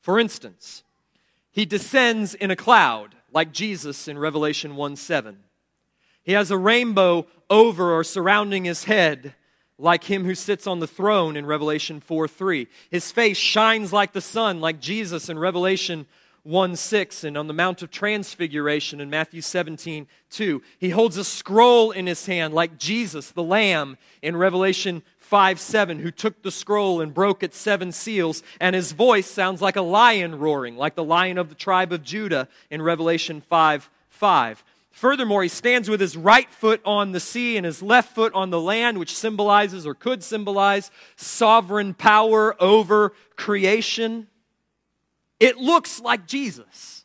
For 0.00 0.18
instance, 0.18 0.82
he 1.52 1.64
descends 1.64 2.34
in 2.34 2.50
a 2.50 2.56
cloud, 2.56 3.14
like 3.32 3.52
Jesus 3.52 4.08
in 4.08 4.18
Revelation 4.18 4.76
1 4.76 4.96
7. 4.96 5.38
He 6.22 6.32
has 6.32 6.50
a 6.50 6.58
rainbow 6.58 7.26
over 7.48 7.92
or 7.92 8.04
surrounding 8.04 8.64
his 8.64 8.84
head, 8.84 9.34
like 9.78 10.04
him 10.04 10.24
who 10.24 10.34
sits 10.34 10.66
on 10.66 10.80
the 10.80 10.86
throne 10.86 11.36
in 11.36 11.46
Revelation 11.46 12.00
4 12.00 12.28
3. 12.28 12.66
His 12.90 13.12
face 13.12 13.36
shines 13.36 13.92
like 13.92 14.12
the 14.12 14.20
sun, 14.20 14.60
like 14.60 14.80
Jesus 14.80 15.28
in 15.28 15.38
Revelation 15.38 16.06
1 16.42 16.76
6 16.76 17.24
and 17.24 17.36
on 17.36 17.46
the 17.46 17.52
Mount 17.52 17.82
of 17.82 17.90
Transfiguration 17.90 19.00
in 19.00 19.10
Matthew 19.10 19.40
17 19.40 20.06
2. 20.30 20.62
He 20.78 20.90
holds 20.90 21.16
a 21.16 21.24
scroll 21.24 21.90
in 21.90 22.06
his 22.06 22.26
hand 22.26 22.54
like 22.54 22.78
Jesus, 22.78 23.30
the 23.30 23.42
Lamb, 23.42 23.98
in 24.22 24.36
Revelation 24.36 25.02
5 25.18 25.60
7, 25.60 26.00
who 26.00 26.10
took 26.10 26.42
the 26.42 26.50
scroll 26.50 27.00
and 27.00 27.14
broke 27.14 27.42
its 27.42 27.56
seven 27.56 27.92
seals, 27.92 28.42
and 28.58 28.74
his 28.74 28.92
voice 28.92 29.30
sounds 29.30 29.60
like 29.60 29.76
a 29.76 29.82
lion 29.82 30.38
roaring, 30.38 30.76
like 30.76 30.94
the 30.94 31.04
lion 31.04 31.38
of 31.38 31.48
the 31.48 31.54
tribe 31.54 31.92
of 31.92 32.02
Judah 32.02 32.48
in 32.70 32.82
Revelation 32.82 33.40
5 33.40 33.90
5. 34.08 34.64
Furthermore, 34.90 35.42
he 35.42 35.48
stands 35.48 35.88
with 35.88 36.00
his 36.00 36.16
right 36.16 36.52
foot 36.52 36.80
on 36.84 37.12
the 37.12 37.20
sea 37.20 37.56
and 37.56 37.64
his 37.64 37.82
left 37.82 38.14
foot 38.14 38.34
on 38.34 38.50
the 38.50 38.60
land, 38.60 38.98
which 38.98 39.16
symbolizes 39.16 39.86
or 39.86 39.94
could 39.94 40.22
symbolize 40.22 40.90
sovereign 41.16 41.94
power 41.94 42.60
over 42.60 43.12
creation. 43.36 44.26
It 45.40 45.56
looks 45.56 46.00
like 46.00 46.26
Jesus. 46.26 47.04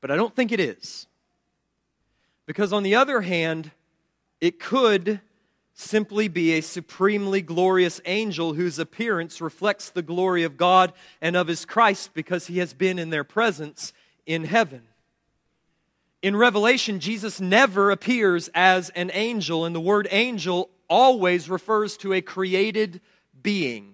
But 0.00 0.10
I 0.10 0.16
don't 0.16 0.34
think 0.34 0.52
it 0.52 0.60
is. 0.60 1.06
Because, 2.44 2.72
on 2.72 2.82
the 2.82 2.96
other 2.96 3.22
hand, 3.22 3.70
it 4.40 4.60
could 4.60 5.20
simply 5.72 6.28
be 6.28 6.52
a 6.52 6.60
supremely 6.60 7.40
glorious 7.40 8.00
angel 8.04 8.54
whose 8.54 8.78
appearance 8.78 9.40
reflects 9.40 9.90
the 9.90 10.02
glory 10.02 10.42
of 10.42 10.56
God 10.56 10.92
and 11.22 11.36
of 11.36 11.46
his 11.46 11.64
Christ 11.64 12.10
because 12.14 12.48
he 12.48 12.58
has 12.58 12.74
been 12.74 12.98
in 12.98 13.10
their 13.10 13.24
presence 13.24 13.92
in 14.26 14.44
heaven. 14.44 14.82
In 16.22 16.36
Revelation, 16.36 17.00
Jesus 17.00 17.40
never 17.40 17.90
appears 17.90 18.48
as 18.54 18.90
an 18.90 19.10
angel, 19.14 19.64
and 19.64 19.74
the 19.74 19.80
word 19.80 20.08
angel 20.10 20.70
always 20.88 21.48
refers 21.48 21.96
to 21.98 22.12
a 22.12 22.20
created 22.20 23.00
being. 23.42 23.93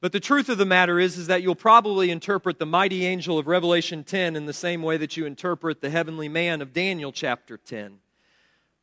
But 0.00 0.12
the 0.12 0.20
truth 0.20 0.48
of 0.48 0.56
the 0.56 0.64
matter 0.64 0.98
is, 0.98 1.18
is 1.18 1.26
that 1.26 1.42
you'll 1.42 1.54
probably 1.54 2.10
interpret 2.10 2.58
the 2.58 2.66
mighty 2.66 3.04
angel 3.04 3.38
of 3.38 3.46
Revelation 3.46 4.02
10 4.02 4.34
in 4.34 4.46
the 4.46 4.52
same 4.54 4.82
way 4.82 4.96
that 4.96 5.16
you 5.16 5.26
interpret 5.26 5.82
the 5.82 5.90
heavenly 5.90 6.28
man 6.28 6.62
of 6.62 6.72
Daniel 6.72 7.12
chapter 7.12 7.58
10. 7.58 7.98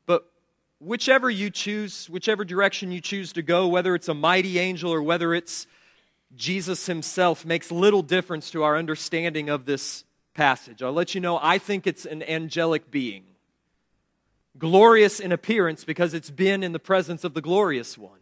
But 0.05 0.31
whichever 0.79 1.27
you 1.27 1.49
choose, 1.49 2.07
whichever 2.07 2.45
direction 2.45 2.91
you 2.91 3.01
choose 3.01 3.33
to 3.33 3.41
go, 3.41 3.67
whether 3.67 3.95
it's 3.95 4.09
a 4.09 4.13
mighty 4.13 4.59
angel 4.59 4.93
or 4.93 5.01
whether 5.01 5.33
it's 5.33 5.65
Jesus 6.35 6.85
himself, 6.85 7.45
makes 7.45 7.71
little 7.71 8.03
difference 8.03 8.51
to 8.51 8.61
our 8.61 8.77
understanding 8.77 9.49
of 9.49 9.65
this 9.65 10.03
passage. 10.35 10.83
I'll 10.83 10.93
let 10.93 11.15
you 11.15 11.21
know, 11.21 11.39
I 11.41 11.57
think 11.57 11.87
it's 11.87 12.05
an 12.05 12.21
angelic 12.21 12.91
being. 12.91 13.23
Glorious 14.55 15.19
in 15.19 15.31
appearance 15.31 15.83
because 15.83 16.13
it's 16.13 16.29
been 16.29 16.61
in 16.61 16.73
the 16.73 16.79
presence 16.79 17.23
of 17.23 17.33
the 17.33 17.41
glorious 17.41 17.97
one. 17.97 18.19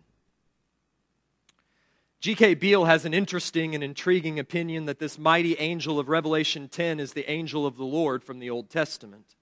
G.K. 2.26 2.56
Beale 2.56 2.86
has 2.86 3.06
an 3.06 3.14
interesting 3.14 3.76
and 3.76 3.84
intriguing 3.84 4.40
opinion 4.40 4.86
that 4.86 4.98
this 4.98 5.20
mighty 5.20 5.54
angel 5.60 6.00
of 6.00 6.10
Revelation 6.10 6.68
10 6.68 7.00
is 7.00 7.14
the 7.14 7.30
angel 7.30 7.68
of 7.68 7.78
the 7.78 7.84
Lord 7.84 8.24
from 8.24 8.40
the 8.40 8.50
Old 8.50 8.72
Testament. 8.72 9.36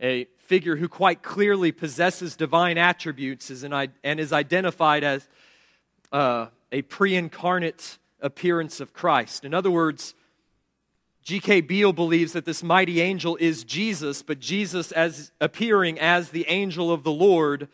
A 0.00 0.24
figure 0.36 0.74
who 0.74 0.88
quite 0.88 1.22
clearly 1.22 1.70
possesses 1.70 2.34
divine 2.34 2.76
attributes 2.76 3.52
and 3.52 4.18
is 4.18 4.32
identified 4.32 5.04
as 5.04 5.28
uh, 6.10 6.46
a 6.72 6.82
pre 6.82 7.14
incarnate 7.14 7.98
appearance 8.20 8.80
of 8.80 8.92
Christ. 8.92 9.44
In 9.44 9.54
other 9.54 9.70
words, 9.70 10.14
G.K. 11.22 11.60
Beale 11.60 11.92
believes 11.92 12.32
that 12.32 12.46
this 12.46 12.64
mighty 12.64 13.00
angel 13.00 13.36
is 13.36 13.62
Jesus, 13.62 14.22
but 14.22 14.40
Jesus 14.40 14.90
as 14.90 15.30
appearing 15.40 16.00
as 16.00 16.30
the 16.30 16.46
angel 16.48 16.90
of 16.90 17.04
the 17.04 17.12
Lord 17.12 17.68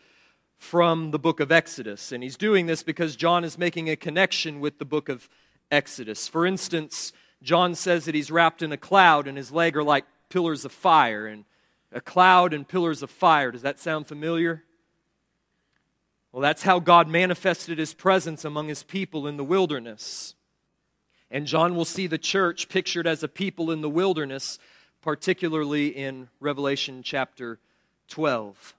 from 0.59 1.11
the 1.11 1.17
book 1.17 1.39
of 1.39 1.51
Exodus. 1.51 2.11
And 2.11 2.21
he's 2.21 2.37
doing 2.37 2.67
this 2.67 2.83
because 2.83 3.15
John 3.15 3.43
is 3.43 3.57
making 3.57 3.89
a 3.89 3.95
connection 3.95 4.59
with 4.59 4.77
the 4.77 4.85
book 4.85 5.09
of 5.09 5.27
Exodus. 5.71 6.27
For 6.27 6.45
instance, 6.45 7.13
John 7.41 7.73
says 7.73 8.05
that 8.05 8.13
he's 8.13 8.29
wrapped 8.29 8.61
in 8.61 8.71
a 8.71 8.77
cloud 8.77 9.27
and 9.27 9.37
his 9.37 9.51
legs 9.51 9.77
are 9.77 9.83
like 9.83 10.05
pillars 10.27 10.65
of 10.65 10.71
fire. 10.71 11.25
And 11.25 11.45
a 11.91 12.01
cloud 12.01 12.53
and 12.53 12.67
pillars 12.67 13.01
of 13.01 13.09
fire, 13.09 13.51
does 13.51 13.61
that 13.63 13.79
sound 13.79 14.05
familiar? 14.07 14.63
Well, 16.31 16.41
that's 16.41 16.63
how 16.63 16.79
God 16.79 17.07
manifested 17.07 17.79
his 17.79 17.93
presence 17.93 18.45
among 18.45 18.67
his 18.67 18.83
people 18.83 19.25
in 19.27 19.37
the 19.37 19.43
wilderness. 19.43 20.35
And 21.31 21.47
John 21.47 21.75
will 21.75 21.85
see 21.85 22.05
the 22.05 22.17
church 22.17 22.69
pictured 22.69 23.07
as 23.07 23.23
a 23.23 23.27
people 23.27 23.71
in 23.71 23.81
the 23.81 23.89
wilderness, 23.89 24.59
particularly 25.01 25.87
in 25.87 26.27
Revelation 26.39 27.01
chapter 27.01 27.59
12. 28.09 28.75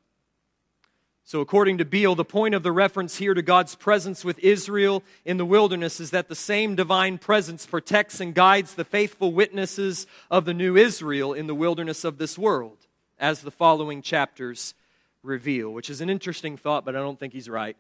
So, 1.31 1.41
according 1.41 1.79
to 1.79 1.85
Beale, 1.85 2.17
the 2.17 2.25
point 2.25 2.57
of 2.57 2.65
the 2.65 2.73
reference 2.73 3.19
here 3.19 3.35
to 3.35 3.41
God's 3.41 3.77
presence 3.77 4.25
with 4.25 4.41
Israel 4.41 5.05
in 5.25 5.37
the 5.37 5.45
wilderness 5.45 6.01
is 6.01 6.11
that 6.11 6.27
the 6.27 6.35
same 6.35 6.75
divine 6.75 7.19
presence 7.19 7.67
protects 7.67 8.19
and 8.19 8.35
guides 8.35 8.75
the 8.75 8.83
faithful 8.83 9.33
witnesses 9.33 10.09
of 10.29 10.45
the 10.45 10.53
new 10.53 10.77
Israel 10.77 11.33
in 11.33 11.47
the 11.47 11.55
wilderness 11.55 12.03
of 12.03 12.19
this 12.19 12.37
world, 12.37 12.79
as 13.17 13.43
the 13.43 13.53
following 13.53 14.03
chapters 14.03 14.75
reveal, 15.23 15.73
which 15.73 15.89
is 15.89 16.01
an 16.01 16.11
interesting 16.11 16.57
thought, 16.57 16.85
but 16.85 16.97
I 16.97 16.99
don't 16.99 17.21
think 17.21 17.33
he's 17.33 17.49
right. 17.49 17.77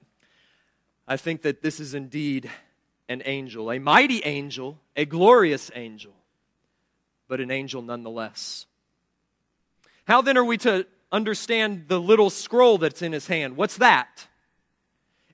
I 1.09 1.17
think 1.17 1.43
that 1.43 1.61
this 1.61 1.81
is 1.81 1.93
indeed 1.93 2.49
an 3.09 3.21
angel, 3.25 3.73
a 3.73 3.81
mighty 3.81 4.23
angel, 4.25 4.79
a 4.95 5.05
glorious 5.05 5.73
angel, 5.75 6.13
but 7.27 7.41
an 7.41 7.51
angel 7.51 7.83
nonetheless. 7.83 8.67
How 10.05 10.23
then 10.23 10.39
are 10.39 10.45
we 10.45 10.57
to 10.59 10.87
understand 11.13 11.87
the 11.89 12.01
little 12.01 12.31
scroll 12.31 12.79
that's 12.79 13.03
in 13.03 13.13
his 13.13 13.27
hand. 13.27 13.57
What's 13.57 13.77
that? 13.79 14.27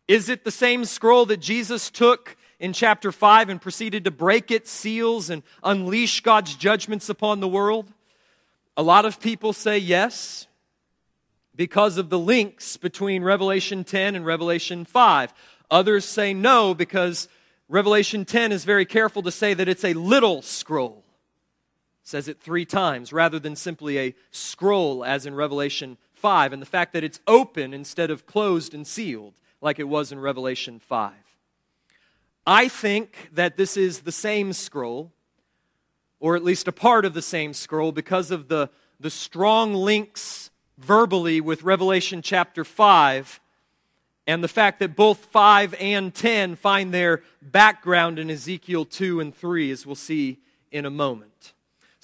Is 0.09 0.29
it 0.29 0.45
the 0.45 0.51
same 0.51 0.85
scroll 0.85 1.27
that 1.27 1.39
Jesus 1.39 1.91
took 1.91 2.37
in 2.59 2.73
chapter 2.73 3.13
5 3.13 3.49
and 3.49 3.61
proceeded 3.61 4.05
to 4.05 4.11
break 4.11 4.51
its 4.51 4.71
seals 4.71 5.31
and 5.31 5.43
unleash 5.63 6.21
God's 6.21 6.55
judgments 6.55 7.09
upon 7.09 7.41
the 7.41 7.49
world? 7.49 7.93
A 8.77 8.83
lot 8.83 9.05
of 9.05 9.21
people 9.21 9.53
say 9.53 9.79
yes 9.79 10.47
because 11.55 11.99
of 11.99 12.11
the 12.11 12.19
links 12.19 12.77
between 12.77 13.23
Revelation 13.23 13.85
10 13.85 14.15
and 14.15 14.25
Revelation 14.25 14.85
5. 14.85 15.35
Others 15.71 16.05
say 16.05 16.33
no 16.35 16.75
because 16.75 17.29
Revelation 17.69 18.25
10 18.25 18.53
is 18.53 18.65
very 18.65 18.85
careful 18.85 19.23
to 19.23 19.33
say 19.33 19.55
that 19.55 19.69
it's 19.69 19.85
a 19.85 19.95
little 19.95 20.43
scroll 20.43 21.06
says 22.07 22.29
it 22.29 22.41
three 22.41 22.65
times 22.65 23.13
rather 23.13 23.41
than 23.41 23.57
simply 23.57 23.99
a 23.99 24.15
scroll 24.31 25.05
as 25.05 25.27
in 25.27 25.35
Revelation 25.35 25.99
5, 26.15 26.53
and 26.53 26.63
the 26.63 26.67
fact 26.67 26.93
that 26.93 27.03
it's 27.03 27.21
open 27.27 27.75
instead 27.75 28.13
of 28.13 28.27
closed 28.27 28.75
and 28.75 28.87
sealed 28.87 29.35
like 29.61 29.81
it 29.81 29.89
was 29.89 30.13
in 30.13 30.21
Revelation 30.21 30.79
5. 30.79 31.13
I 32.47 32.69
think 32.69 33.31
that 33.33 33.57
this 33.57 33.77
is 33.77 34.01
the 34.01 34.13
same 34.13 34.53
scroll, 34.53 35.11
or 36.21 36.37
at 36.37 36.45
least 36.45 36.69
a 36.69 36.73
part 36.73 37.05
of 37.05 37.13
the 37.13 37.23
same 37.23 37.53
scroll, 37.53 37.91
because 37.91 38.31
of 38.31 38.47
the, 38.47 38.71
the 39.01 39.11
strong 39.11 39.75
links 39.75 40.51
verbally 40.79 41.41
with 41.41 41.65
Revelation 41.65 42.23
chapter 42.23 42.65
5 42.65 43.41
and 44.29 44.45
the 44.45 44.49
fact 44.49 44.79
that 44.79 44.95
both 44.95 45.19
5 45.19 45.75
and 45.81 46.15
10 46.15 46.55
find 46.55 46.95
their 46.95 47.25
background 47.43 48.21
in 48.21 48.31
Ezekiel 48.31 48.85
2 48.85 49.19
and 49.19 49.35
3, 49.35 49.73
as 49.73 49.85
we'll 49.85 49.97
see 49.97 50.39
in 50.71 50.85
a 50.85 50.91
moment. 50.91 51.53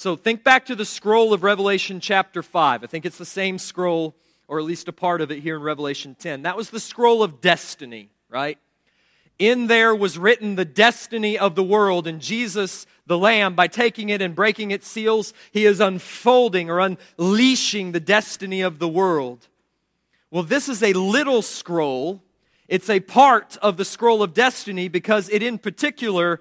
So 0.02 0.16
think 0.16 0.42
back 0.42 0.66
to 0.66 0.74
the 0.74 0.84
scroll 0.84 1.32
of 1.32 1.44
Revelation 1.44 2.00
chapter 2.00 2.42
5. 2.42 2.82
I 2.82 2.86
think 2.88 3.06
it's 3.06 3.18
the 3.18 3.24
same 3.24 3.56
scroll, 3.56 4.16
or 4.48 4.58
at 4.58 4.64
least 4.64 4.88
a 4.88 4.92
part 4.92 5.20
of 5.20 5.30
it 5.30 5.38
here 5.38 5.54
in 5.54 5.62
Revelation 5.62 6.16
10. 6.18 6.42
That 6.42 6.56
was 6.56 6.70
the 6.70 6.80
scroll 6.80 7.22
of 7.22 7.40
destiny, 7.40 8.10
right? 8.28 8.58
In 9.38 9.68
there 9.68 9.94
was 9.94 10.18
written 10.18 10.56
the 10.56 10.64
destiny 10.64 11.38
of 11.38 11.54
the 11.54 11.62
world, 11.62 12.08
and 12.08 12.20
Jesus, 12.20 12.84
the 13.06 13.16
Lamb, 13.16 13.54
by 13.54 13.68
taking 13.68 14.08
it 14.08 14.20
and 14.20 14.34
breaking 14.34 14.72
its 14.72 14.88
seals, 14.88 15.32
he 15.52 15.66
is 15.66 15.78
unfolding 15.78 16.68
or 16.68 16.80
unleashing 16.80 17.92
the 17.92 18.00
destiny 18.00 18.60
of 18.60 18.80
the 18.80 18.88
world. 18.88 19.46
Well, 20.32 20.42
this 20.42 20.68
is 20.68 20.82
a 20.82 20.94
little 20.94 21.42
scroll. 21.42 22.24
It's 22.66 22.90
a 22.90 22.98
part 22.98 23.56
of 23.58 23.76
the 23.76 23.84
scroll 23.84 24.20
of 24.20 24.34
destiny 24.34 24.88
because 24.88 25.28
it, 25.28 25.44
in 25.44 25.58
particular, 25.58 26.40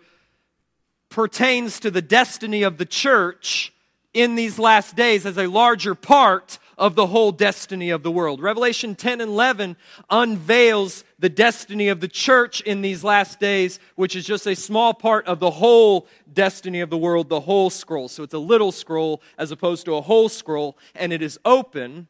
pertains 1.12 1.80
to 1.82 1.92
the 1.92 2.02
destiny 2.02 2.64
of 2.64 2.78
the 2.78 2.86
church 2.86 3.72
in 4.14 4.36
these 4.36 4.58
last 4.58 4.96
days 4.96 5.26
as 5.26 5.38
a 5.38 5.48
larger 5.48 5.94
part 5.94 6.58
of 6.78 6.96
the 6.96 7.06
whole 7.06 7.32
destiny 7.32 7.92
of 7.92 8.02
the 8.02 8.12
world. 8.12 8.42
Revelation 8.42 8.96
10 8.96 9.22
and 9.22 9.30
11 9.30 9.78
unveils 10.10 11.04
the 11.20 11.30
destiny 11.30 11.90
of 11.90 12.00
the 12.00 12.08
church 12.08 12.62
in 12.62 12.82
these 12.82 13.04
last 13.04 13.40
days, 13.40 13.80
which 13.96 14.16
is 14.16 14.26
just 14.26 14.48
a 14.48 14.56
small 14.56 14.94
part 14.94 15.28
of 15.28 15.40
the 15.40 15.52
whole 15.52 16.08
destiny 16.34 16.80
of 16.80 16.90
the 16.90 16.98
world, 16.98 17.30
the 17.30 17.42
whole 17.42 17.70
scroll. 17.70 18.08
So 18.08 18.24
it's 18.24 18.34
a 18.34 18.40
little 18.40 18.72
scroll 18.72 19.22
as 19.38 19.52
opposed 19.52 19.86
to 19.86 19.96
a 19.96 20.02
whole 20.02 20.28
scroll, 20.28 20.78
and 20.96 21.14
it 21.14 21.22
is 21.22 21.38
open 21.46 22.08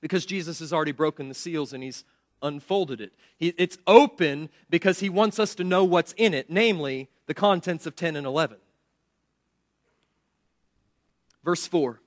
because 0.00 0.24
Jesus 0.24 0.60
has 0.60 0.72
already 0.72 0.92
broken 0.92 1.28
the 1.28 1.34
seals 1.34 1.72
and 1.72 1.82
he's 1.82 2.04
unfolded 2.42 3.00
it. 3.00 3.12
it's 3.38 3.78
open 3.86 4.48
because 4.68 5.00
he 5.00 5.08
wants 5.08 5.38
us 5.38 5.54
to 5.56 5.64
know 5.64 5.84
what's 5.84 6.12
in 6.16 6.34
it, 6.34 6.50
namely 6.50 7.08
the 7.26 7.34
contents 7.34 7.86
of 7.86 7.96
10 7.96 8.16
and 8.16 8.26
11. 8.26 8.56
Verse 11.44 11.66
4 11.66 12.00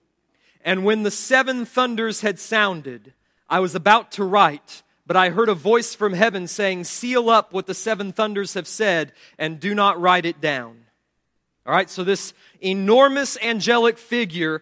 And 0.63 0.83
when 0.83 1.03
the 1.03 1.11
seven 1.11 1.65
thunders 1.65 2.21
had 2.21 2.39
sounded, 2.39 3.13
I 3.49 3.59
was 3.59 3.75
about 3.75 4.11
to 4.13 4.23
write, 4.23 4.83
but 5.05 5.15
I 5.17 5.29
heard 5.29 5.49
a 5.49 5.53
voice 5.53 5.95
from 5.95 6.13
heaven 6.13 6.47
saying, 6.47 6.85
Seal 6.85 7.29
up 7.29 7.53
what 7.53 7.67
the 7.67 7.73
seven 7.73 8.11
thunders 8.11 8.53
have 8.53 8.67
said, 8.67 9.11
and 9.37 9.59
do 9.59 9.75
not 9.75 9.99
write 9.99 10.25
it 10.25 10.41
down. 10.41 10.85
All 11.65 11.73
right, 11.73 11.89
so 11.89 12.03
this 12.03 12.33
enormous 12.61 13.37
angelic 13.41 13.97
figure 13.97 14.61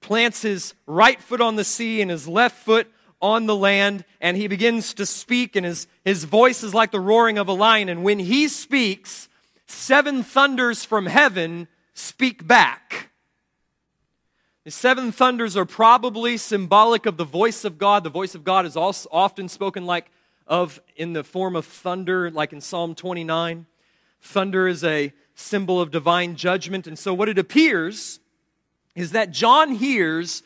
plants 0.00 0.42
his 0.42 0.74
right 0.86 1.20
foot 1.20 1.40
on 1.40 1.56
the 1.56 1.64
sea 1.64 2.00
and 2.00 2.10
his 2.10 2.26
left 2.26 2.64
foot 2.64 2.90
on 3.22 3.46
the 3.46 3.56
land, 3.56 4.04
and 4.20 4.36
he 4.36 4.48
begins 4.48 4.94
to 4.94 5.06
speak, 5.06 5.56
and 5.56 5.66
his, 5.66 5.86
his 6.04 6.24
voice 6.24 6.62
is 6.62 6.74
like 6.74 6.90
the 6.90 7.00
roaring 7.00 7.38
of 7.38 7.48
a 7.48 7.52
lion. 7.52 7.88
And 7.88 8.02
when 8.02 8.18
he 8.18 8.48
speaks, 8.48 9.28
seven 9.66 10.22
thunders 10.22 10.84
from 10.84 11.06
heaven 11.06 11.68
speak 11.94 12.46
back. 12.46 13.10
The 14.64 14.70
seven 14.70 15.10
thunders 15.12 15.56
are 15.56 15.64
probably 15.64 16.36
symbolic 16.36 17.06
of 17.06 17.16
the 17.16 17.24
voice 17.24 17.64
of 17.64 17.78
God. 17.78 18.04
The 18.04 18.10
voice 18.10 18.34
of 18.34 18.44
God 18.44 18.66
is 18.66 18.76
also 18.76 19.08
often 19.10 19.48
spoken 19.48 19.86
like 19.86 20.10
of 20.46 20.80
in 20.96 21.12
the 21.12 21.24
form 21.24 21.56
of 21.56 21.64
thunder, 21.64 22.30
like 22.30 22.52
in 22.52 22.60
Psalm 22.60 22.94
29. 22.94 23.66
Thunder 24.20 24.68
is 24.68 24.84
a 24.84 25.12
symbol 25.34 25.80
of 25.80 25.90
divine 25.90 26.36
judgment. 26.36 26.86
And 26.86 26.98
so, 26.98 27.14
what 27.14 27.28
it 27.28 27.38
appears 27.38 28.20
is 28.94 29.12
that 29.12 29.30
John 29.30 29.76
hears 29.76 30.42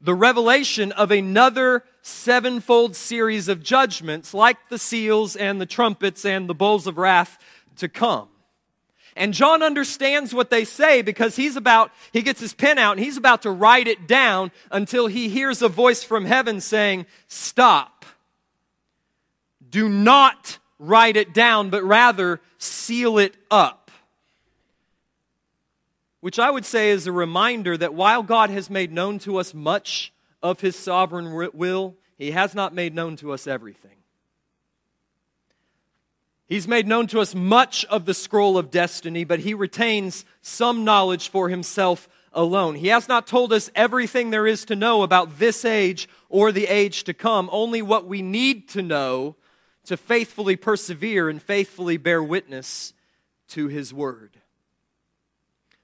the 0.00 0.14
revelation 0.14 0.92
of 0.92 1.10
another 1.10 1.84
sevenfold 2.08 2.96
series 2.96 3.48
of 3.48 3.62
judgments, 3.62 4.34
like 4.34 4.56
the 4.68 4.78
seals 4.78 5.36
and 5.36 5.60
the 5.60 5.66
trumpets 5.66 6.24
and 6.24 6.48
the 6.48 6.54
bowls 6.54 6.86
of 6.86 6.98
wrath 6.98 7.38
to 7.76 7.88
come. 7.88 8.28
And 9.16 9.34
John 9.34 9.62
understands 9.62 10.32
what 10.32 10.50
they 10.50 10.64
say 10.64 11.02
because 11.02 11.36
he's 11.36 11.56
about, 11.56 11.90
he 12.12 12.22
gets 12.22 12.40
his 12.40 12.54
pen 12.54 12.78
out 12.78 12.96
and 12.96 13.04
he's 13.04 13.16
about 13.16 13.42
to 13.42 13.50
write 13.50 13.88
it 13.88 14.06
down 14.06 14.52
until 14.70 15.08
he 15.08 15.28
hears 15.28 15.60
a 15.60 15.68
voice 15.68 16.04
from 16.04 16.24
heaven 16.24 16.60
saying, 16.60 17.06
Stop. 17.26 18.06
Do 19.68 19.88
not 19.88 20.58
write 20.78 21.16
it 21.16 21.34
down, 21.34 21.68
but 21.68 21.82
rather 21.82 22.40
seal 22.58 23.18
it 23.18 23.34
up 23.50 23.88
which 26.20 26.38
I 26.38 26.50
would 26.50 26.64
say 26.64 26.90
is 26.90 27.06
a 27.06 27.12
reminder 27.12 27.76
that 27.76 27.94
while 27.94 28.22
God 28.22 28.50
has 28.50 28.68
made 28.68 28.92
known 28.92 29.18
to 29.20 29.38
us 29.38 29.54
much 29.54 30.12
of 30.42 30.60
his 30.60 30.76
sovereign 30.76 31.32
will, 31.54 31.96
he 32.16 32.32
has 32.32 32.54
not 32.54 32.74
made 32.74 32.94
known 32.94 33.16
to 33.16 33.32
us 33.32 33.46
everything. 33.46 33.98
He's 36.46 36.66
made 36.66 36.86
known 36.86 37.06
to 37.08 37.20
us 37.20 37.34
much 37.34 37.84
of 37.86 38.06
the 38.06 38.14
scroll 38.14 38.56
of 38.56 38.70
destiny, 38.70 39.24
but 39.24 39.40
he 39.40 39.52
retains 39.52 40.24
some 40.40 40.82
knowledge 40.82 41.28
for 41.28 41.50
himself 41.50 42.08
alone. 42.32 42.74
He 42.76 42.88
has 42.88 43.06
not 43.06 43.26
told 43.26 43.52
us 43.52 43.70
everything 43.74 44.30
there 44.30 44.46
is 44.46 44.64
to 44.66 44.76
know 44.76 45.02
about 45.02 45.38
this 45.38 45.64
age 45.64 46.08
or 46.30 46.50
the 46.50 46.66
age 46.66 47.04
to 47.04 47.12
come, 47.12 47.50
only 47.52 47.82
what 47.82 48.06
we 48.06 48.22
need 48.22 48.68
to 48.70 48.82
know 48.82 49.36
to 49.84 49.96
faithfully 49.96 50.56
persevere 50.56 51.28
and 51.28 51.42
faithfully 51.42 51.98
bear 51.98 52.22
witness 52.22 52.94
to 53.48 53.68
his 53.68 53.92
word. 53.92 54.37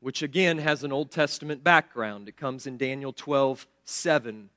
Which 0.00 0.22
again 0.22 0.58
has 0.58 0.84
an 0.84 0.92
Old 0.92 1.10
Testament 1.10 1.64
background. 1.64 2.28
It 2.28 2.36
comes 2.36 2.66
in 2.66 2.76
Daniel 2.76 3.12
12 3.12 3.66
7, 3.84 4.50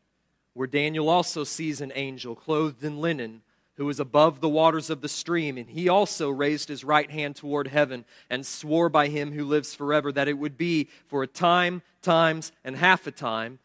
where 0.54 0.68
Daniel 0.68 1.10
also 1.10 1.44
sees 1.44 1.82
an 1.82 1.92
angel 1.96 2.36
clothed 2.36 2.84
in 2.84 3.00
linen 3.00 3.42
who 3.76 3.90
is 3.90 4.00
above 4.00 4.42
the 4.42 4.50
waters 4.50 4.90
of 4.90 5.02
the 5.02 5.10
stream, 5.10 5.58
and 5.58 5.70
he 5.70 5.88
also 5.90 6.30
raised 6.30 6.68
his 6.68 6.84
right 6.84 7.10
hand 7.10 7.36
toward 7.36 7.68
heaven 7.68 8.06
and 8.30 8.46
swore 8.46 8.90
by 8.90 9.08
him 9.08 9.32
who 9.32 9.46
lives 9.46 9.74
forever 9.74 10.12
that 10.12 10.28
it 10.28 10.38
would 10.38 10.58
be 10.58 10.90
for 11.08 11.24
a 11.24 11.28
time, 11.28 11.82
times, 12.02 12.52
and 12.64 12.76
half 12.76 13.08
a 13.08 13.12
time, 13.12 13.58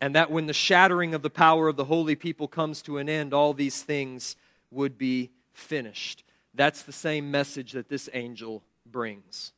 and 0.00 0.14
that 0.14 0.30
when 0.30 0.46
the 0.46 0.52
shattering 0.52 1.14
of 1.14 1.22
the 1.22 1.28
power 1.28 1.68
of 1.68 1.76
the 1.76 1.84
holy 1.84 2.14
people 2.14 2.48
comes 2.48 2.80
to 2.82 2.98
an 2.98 3.08
end, 3.08 3.34
all 3.34 3.52
these 3.52 3.82
things 3.82 4.36
would 4.70 4.96
be 4.96 5.30
finished. 5.52 6.24
That's 6.54 6.82
the 6.82 6.92
same 6.92 7.30
message 7.30 7.72
that 7.72 7.88
this 7.88 8.08
angel 8.14 8.62
brings 8.86 9.52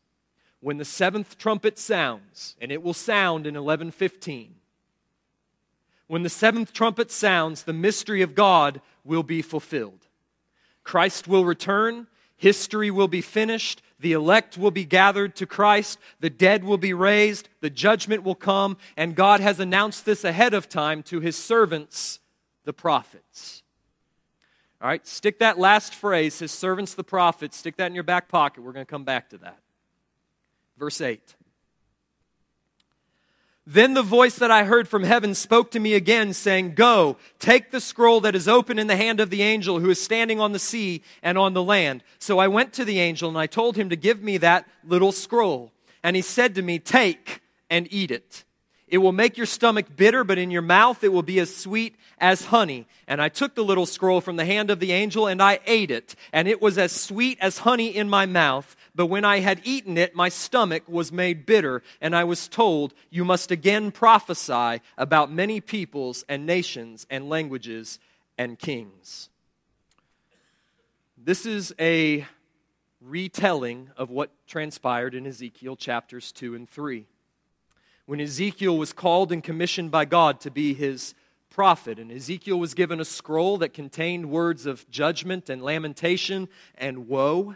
when 0.65 0.79
the 0.79 0.85
seventh 0.85 1.37
trumpet 1.37 1.79
sounds, 1.79 2.57
and 2.59 2.73
it 2.73 2.83
will 2.83 2.95
sound 2.95 3.47
in 3.47 3.53
1115, 3.53 4.55
when 6.07 6.23
the 6.23 6.31
seventh 6.31 6.73
trumpet 6.73 7.11
sounds, 7.11 7.65
the 7.65 7.73
mystery 7.75 8.23
of 8.23 8.35
God 8.35 8.81
will 9.05 9.23
be 9.23 9.43
fulfilled. 9.43 10.07
Christ 10.83 11.29
will 11.29 11.45
return, 11.45 12.07
history 12.39 12.91
will 12.91 13.09
be 13.09 13.21
finished, 13.21 13.83
the 14.01 14.15
elect 14.15 14.57
will 14.57 14.71
be 14.71 14.87
gathered 14.87 15.37
to 15.37 15.45
Christ, 15.45 15.99
the 16.21 16.31
dead 16.31 16.65
will 16.65 16.79
be 16.79 16.95
raised, 16.95 17.51
the 17.61 17.69
judgment 17.69 18.23
will 18.23 18.35
come, 18.35 18.79
and 18.97 19.15
God 19.15 19.41
has 19.41 19.61
announced 19.61 20.07
this 20.07 20.25
ahead 20.25 20.55
of 20.55 20.71
time 20.71 21.03
to 21.05 21.21
his 21.21 21.37
servants, 21.37 22.21
the 22.65 22.73
prophets. 22.73 23.63
All 24.81 24.89
right, 24.89 25.07
stick 25.07 25.41
that 25.41 25.59
last 25.59 25.95
phrase, 25.95 26.39
his 26.39 26.53
servants, 26.53 26.95
the 26.95 27.05
prophets, 27.05 27.59
stick 27.59 27.77
that 27.77 27.89
in 27.89 27.95
your 27.95 28.03
back 28.03 28.31
pocket. 28.31 28.63
We're 28.63 28.73
going 28.73 28.87
to 28.87 28.91
come 28.91 29.05
back 29.05 29.29
to 29.29 29.39
that. 29.39 29.59
Verse 30.79 31.01
8. 31.01 31.35
Then 33.67 33.95
the 33.95 34.03
voice 34.03 34.37
that 34.37 34.51
I 34.51 34.65
heard 34.65 34.89
from 34.89 35.05
heaven 35.05 35.35
spoke 35.35 35.71
to 35.71 35.81
me 35.81 35.95
again, 35.95 36.35
saying, 36.35 36.75
Go, 36.75 37.17
take 37.39 37.71
the 37.71 37.81
scroll 37.81 38.21
that 38.21 38.35
is 38.35 38.47
open 38.47 38.79
in 38.79 38.89
the 38.89 38.97
hand 38.97 39.21
of 39.21 39.31
the 39.31 39.41
angel 39.41 39.81
who 39.81 39.89
is 39.89 40.03
standing 40.03 40.39
on 40.39 40.53
the 40.53 40.59
sea 40.59 41.03
and 41.23 41.39
on 41.39 41.55
the 41.55 41.63
land. 41.63 42.05
So 42.19 42.39
I 42.39 42.49
went 42.49 42.75
to 42.75 42.85
the 42.85 43.01
angel 43.01 43.31
and 43.31 43.39
I 43.39 43.47
told 43.47 43.77
him 43.77 43.89
to 43.89 43.97
give 43.97 44.23
me 44.23 44.37
that 44.39 44.69
little 44.85 45.13
scroll. 45.13 45.73
And 46.03 46.15
he 46.15 46.21
said 46.21 46.55
to 46.57 46.63
me, 46.63 46.79
Take 46.79 47.41
and 47.71 47.89
eat 47.91 48.11
it. 48.11 48.45
It 48.87 48.99
will 48.99 49.13
make 49.13 49.39
your 49.39 49.47
stomach 49.47 49.87
bitter, 49.97 50.25
but 50.25 50.37
in 50.37 50.51
your 50.51 50.63
mouth 50.63 51.03
it 51.03 51.13
will 51.13 51.23
be 51.23 51.41
as 51.41 51.55
sweet 51.55 51.97
as 52.19 52.45
honey. 52.45 52.87
And 53.09 53.21
I 53.21 53.31
took 53.31 53.55
the 53.55 53.65
little 53.65 53.87
scroll 53.87 54.21
from 54.21 54.37
the 54.37 54.45
hand 54.45 54.71
of 54.71 54.79
the 54.79 54.93
angel 54.93 55.27
and 55.27 55.43
I 55.43 55.61
ate 55.67 55.91
it. 55.91 56.15
And 56.35 56.47
it 56.47 56.61
was 56.61 56.77
as 56.77 56.93
sweet 56.93 57.39
as 57.41 57.59
honey 57.59 57.89
in 57.89 58.11
my 58.11 58.27
mouth. 58.27 58.77
But 58.95 59.07
when 59.07 59.25
I 59.25 59.41
had 59.41 59.61
eaten 59.65 59.99
it, 59.99 60.15
my 60.15 60.29
stomach 60.29 60.85
was 60.87 61.11
made 61.11 61.47
bitter, 61.47 61.83
and 62.01 62.15
I 62.15 62.25
was 62.25 62.47
told, 62.47 62.95
You 63.11 63.25
must 63.25 63.51
again 63.51 63.91
prophesy 63.91 64.81
about 64.97 65.33
many 65.33 65.61
peoples 65.61 66.25
and 66.29 66.47
nations 66.47 67.07
and 67.11 67.29
languages 67.29 67.99
and 68.39 68.59
kings. 68.59 69.31
This 71.19 71.45
is 71.45 71.75
a 71.81 72.27
retelling 73.01 73.91
of 73.97 74.11
what 74.11 74.31
transpired 74.47 75.15
in 75.15 75.27
Ezekiel 75.27 75.77
chapters 75.77 76.31
2 76.33 76.55
and 76.55 76.69
3. 76.69 77.07
When 78.07 78.21
Ezekiel 78.21 78.77
was 78.77 78.93
called 78.93 79.33
and 79.33 79.43
commissioned 79.43 79.91
by 79.91 80.05
God 80.05 80.41
to 80.41 80.51
be 80.51 80.75
his 80.75 81.15
prophet, 81.51 81.99
and 81.99 82.13
Ezekiel 82.13 82.59
was 82.59 82.75
given 82.75 83.01
a 83.01 83.05
scroll 83.05 83.57
that 83.59 83.73
contained 83.73 84.31
words 84.31 84.67
of 84.67 84.89
judgment 84.91 85.49
and 85.49 85.63
lamentation 85.63 86.49
and 86.77 87.09
woe. 87.09 87.55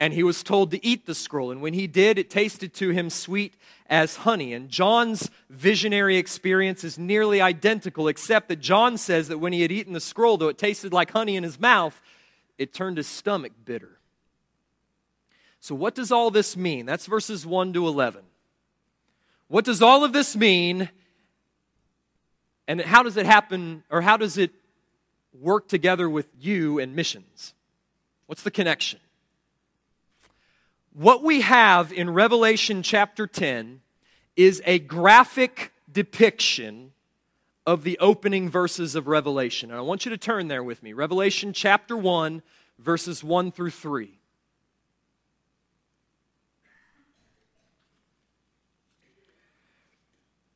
And 0.00 0.12
he 0.12 0.22
was 0.22 0.42
told 0.42 0.70
to 0.70 0.84
eat 0.86 1.06
the 1.06 1.14
scroll. 1.14 1.50
And 1.50 1.60
when 1.60 1.74
he 1.74 1.86
did, 1.86 2.18
it 2.18 2.30
tasted 2.30 2.72
to 2.74 2.90
him 2.90 3.10
sweet 3.10 3.54
as 3.86 4.16
honey. 4.16 4.52
And 4.52 4.68
John's 4.68 5.28
visionary 5.50 6.16
experience 6.16 6.84
is 6.84 6.98
nearly 6.98 7.40
identical, 7.40 8.06
except 8.06 8.48
that 8.48 8.60
John 8.60 8.96
says 8.96 9.28
that 9.28 9.38
when 9.38 9.52
he 9.52 9.62
had 9.62 9.72
eaten 9.72 9.94
the 9.94 10.00
scroll, 10.00 10.36
though 10.36 10.48
it 10.48 10.58
tasted 10.58 10.92
like 10.92 11.10
honey 11.10 11.34
in 11.34 11.42
his 11.42 11.58
mouth, 11.58 12.00
it 12.58 12.72
turned 12.72 12.96
his 12.96 13.08
stomach 13.08 13.52
bitter. 13.64 13.98
So, 15.60 15.74
what 15.74 15.94
does 15.94 16.12
all 16.12 16.30
this 16.30 16.56
mean? 16.56 16.86
That's 16.86 17.06
verses 17.06 17.44
1 17.44 17.72
to 17.72 17.86
11. 17.88 18.22
What 19.48 19.64
does 19.64 19.82
all 19.82 20.04
of 20.04 20.12
this 20.12 20.36
mean? 20.36 20.88
And 22.68 22.80
how 22.80 23.02
does 23.02 23.16
it 23.16 23.26
happen, 23.26 23.82
or 23.90 24.02
how 24.02 24.16
does 24.16 24.38
it 24.38 24.52
work 25.32 25.68
together 25.68 26.08
with 26.08 26.26
you 26.38 26.78
and 26.78 26.94
missions? 26.94 27.54
What's 28.26 28.42
the 28.42 28.50
connection? 28.50 29.00
What 30.98 31.22
we 31.22 31.42
have 31.42 31.92
in 31.92 32.10
Revelation 32.10 32.82
chapter 32.82 33.28
10 33.28 33.82
is 34.34 34.60
a 34.66 34.80
graphic 34.80 35.72
depiction 35.88 36.90
of 37.64 37.84
the 37.84 37.96
opening 38.00 38.50
verses 38.50 38.96
of 38.96 39.06
Revelation. 39.06 39.70
And 39.70 39.78
I 39.78 39.82
want 39.82 40.04
you 40.04 40.10
to 40.10 40.18
turn 40.18 40.48
there 40.48 40.64
with 40.64 40.82
me. 40.82 40.92
Revelation 40.92 41.52
chapter 41.52 41.96
1, 41.96 42.42
verses 42.80 43.22
1 43.22 43.52
through 43.52 43.70
3. 43.70 44.18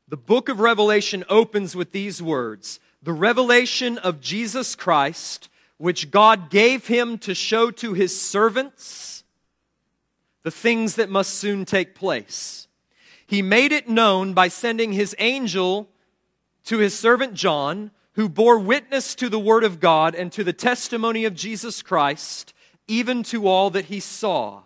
The 0.09 0.17
book 0.17 0.49
of 0.49 0.59
Revelation 0.59 1.23
opens 1.29 1.77
with 1.77 1.93
these 1.93 2.21
words 2.21 2.81
The 3.01 3.13
revelation 3.13 3.97
of 3.97 4.21
Jesus 4.21 4.75
Christ, 4.75 5.49
which 5.79 6.11
God 6.11 6.51
gave 6.51 6.89
him 6.89 7.17
to 7.19 7.33
show 7.33 7.71
to 7.71 7.93
his 7.93 8.21
servants 8.21 9.22
the 10.43 10.51
things 10.51 10.97
that 10.97 11.11
must 11.11 11.35
soon 11.35 11.65
take 11.65 11.95
place. 11.95 12.67
He 13.27 13.43
made 13.43 13.73
it 13.73 13.89
known 13.89 14.35
by 14.35 14.49
sending 14.49 14.93
his 14.93 15.15
angel 15.19 15.89
to 16.65 16.79
his 16.79 16.99
servant 16.99 17.35
John, 17.35 17.91
who 18.15 18.29
bore 18.29 18.59
witness 18.59 19.15
to 19.15 19.29
the 19.29 19.39
word 19.39 19.65
of 19.65 19.81
God 19.81 20.15
and 20.15 20.31
to 20.33 20.45
the 20.45 20.53
testimony 20.53 21.25
of 21.25 21.35
Jesus 21.35 21.83
Christ, 21.83 22.53
even 22.87 23.23
to 23.25 23.47
all 23.49 23.71
that 23.71 23.87
he 23.87 24.01
saw. 24.01 24.63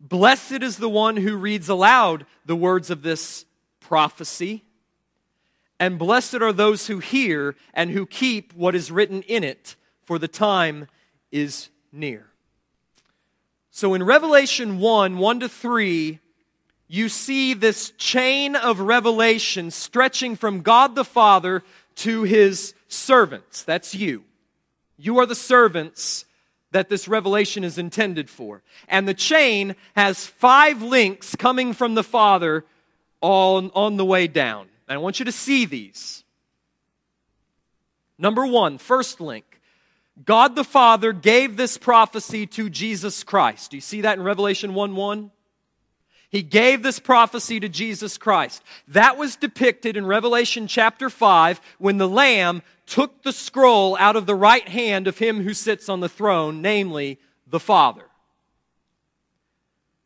Blessed 0.00 0.62
is 0.62 0.78
the 0.78 0.88
one 0.88 1.16
who 1.18 1.36
reads 1.36 1.68
aloud 1.68 2.26
the 2.44 2.56
words 2.56 2.90
of 2.90 3.02
this 3.02 3.44
prophecy. 3.80 4.64
And 5.80 5.98
blessed 5.98 6.36
are 6.36 6.52
those 6.52 6.88
who 6.88 6.98
hear 6.98 7.54
and 7.72 7.90
who 7.90 8.06
keep 8.06 8.52
what 8.54 8.74
is 8.74 8.90
written 8.90 9.22
in 9.22 9.44
it, 9.44 9.76
for 10.04 10.18
the 10.18 10.28
time 10.28 10.88
is 11.30 11.68
near. 11.92 12.26
So 13.78 13.94
in 13.94 14.02
Revelation 14.02 14.80
1 14.80 15.18
1 15.18 15.38
to 15.38 15.48
3, 15.48 16.18
you 16.88 17.08
see 17.08 17.54
this 17.54 17.92
chain 17.92 18.56
of 18.56 18.80
revelation 18.80 19.70
stretching 19.70 20.34
from 20.34 20.62
God 20.62 20.96
the 20.96 21.04
Father 21.04 21.62
to 21.94 22.24
his 22.24 22.74
servants. 22.88 23.62
That's 23.62 23.94
you. 23.94 24.24
You 24.96 25.20
are 25.20 25.26
the 25.26 25.36
servants 25.36 26.24
that 26.72 26.88
this 26.88 27.06
revelation 27.06 27.62
is 27.62 27.78
intended 27.78 28.28
for. 28.28 28.64
And 28.88 29.06
the 29.06 29.14
chain 29.14 29.76
has 29.94 30.26
five 30.26 30.82
links 30.82 31.36
coming 31.36 31.72
from 31.72 31.94
the 31.94 32.02
Father 32.02 32.64
on, 33.20 33.70
on 33.76 33.96
the 33.96 34.04
way 34.04 34.26
down. 34.26 34.66
And 34.88 34.96
I 34.96 34.98
want 34.98 35.20
you 35.20 35.24
to 35.26 35.30
see 35.30 35.66
these. 35.66 36.24
Number 38.18 38.44
one, 38.44 38.78
first 38.78 39.20
link. 39.20 39.47
God 40.24 40.56
the 40.56 40.64
Father 40.64 41.12
gave 41.12 41.56
this 41.56 41.78
prophecy 41.78 42.46
to 42.48 42.68
Jesus 42.68 43.22
Christ. 43.22 43.70
Do 43.70 43.76
you 43.76 43.80
see 43.80 44.00
that 44.00 44.18
in 44.18 44.24
Revelation 44.24 44.74
1 44.74 44.96
1? 44.96 45.30
He 46.30 46.42
gave 46.42 46.82
this 46.82 46.98
prophecy 46.98 47.58
to 47.60 47.68
Jesus 47.68 48.18
Christ. 48.18 48.62
That 48.88 49.16
was 49.16 49.36
depicted 49.36 49.96
in 49.96 50.04
Revelation 50.04 50.66
chapter 50.66 51.08
5 51.08 51.60
when 51.78 51.96
the 51.96 52.08
Lamb 52.08 52.62
took 52.84 53.22
the 53.22 53.32
scroll 53.32 53.96
out 53.98 54.16
of 54.16 54.26
the 54.26 54.34
right 54.34 54.68
hand 54.68 55.06
of 55.06 55.18
him 55.18 55.42
who 55.42 55.54
sits 55.54 55.88
on 55.88 56.00
the 56.00 56.08
throne, 56.08 56.60
namely 56.60 57.18
the 57.46 57.60
Father. 57.60 58.04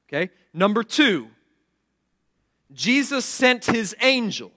Okay? 0.09 0.31
Number 0.55 0.85
two, 0.85 1.29
Jesus 2.73 3.25
sent 3.25 3.67
his 3.67 3.97
angel. 4.01 4.53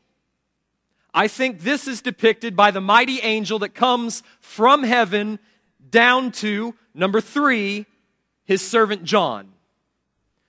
I 1.15 1.29
think 1.29 1.61
this 1.61 1.87
is 1.87 2.01
depicted 2.01 2.57
by 2.57 2.71
the 2.71 2.81
mighty 2.81 3.21
angel 3.21 3.57
that 3.59 3.73
comes 3.73 4.21
from 4.41 4.83
heaven 4.83 5.39
down 5.89 6.33
to, 6.33 6.75
number 6.93 7.21
three, 7.21 7.85
his 8.43 8.61
servant 8.61 9.05
John. 9.05 9.53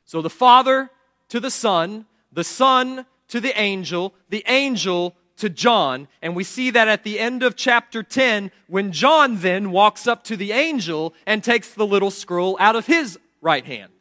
So 0.05 0.21
the 0.21 0.29
Father 0.29 0.91
to 1.29 1.39
the 1.39 1.53
Son, 1.53 2.05
the 2.33 2.43
Son 2.43 3.07
to 3.29 3.41
the 3.41 3.59
angel, 3.59 4.13
the 4.29 4.43
angel 4.49 5.15
to 5.37 5.49
John. 5.49 6.09
And 6.21 6.35
we 6.35 6.43
see 6.43 6.71
that 6.71 6.89
at 6.89 7.05
the 7.05 7.21
end 7.21 7.45
of 7.45 7.55
chapter 7.55 8.03
10 8.03 8.51
when 8.67 8.91
John 8.91 9.39
then 9.39 9.71
walks 9.71 10.09
up 10.09 10.25
to 10.25 10.37
the 10.37 10.51
angel 10.51 11.15
and 11.27 11.45
takes 11.45 11.73
the 11.73 11.87
little 11.87 12.11
scroll 12.11 12.57
out 12.59 12.75
of 12.75 12.87
his 12.87 13.19
right 13.41 13.65
hand. 13.65 13.93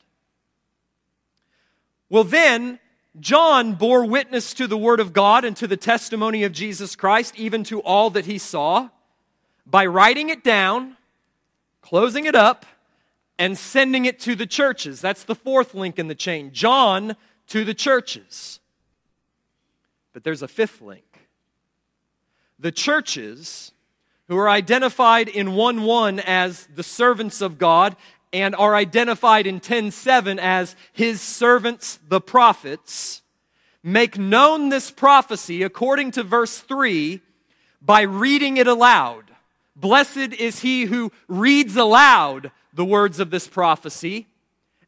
Well, 2.09 2.23
then 2.23 2.79
John 3.19 3.73
bore 3.75 4.05
witness 4.05 4.53
to 4.55 4.67
the 4.67 4.77
Word 4.77 4.99
of 4.99 5.13
God 5.13 5.45
and 5.45 5.55
to 5.57 5.67
the 5.67 5.77
testimony 5.77 6.43
of 6.43 6.51
Jesus 6.51 6.95
Christ, 6.95 7.33
even 7.37 7.63
to 7.65 7.79
all 7.81 8.09
that 8.11 8.25
he 8.25 8.37
saw, 8.37 8.89
by 9.65 9.85
writing 9.85 10.29
it 10.29 10.43
down, 10.43 10.97
closing 11.81 12.25
it 12.25 12.35
up, 12.35 12.65
and 13.39 13.57
sending 13.57 14.05
it 14.05 14.19
to 14.21 14.35
the 14.35 14.45
churches. 14.45 15.01
That's 15.01 15.23
the 15.23 15.35
fourth 15.35 15.73
link 15.73 15.97
in 15.97 16.07
the 16.07 16.15
chain. 16.15 16.51
John 16.51 17.15
to 17.47 17.63
the 17.63 17.73
churches. 17.73 18.59
But 20.13 20.23
there's 20.23 20.41
a 20.41 20.47
fifth 20.47 20.81
link. 20.81 21.29
The 22.59 22.71
churches, 22.71 23.73
who 24.27 24.37
are 24.37 24.49
identified 24.49 25.27
in 25.27 25.53
1 25.53 25.83
1 25.83 26.19
as 26.19 26.67
the 26.73 26.83
servants 26.83 27.41
of 27.41 27.57
God 27.57 27.95
and 28.35 28.53
are 28.53 28.75
identified 28.75 29.47
in 29.47 29.61
10:7 29.61 30.39
as 30.39 30.75
his 30.91 31.21
servants 31.21 31.99
the 32.09 32.19
prophets 32.19 33.21
make 33.81 34.17
known 34.17 34.67
this 34.67 34.91
prophecy 34.91 35.63
according 35.63 36.11
to 36.11 36.21
verse 36.21 36.57
3 36.59 37.21
by 37.81 38.01
reading 38.01 38.57
it 38.57 38.67
aloud. 38.67 39.31
Blessed 39.73 40.33
is 40.33 40.59
he 40.59 40.83
who 40.85 41.13
reads 41.29 41.77
aloud 41.77 42.51
the 42.73 42.83
words 42.83 43.21
of 43.21 43.29
this 43.29 43.47
prophecy. 43.47 44.27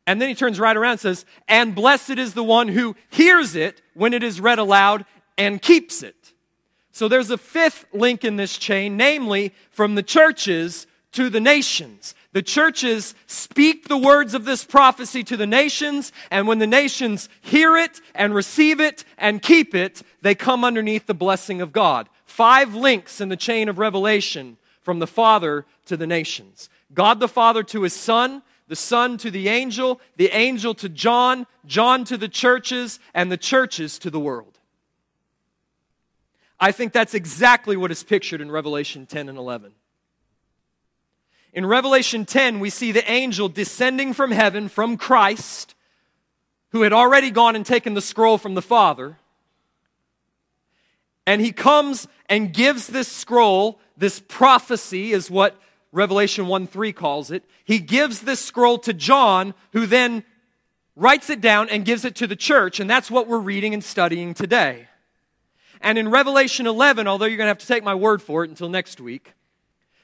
And 0.06 0.22
then 0.22 0.28
he 0.30 0.36
turns 0.36 0.60
right 0.60 0.76
around 0.76 0.94
and 0.94 1.00
says, 1.00 1.26
And 1.48 1.76
blessed 1.76 2.18
is 2.18 2.34
the 2.34 2.44
one 2.44 2.70
who 2.70 2.96
hears 3.10 3.56
it 3.56 3.82
when 3.94 4.14
it 4.14 4.24
is 4.24 4.42
read 4.42 4.60
aloud 4.60 5.06
and 5.38 5.62
keeps 5.62 6.04
it. 6.04 6.34
So 6.92 7.08
there's 7.08 7.30
a 7.30 7.38
fifth 7.38 7.86
link 7.94 8.26
in 8.26 8.36
this 8.36 8.58
chain, 8.58 8.98
namely 8.98 9.54
from 9.70 9.96
the 9.96 10.04
churches 10.04 10.88
to 11.12 11.30
the 11.30 11.40
nations. 11.40 12.16
The 12.38 12.44
churches 12.44 13.16
speak 13.26 13.88
the 13.88 13.98
words 13.98 14.36
of 14.36 14.46
this 14.46 14.64
prophecy 14.64 15.24
to 15.24 15.36
the 15.36 15.48
nations, 15.48 16.12
and 16.30 16.48
when 16.48 16.60
the 16.60 16.68
nations 16.68 17.30
hear 17.42 17.76
it 17.76 18.00
and 18.14 18.32
receive 18.32 18.80
it 18.80 19.04
and 19.18 19.42
keep 19.42 19.74
it, 19.74 20.04
they 20.22 20.36
come 20.36 20.64
underneath 20.64 21.08
the 21.08 21.16
blessing 21.16 21.62
of 21.62 21.72
God. 21.72 22.08
Five 22.26 22.76
links 22.76 23.20
in 23.20 23.30
the 23.30 23.36
chain 23.36 23.70
of 23.70 23.80
revelation 23.80 24.58
from 24.84 25.00
the 25.00 25.08
Father 25.08 25.66
to 25.88 25.98
the 25.98 26.06
nations 26.06 26.70
God 26.94 27.20
the 27.20 27.28
Father 27.28 27.64
to 27.64 27.82
his 27.82 27.94
Son, 27.94 28.44
the 28.68 28.76
Son 28.76 29.18
to 29.18 29.32
the 29.32 29.48
angel, 29.48 30.00
the 30.18 30.30
angel 30.30 30.76
to 30.76 30.90
John, 30.90 31.48
John 31.66 32.06
to 32.06 32.18
the 32.18 32.30
churches, 32.30 33.00
and 33.16 33.32
the 33.32 33.38
churches 33.38 33.98
to 33.98 34.12
the 34.12 34.20
world. 34.20 34.60
I 36.60 36.72
think 36.72 36.94
that's 36.94 37.16
exactly 37.16 37.76
what 37.76 37.90
is 37.90 38.04
pictured 38.04 38.42
in 38.42 38.52
Revelation 38.52 39.08
10 39.08 39.28
and 39.28 39.40
11. 39.40 39.72
In 41.54 41.66
Revelation 41.66 42.26
10, 42.26 42.60
we 42.60 42.70
see 42.70 42.92
the 42.92 43.10
angel 43.10 43.50
descending 43.50 44.14
from 44.14 44.32
heaven 44.32 44.70
from 44.70 44.98
Christ, 44.98 45.76
who 46.72 46.82
had 46.82 46.94
already 46.94 47.32
gone 47.32 47.56
and 47.56 47.66
taken 47.66 47.94
the 47.94 48.02
scroll 48.02 48.38
from 48.38 48.54
the 48.54 48.62
Father. 48.62 49.18
And 51.26 51.42
he 51.42 51.52
comes 51.52 52.08
and 52.30 52.54
gives 52.54 52.88
this 52.88 53.08
scroll, 53.08 53.80
this 53.98 54.20
prophecy 54.20 55.12
is 55.12 55.32
what 55.32 55.60
Revelation 55.92 56.48
1 56.48 56.68
3 56.68 56.94
calls 56.94 57.32
it. 57.32 57.44
He 57.66 57.80
gives 57.80 58.22
this 58.22 58.40
scroll 58.40 58.78
to 58.80 58.94
John, 58.94 59.54
who 59.74 59.86
then 59.86 60.24
writes 60.96 61.30
it 61.30 61.42
down 61.42 61.70
and 61.70 61.86
gives 61.86 62.06
it 62.06 62.16
to 62.16 62.28
the 62.28 62.36
church. 62.36 62.80
And 62.80 62.90
that's 62.90 63.10
what 63.10 63.28
we're 63.28 63.40
reading 63.40 63.74
and 63.74 63.84
studying 63.84 64.34
today. 64.34 64.88
And 65.82 65.98
in 65.98 66.10
Revelation 66.10 66.66
11, 66.66 67.08
although 67.08 67.26
you're 67.26 67.38
going 67.38 67.46
to 67.46 67.52
have 67.52 67.60
to 67.60 67.68
take 67.68 67.84
my 67.84 67.96
word 67.96 68.22
for 68.22 68.44
it 68.44 68.50
until 68.50 68.70
next 68.70 69.00
week, 69.00 69.34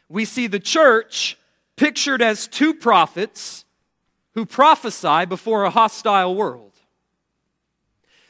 we 0.10 0.26
see 0.26 0.48
the 0.48 0.60
church 0.60 1.38
pictured 1.76 2.22
as 2.22 2.48
two 2.48 2.74
prophets 2.74 3.66
who 4.34 4.46
prophesy 4.46 5.26
before 5.26 5.64
a 5.64 5.70
hostile 5.70 6.36
world. 6.36 6.72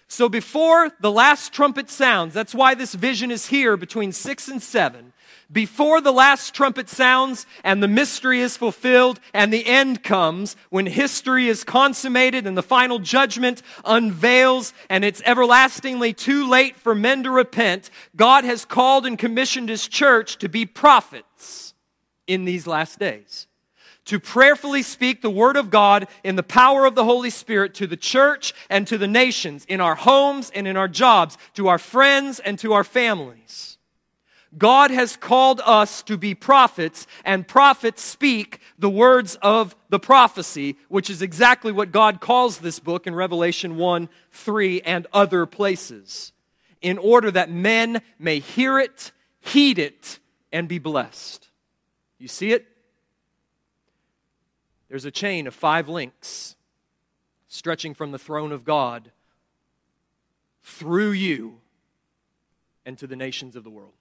So 0.07 0.29
before 0.29 0.91
the 0.99 1.11
last 1.11 1.53
trumpet 1.53 1.89
sounds, 1.89 2.33
that's 2.33 2.53
why 2.53 2.75
this 2.75 2.93
vision 2.93 3.31
is 3.31 3.47
here 3.47 3.75
between 3.75 4.11
6 4.11 4.47
and 4.47 4.61
7. 4.61 5.11
Before 5.51 6.01
the 6.01 6.11
last 6.11 6.53
trumpet 6.53 6.89
sounds 6.89 7.45
and 7.63 7.81
the 7.81 7.87
mystery 7.87 8.41
is 8.41 8.57
fulfilled 8.57 9.19
and 9.33 9.51
the 9.51 9.65
end 9.65 10.03
comes, 10.03 10.55
when 10.69 10.85
history 10.85 11.47
is 11.47 11.63
consummated 11.63 12.47
and 12.47 12.57
the 12.57 12.63
final 12.63 12.99
judgment 12.99 13.61
unveils 13.85 14.73
and 14.89 15.05
it's 15.05 15.21
everlastingly 15.25 16.13
too 16.13 16.47
late 16.47 16.75
for 16.75 16.95
men 16.95 17.23
to 17.23 17.31
repent, 17.31 17.89
God 18.15 18.43
has 18.45 18.65
called 18.65 19.05
and 19.05 19.17
commissioned 19.17 19.69
His 19.69 19.87
church 19.87 20.37
to 20.37 20.49
be 20.49 20.65
prophets 20.65 21.73
in 22.25 22.45
these 22.45 22.65
last 22.65 22.99
days 22.99 23.47
to 24.05 24.19
prayerfully 24.19 24.81
speak 24.81 25.21
the 25.21 25.29
Word 25.29 25.55
of 25.55 25.69
God 25.69 26.07
in 26.23 26.35
the 26.35 26.43
power 26.43 26.85
of 26.85 26.95
the 26.95 27.05
Holy 27.05 27.29
Spirit 27.29 27.73
to 27.75 27.87
the 27.87 27.97
church 27.97 28.53
and 28.69 28.85
to 28.87 28.97
the 28.97 29.07
nations, 29.07 29.65
in 29.65 29.79
our 29.79 29.95
homes 29.95 30.51
and 30.53 30.67
in 30.67 30.75
our 30.75 30.87
jobs, 30.87 31.37
to 31.53 31.67
our 31.67 31.77
friends 31.77 32.39
and 32.39 32.59
to 32.59 32.73
our 32.73 32.83
families. 32.83 33.72
God 34.57 34.91
has 34.91 35.15
called 35.15 35.61
us 35.65 36.03
to 36.03 36.17
be 36.17 36.35
prophets, 36.35 37.07
and 37.25 37.47
prophets 37.47 38.01
speak 38.01 38.59
the 38.77 38.89
words 38.89 39.35
of 39.41 39.75
the 39.89 39.99
prophecy, 39.99 40.77
which 40.89 41.09
is 41.09 41.21
exactly 41.21 41.71
what 41.71 41.91
God 41.91 42.21
calls 42.21 42.59
this 42.59 42.79
book 42.79 43.07
in 43.07 43.15
Revelation 43.15 43.77
1 43.77 44.09
3 44.31 44.81
and 44.81 45.07
other 45.13 45.45
places, 45.45 46.31
in 46.81 46.97
order 46.97 47.31
that 47.31 47.49
men 47.49 48.01
may 48.19 48.39
hear 48.39 48.79
it, 48.79 49.11
heed 49.39 49.79
it, 49.79 50.19
and 50.51 50.67
be 50.67 50.79
blessed. 50.79 51.49
You 52.19 52.27
see 52.27 52.51
it? 52.51 52.67
There's 54.89 55.05
a 55.05 55.11
chain 55.11 55.47
of 55.47 55.55
five 55.55 55.89
links 55.89 56.55
stretching 57.47 57.93
from 57.93 58.11
the 58.11 58.19
throne 58.19 58.51
of 58.51 58.63
God 58.63 59.11
through 60.63 61.11
you 61.11 61.59
and 62.85 62.97
to 62.97 63.07
the 63.07 63.15
nations 63.15 63.55
of 63.55 63.63
the 63.63 63.69
world. 63.69 63.93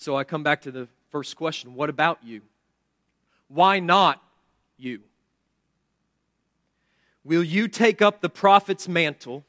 So 0.00 0.16
I 0.16 0.24
come 0.24 0.42
back 0.42 0.62
to 0.62 0.72
the 0.72 0.88
first 1.10 1.36
question 1.36 1.74
what 1.74 1.88
about 1.88 2.18
you? 2.24 2.42
Why 3.46 3.78
not 3.78 4.22
you? 4.76 5.00
Will 7.22 7.44
you 7.44 7.68
take 7.68 8.02
up 8.02 8.20
the 8.20 8.28
prophet's 8.28 8.88
mantle 8.88 9.44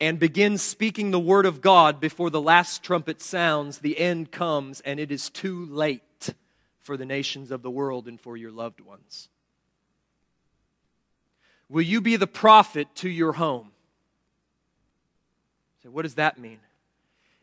and 0.00 0.18
begin 0.18 0.58
speaking 0.58 1.10
the 1.10 1.18
word 1.18 1.46
of 1.46 1.62
God 1.62 2.00
before 2.00 2.28
the 2.28 2.40
last 2.40 2.82
trumpet 2.82 3.22
sounds, 3.22 3.78
the 3.78 3.98
end 3.98 4.30
comes, 4.30 4.80
and 4.80 5.00
it 5.00 5.10
is 5.10 5.30
too 5.30 5.64
late? 5.66 6.02
for 6.86 6.96
the 6.96 7.04
nations 7.04 7.50
of 7.50 7.62
the 7.62 7.70
world 7.70 8.06
and 8.06 8.20
for 8.20 8.36
your 8.36 8.52
loved 8.52 8.80
ones? 8.80 9.28
Will 11.68 11.82
you 11.82 12.00
be 12.00 12.14
the 12.14 12.28
prophet 12.28 12.86
to 12.96 13.10
your 13.10 13.32
home? 13.32 13.72
So, 15.82 15.90
what 15.90 16.02
does 16.02 16.14
that 16.14 16.38
mean? 16.38 16.60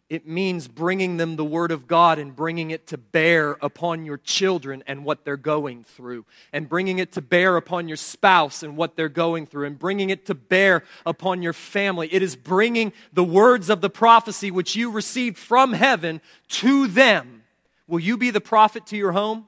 It 0.10 0.28
means 0.28 0.68
bringing 0.68 1.18
them 1.18 1.38
the 1.38 1.46
Word 1.46 1.72
of 1.72 1.88
God 1.88 2.20
and 2.20 2.36
bringing 2.36 2.72
it 2.72 2.88
to 2.88 2.98
bear 2.98 3.58
upon 3.62 4.06
your 4.06 4.18
children 4.18 4.84
and 4.86 5.06
what 5.06 5.26
they're 5.26 5.38
going 5.38 5.84
through, 5.84 6.26
and 6.52 6.70
bringing 6.70 7.00
it 7.00 7.14
to 7.14 7.22
bear 7.22 7.58
upon 7.58 7.88
your 7.88 7.98
spouse 7.98 8.64
and 8.64 8.78
what 8.78 8.96
they're 8.96 9.10
going 9.10 9.46
through, 9.46 9.66
and 9.66 9.80
bringing 9.80 10.10
it 10.10 10.26
to 10.28 10.36
bear 10.36 10.84
upon 11.06 11.42
your 11.42 11.54
family. 11.54 12.14
It 12.14 12.22
is 12.22 12.36
bringing 12.36 12.94
the 13.14 13.24
words 13.24 13.70
of 13.70 13.82
the 13.82 13.90
prophecy 13.90 14.52
which 14.52 14.76
you 14.76 14.92
received 14.92 15.38
from 15.38 15.74
heaven 15.74 16.22
to 16.50 16.88
them 16.88 17.44
Will 17.88 18.00
you 18.00 18.18
be 18.18 18.32
the 18.32 18.42
prophet 18.42 18.86
to 18.88 18.98
your 18.98 19.12
home? 19.12 19.46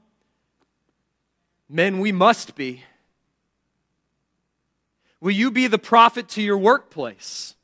Men, 1.70 2.00
we 2.00 2.12
must 2.12 2.56
be. 2.56 2.84
Will 5.20 5.32
you 5.32 5.50
be 5.50 5.68
the 5.68 5.80
prophet 5.80 6.28
to 6.30 6.42
your 6.42 6.58
workplace? 6.58 7.56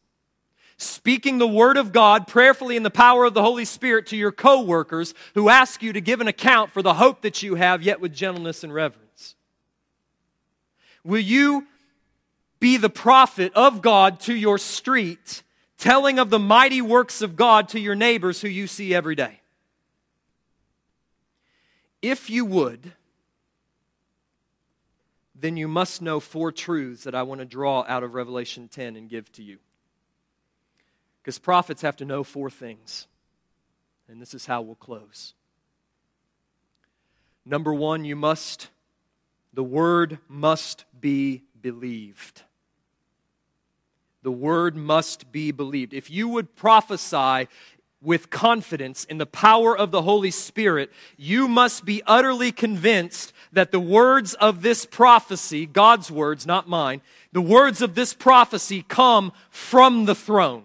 Speaking 0.82 1.38
the 1.38 1.47
word 1.47 1.77
of 1.77 1.91
God 1.91 2.25
prayerfully 2.25 2.75
in 2.75 2.82
the 2.82 2.89
power 2.89 3.25
of 3.25 3.36
the 3.36 3.43
Holy 3.43 3.65
Spirit 3.65 4.07
to 4.07 4.17
your 4.17 4.32
coworkers 4.32 5.13
who 5.36 5.47
ask 5.47 5.84
you 5.84 5.93
to 5.93 6.01
give 6.01 6.21
an 6.21 6.27
account 6.27 6.71
for 6.71 6.82
the 6.82 6.95
hope 6.95 7.21
that 7.21 7.43
you 7.43 7.53
have, 7.53 7.84
yet 7.84 8.01
with 8.01 8.15
gentleness 8.15 8.63
and 8.63 8.73
reverence. 8.73 9.36
Will 11.03 11.21
you 11.21 11.67
be 12.59 12.77
the 12.77 12.89
prophet 12.89 13.53
of 13.53 13.84
God 13.84 14.19
to 14.21 14.34
your 14.34 14.57
street, 14.57 15.43
telling 15.77 16.17
of 16.17 16.32
the 16.32 16.39
mighty 16.39 16.82
works 16.82 17.21
of 17.21 17.36
God 17.36 17.69
to 17.69 17.79
your 17.79 17.93
neighbors 17.93 18.41
who 18.41 18.47
you 18.47 18.65
see 18.65 18.91
every 18.91 19.13
day? 19.13 19.41
If 22.01 22.27
you 22.27 22.43
would, 22.43 22.93
then 25.36 25.57
you 25.57 25.67
must 25.67 26.01
know 26.01 26.19
four 26.19 26.51
truths 26.51 27.03
that 27.03 27.13
I 27.13 27.21
want 27.21 27.38
to 27.38 27.45
draw 27.45 27.86
out 27.88 28.01
of 28.01 28.15
Revelation 28.15 28.67
10 28.67 28.95
and 28.95 29.07
give 29.07 29.32
to 29.34 29.43
you. 29.43 29.59
Because 31.22 31.38
prophets 31.38 31.82
have 31.82 31.95
to 31.97 32.05
know 32.05 32.24
four 32.24 32.49
things. 32.49 33.07
And 34.07 34.22
this 34.22 34.34
is 34.34 34.45
how 34.45 34.61
we'll 34.61 34.76
close. 34.76 35.34
Number 37.45 37.74
one, 37.74 38.05
you 38.05 38.15
must, 38.15 38.69
the 39.53 39.63
word 39.63 40.19
must 40.28 40.86
be 40.99 41.43
believed. 41.61 42.43
The 44.24 44.32
word 44.32 44.76
must 44.76 45.32
be 45.32 45.51
believed. 45.51 45.93
If 45.93 46.09
you 46.11 46.28
would 46.30 46.55
prophesy 46.55 47.47
with 48.01 48.30
confidence 48.30 49.03
in 49.05 49.17
the 49.17 49.26
power 49.26 49.78
of 49.78 49.91
the 49.91 50.01
Holy 50.01 50.32
Spirit, 50.32 50.91
you 51.17 51.47
must 51.47 51.86
be 51.86 52.01
utterly 52.07 52.51
convinced 52.51 53.32
that 53.51 53.72
the 53.72 53.80
words 53.80 54.34
of 54.36 54.61
this 54.61 54.86
prophecy, 54.86 55.65
God's 55.65 56.09
words, 56.09 56.45
not 56.45 56.67
mine, 56.67 57.01
the 57.32 57.41
words 57.41 57.82
of 57.82 57.95
this 57.95 58.13
prophecy 58.13 58.84
come 58.88 59.32
from 59.49 60.05
the 60.05 60.15
throne. 60.15 60.63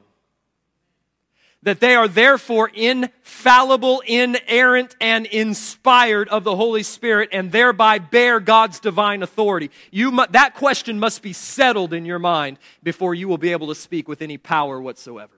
That 1.67 1.81
they 1.81 1.97
are 1.97 2.07
therefore 2.07 2.71
infallible, 2.73 4.01
inerrant, 4.07 4.95
and 5.01 5.27
inspired 5.27 6.29
of 6.29 6.45
the 6.45 6.55
Holy 6.55 6.85
Spirit, 6.85 7.31
and 7.33 7.51
thereby 7.51 7.99
bear 7.99 8.39
God's 8.39 8.79
divine 8.79 9.25
authority. 9.25 9.73
You 9.91 10.13
mu- 10.13 10.27
that 10.31 10.55
question 10.55 11.01
must 11.01 11.23
be 11.23 11.33
settled 11.33 11.93
in 11.93 12.05
your 12.05 12.21
mind 12.21 12.61
before 12.85 13.17
you 13.17 13.27
will 13.27 13.37
be 13.37 13.51
able 13.51 13.67
to 13.67 13.75
speak 13.75 14.07
with 14.07 14.23
any 14.23 14.39
power 14.39 14.81
whatsoever. 14.81 15.35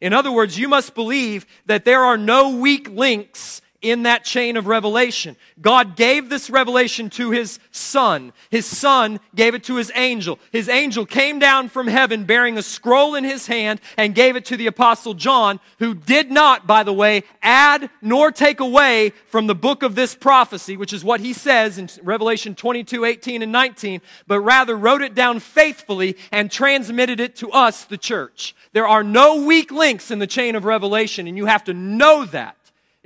In 0.00 0.12
other 0.12 0.32
words, 0.32 0.58
you 0.58 0.66
must 0.66 0.96
believe 0.96 1.46
that 1.66 1.84
there 1.84 2.02
are 2.02 2.18
no 2.18 2.56
weak 2.56 2.88
links 2.90 3.62
in 3.80 4.02
that 4.02 4.24
chain 4.24 4.56
of 4.56 4.66
revelation. 4.66 5.36
God 5.60 5.94
gave 5.96 6.28
this 6.28 6.50
revelation 6.50 7.10
to 7.10 7.30
his 7.30 7.60
son. 7.70 8.32
His 8.50 8.66
son 8.66 9.20
gave 9.34 9.54
it 9.54 9.62
to 9.64 9.76
his 9.76 9.92
angel. 9.94 10.40
His 10.50 10.68
angel 10.68 11.06
came 11.06 11.38
down 11.38 11.68
from 11.68 11.86
heaven 11.86 12.24
bearing 12.24 12.58
a 12.58 12.62
scroll 12.62 13.14
in 13.14 13.22
his 13.22 13.46
hand 13.46 13.80
and 13.96 14.16
gave 14.16 14.34
it 14.34 14.44
to 14.46 14.56
the 14.56 14.66
apostle 14.66 15.14
John, 15.14 15.60
who 15.78 15.94
did 15.94 16.30
not, 16.30 16.66
by 16.66 16.82
the 16.82 16.92
way, 16.92 17.22
add 17.40 17.88
nor 18.02 18.32
take 18.32 18.58
away 18.58 19.12
from 19.26 19.46
the 19.46 19.54
book 19.54 19.84
of 19.84 19.94
this 19.94 20.14
prophecy, 20.14 20.76
which 20.76 20.92
is 20.92 21.04
what 21.04 21.20
he 21.20 21.32
says 21.32 21.78
in 21.78 21.88
Revelation 22.02 22.56
22, 22.56 23.04
18, 23.04 23.42
and 23.42 23.52
19, 23.52 24.00
but 24.26 24.40
rather 24.40 24.76
wrote 24.76 25.02
it 25.02 25.14
down 25.14 25.38
faithfully 25.38 26.16
and 26.32 26.50
transmitted 26.50 27.20
it 27.20 27.36
to 27.36 27.50
us, 27.52 27.84
the 27.84 27.98
church. 27.98 28.56
There 28.72 28.88
are 28.88 29.04
no 29.04 29.44
weak 29.44 29.70
links 29.70 30.10
in 30.10 30.18
the 30.18 30.26
chain 30.26 30.56
of 30.56 30.64
revelation, 30.64 31.28
and 31.28 31.36
you 31.36 31.46
have 31.46 31.64
to 31.64 31.74
know 31.74 32.24
that 32.26 32.56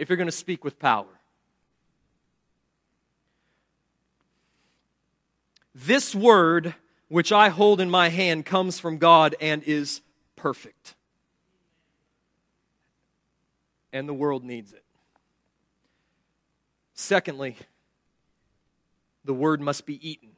if 0.03 0.09
you're 0.09 0.17
going 0.17 0.27
to 0.27 0.33
speak 0.33 0.65
with 0.65 0.81
power. 0.81 1.07
This 5.73 6.13
word, 6.13 6.75
which 7.07 7.31
I 7.31 7.51
hold 7.51 7.81
in 7.81 7.89
my 7.89 8.09
hand, 8.09 8.45
comes 8.45 8.81
from 8.81 8.99
God 8.99 9.37
and 9.41 9.63
is 9.63 10.01
perfect. 10.35 10.97
And 13.93 14.09
the 14.09 14.13
world 14.13 14.43
needs 14.43 14.73
it. 14.73 14.83
Secondly, 16.95 17.57
the 19.25 19.35
word 19.35 19.61
must 19.61 19.87
be 19.87 20.07
eaten. 20.07 20.31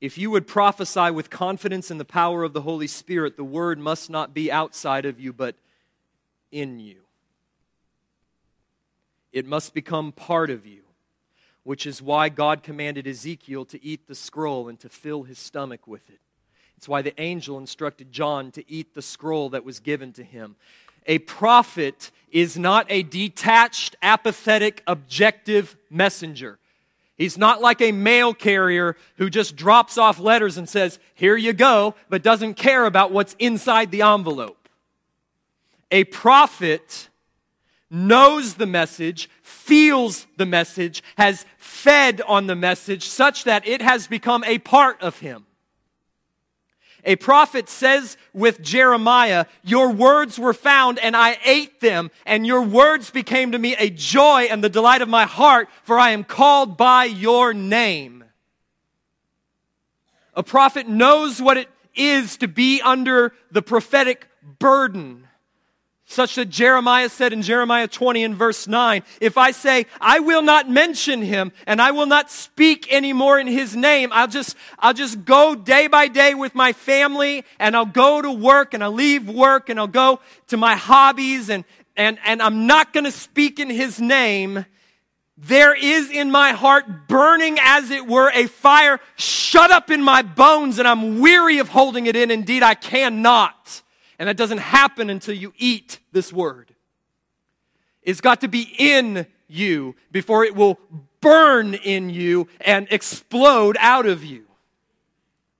If 0.00 0.16
you 0.16 0.30
would 0.30 0.46
prophesy 0.46 1.10
with 1.10 1.28
confidence 1.28 1.90
in 1.90 1.98
the 1.98 2.04
power 2.04 2.44
of 2.44 2.52
the 2.52 2.62
Holy 2.62 2.86
Spirit, 2.86 3.36
the 3.36 3.42
word 3.42 3.80
must 3.80 4.10
not 4.10 4.32
be 4.32 4.50
outside 4.52 5.04
of 5.04 5.18
you, 5.18 5.32
but 5.32 5.56
in 6.50 6.78
you. 6.78 6.96
It 9.32 9.46
must 9.46 9.74
become 9.74 10.12
part 10.12 10.50
of 10.50 10.66
you, 10.66 10.82
which 11.62 11.86
is 11.86 12.02
why 12.02 12.28
God 12.28 12.62
commanded 12.62 13.06
Ezekiel 13.06 13.64
to 13.66 13.84
eat 13.84 14.08
the 14.08 14.14
scroll 14.14 14.68
and 14.68 14.78
to 14.80 14.88
fill 14.88 15.22
his 15.22 15.38
stomach 15.38 15.86
with 15.86 16.08
it. 16.10 16.20
It's 16.76 16.88
why 16.88 17.02
the 17.02 17.18
angel 17.20 17.58
instructed 17.58 18.10
John 18.10 18.50
to 18.52 18.68
eat 18.70 18.94
the 18.94 19.02
scroll 19.02 19.50
that 19.50 19.64
was 19.64 19.80
given 19.80 20.12
to 20.14 20.24
him. 20.24 20.56
A 21.06 21.18
prophet 21.18 22.10
is 22.30 22.58
not 22.58 22.86
a 22.88 23.02
detached, 23.02 23.96
apathetic, 24.02 24.82
objective 24.86 25.76
messenger. 25.90 26.58
He's 27.16 27.36
not 27.36 27.60
like 27.60 27.82
a 27.82 27.92
mail 27.92 28.32
carrier 28.32 28.96
who 29.16 29.28
just 29.28 29.56
drops 29.56 29.98
off 29.98 30.18
letters 30.18 30.56
and 30.56 30.66
says, 30.66 30.98
Here 31.14 31.36
you 31.36 31.52
go, 31.52 31.94
but 32.08 32.22
doesn't 32.22 32.54
care 32.54 32.86
about 32.86 33.12
what's 33.12 33.36
inside 33.38 33.90
the 33.90 34.02
envelope. 34.02 34.59
A 35.90 36.04
prophet 36.04 37.08
knows 37.90 38.54
the 38.54 38.66
message, 38.66 39.28
feels 39.42 40.26
the 40.36 40.46
message, 40.46 41.02
has 41.18 41.44
fed 41.58 42.20
on 42.22 42.46
the 42.46 42.54
message 42.54 43.08
such 43.08 43.44
that 43.44 43.66
it 43.66 43.82
has 43.82 44.06
become 44.06 44.44
a 44.44 44.58
part 44.58 45.00
of 45.02 45.18
him. 45.18 45.46
A 47.04 47.16
prophet 47.16 47.68
says 47.68 48.16
with 48.34 48.60
Jeremiah, 48.60 49.46
Your 49.64 49.90
words 49.90 50.38
were 50.38 50.52
found 50.52 50.98
and 50.98 51.16
I 51.16 51.38
ate 51.44 51.80
them, 51.80 52.10
and 52.26 52.46
your 52.46 52.62
words 52.62 53.10
became 53.10 53.52
to 53.52 53.58
me 53.58 53.74
a 53.76 53.90
joy 53.90 54.42
and 54.42 54.62
the 54.62 54.68
delight 54.68 55.02
of 55.02 55.08
my 55.08 55.24
heart, 55.24 55.68
for 55.82 55.98
I 55.98 56.10
am 56.10 56.24
called 56.24 56.76
by 56.76 57.04
your 57.04 57.54
name. 57.54 58.24
A 60.34 60.42
prophet 60.42 60.88
knows 60.88 61.40
what 61.40 61.56
it 61.56 61.68
is 61.94 62.36
to 62.36 62.48
be 62.48 62.80
under 62.82 63.32
the 63.50 63.62
prophetic 63.62 64.28
burden 64.58 65.26
such 66.10 66.34
that 66.34 66.50
Jeremiah 66.50 67.08
said 67.08 67.32
in 67.32 67.40
Jeremiah 67.40 67.86
20 67.86 68.24
and 68.24 68.34
verse 68.34 68.66
9, 68.66 69.02
if 69.20 69.38
I 69.38 69.52
say, 69.52 69.86
I 70.00 70.18
will 70.18 70.42
not 70.42 70.68
mention 70.68 71.22
him 71.22 71.52
and 71.66 71.80
I 71.80 71.92
will 71.92 72.06
not 72.06 72.30
speak 72.30 72.92
anymore 72.92 73.38
in 73.38 73.46
his 73.46 73.76
name, 73.76 74.10
I'll 74.12 74.26
just, 74.26 74.56
I'll 74.80 74.92
just 74.92 75.24
go 75.24 75.54
day 75.54 75.86
by 75.86 76.08
day 76.08 76.34
with 76.34 76.54
my 76.54 76.72
family 76.72 77.44
and 77.60 77.76
I'll 77.76 77.86
go 77.86 78.20
to 78.20 78.30
work 78.30 78.74
and 78.74 78.82
I'll 78.82 78.92
leave 78.92 79.28
work 79.28 79.68
and 79.68 79.78
I'll 79.78 79.86
go 79.86 80.18
to 80.48 80.56
my 80.56 80.74
hobbies 80.74 81.48
and, 81.48 81.64
and, 81.96 82.18
and 82.24 82.42
I'm 82.42 82.66
not 82.66 82.92
going 82.92 83.04
to 83.04 83.12
speak 83.12 83.60
in 83.60 83.70
his 83.70 84.00
name. 84.00 84.66
There 85.38 85.74
is 85.74 86.10
in 86.10 86.32
my 86.32 86.50
heart 86.50 87.06
burning 87.06 87.56
as 87.60 87.90
it 87.90 88.08
were 88.08 88.32
a 88.34 88.46
fire 88.46 88.98
shut 89.14 89.70
up 89.70 89.90
in 89.90 90.02
my 90.02 90.22
bones 90.22 90.80
and 90.80 90.88
I'm 90.88 91.20
weary 91.20 91.58
of 91.58 91.68
holding 91.68 92.06
it 92.06 92.16
in. 92.16 92.32
Indeed, 92.32 92.64
I 92.64 92.74
cannot. 92.74 93.82
And 94.20 94.28
that 94.28 94.36
doesn't 94.36 94.58
happen 94.58 95.08
until 95.08 95.34
you 95.34 95.54
eat 95.56 95.98
this 96.12 96.30
word. 96.30 96.74
It's 98.02 98.20
got 98.20 98.42
to 98.42 98.48
be 98.48 98.70
in 98.78 99.26
you 99.48 99.96
before 100.12 100.44
it 100.44 100.54
will 100.54 100.78
burn 101.22 101.72
in 101.72 102.10
you 102.10 102.46
and 102.60 102.86
explode 102.90 103.78
out 103.80 104.04
of 104.04 104.22
you. 104.22 104.44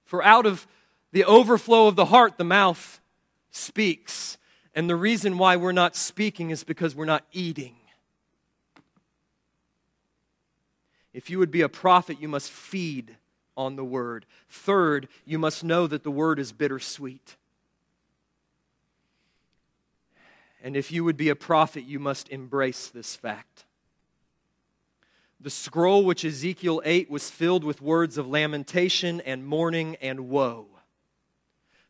For 0.05 0.23
out 0.23 0.45
of 0.45 0.67
the 1.11 1.25
overflow 1.25 1.87
of 1.87 1.95
the 1.95 2.05
heart, 2.05 2.37
the 2.37 2.43
mouth 2.43 3.01
speaks. 3.49 4.37
And 4.75 4.87
the 4.87 4.95
reason 4.95 5.39
why 5.39 5.55
we're 5.55 5.71
not 5.71 5.95
speaking 5.95 6.51
is 6.51 6.63
because 6.63 6.95
we're 6.95 7.05
not 7.05 7.25
eating. 7.31 7.77
If 11.15 11.31
you 11.31 11.39
would 11.39 11.51
be 11.51 11.61
a 11.61 11.69
prophet, 11.69 12.21
you 12.21 12.27
must 12.27 12.51
feed 12.51 13.17
on 13.57 13.75
the 13.75 13.83
word. 13.83 14.27
Third, 14.47 15.07
you 15.25 15.39
must 15.39 15.63
know 15.63 15.87
that 15.87 16.03
the 16.03 16.11
word 16.11 16.37
is 16.37 16.51
bittersweet. 16.51 17.37
And 20.63 20.75
if 20.75 20.91
you 20.91 21.03
would 21.03 21.17
be 21.17 21.29
a 21.29 21.35
prophet, 21.35 21.83
you 21.83 21.99
must 21.99 22.29
embrace 22.29 22.87
this 22.87 23.15
fact. 23.15 23.65
The 25.39 25.49
scroll 25.49 26.05
which 26.05 26.23
Ezekiel 26.23 26.81
ate 26.85 27.09
was 27.09 27.31
filled 27.31 27.63
with 27.63 27.81
words 27.81 28.17
of 28.17 28.27
lamentation 28.27 29.21
and 29.21 29.45
mourning 29.45 29.95
and 29.95 30.29
woe. 30.29 30.67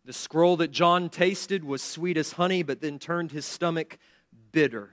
The 0.06 0.14
scroll 0.14 0.56
that 0.58 0.72
John 0.72 1.10
tasted 1.10 1.64
was 1.64 1.82
sweet 1.82 2.16
as 2.16 2.34
honey, 2.34 2.64
but 2.64 2.80
then 2.80 2.98
turned 2.98 3.32
his 3.32 3.46
stomach 3.46 3.98
bitter. 4.52 4.92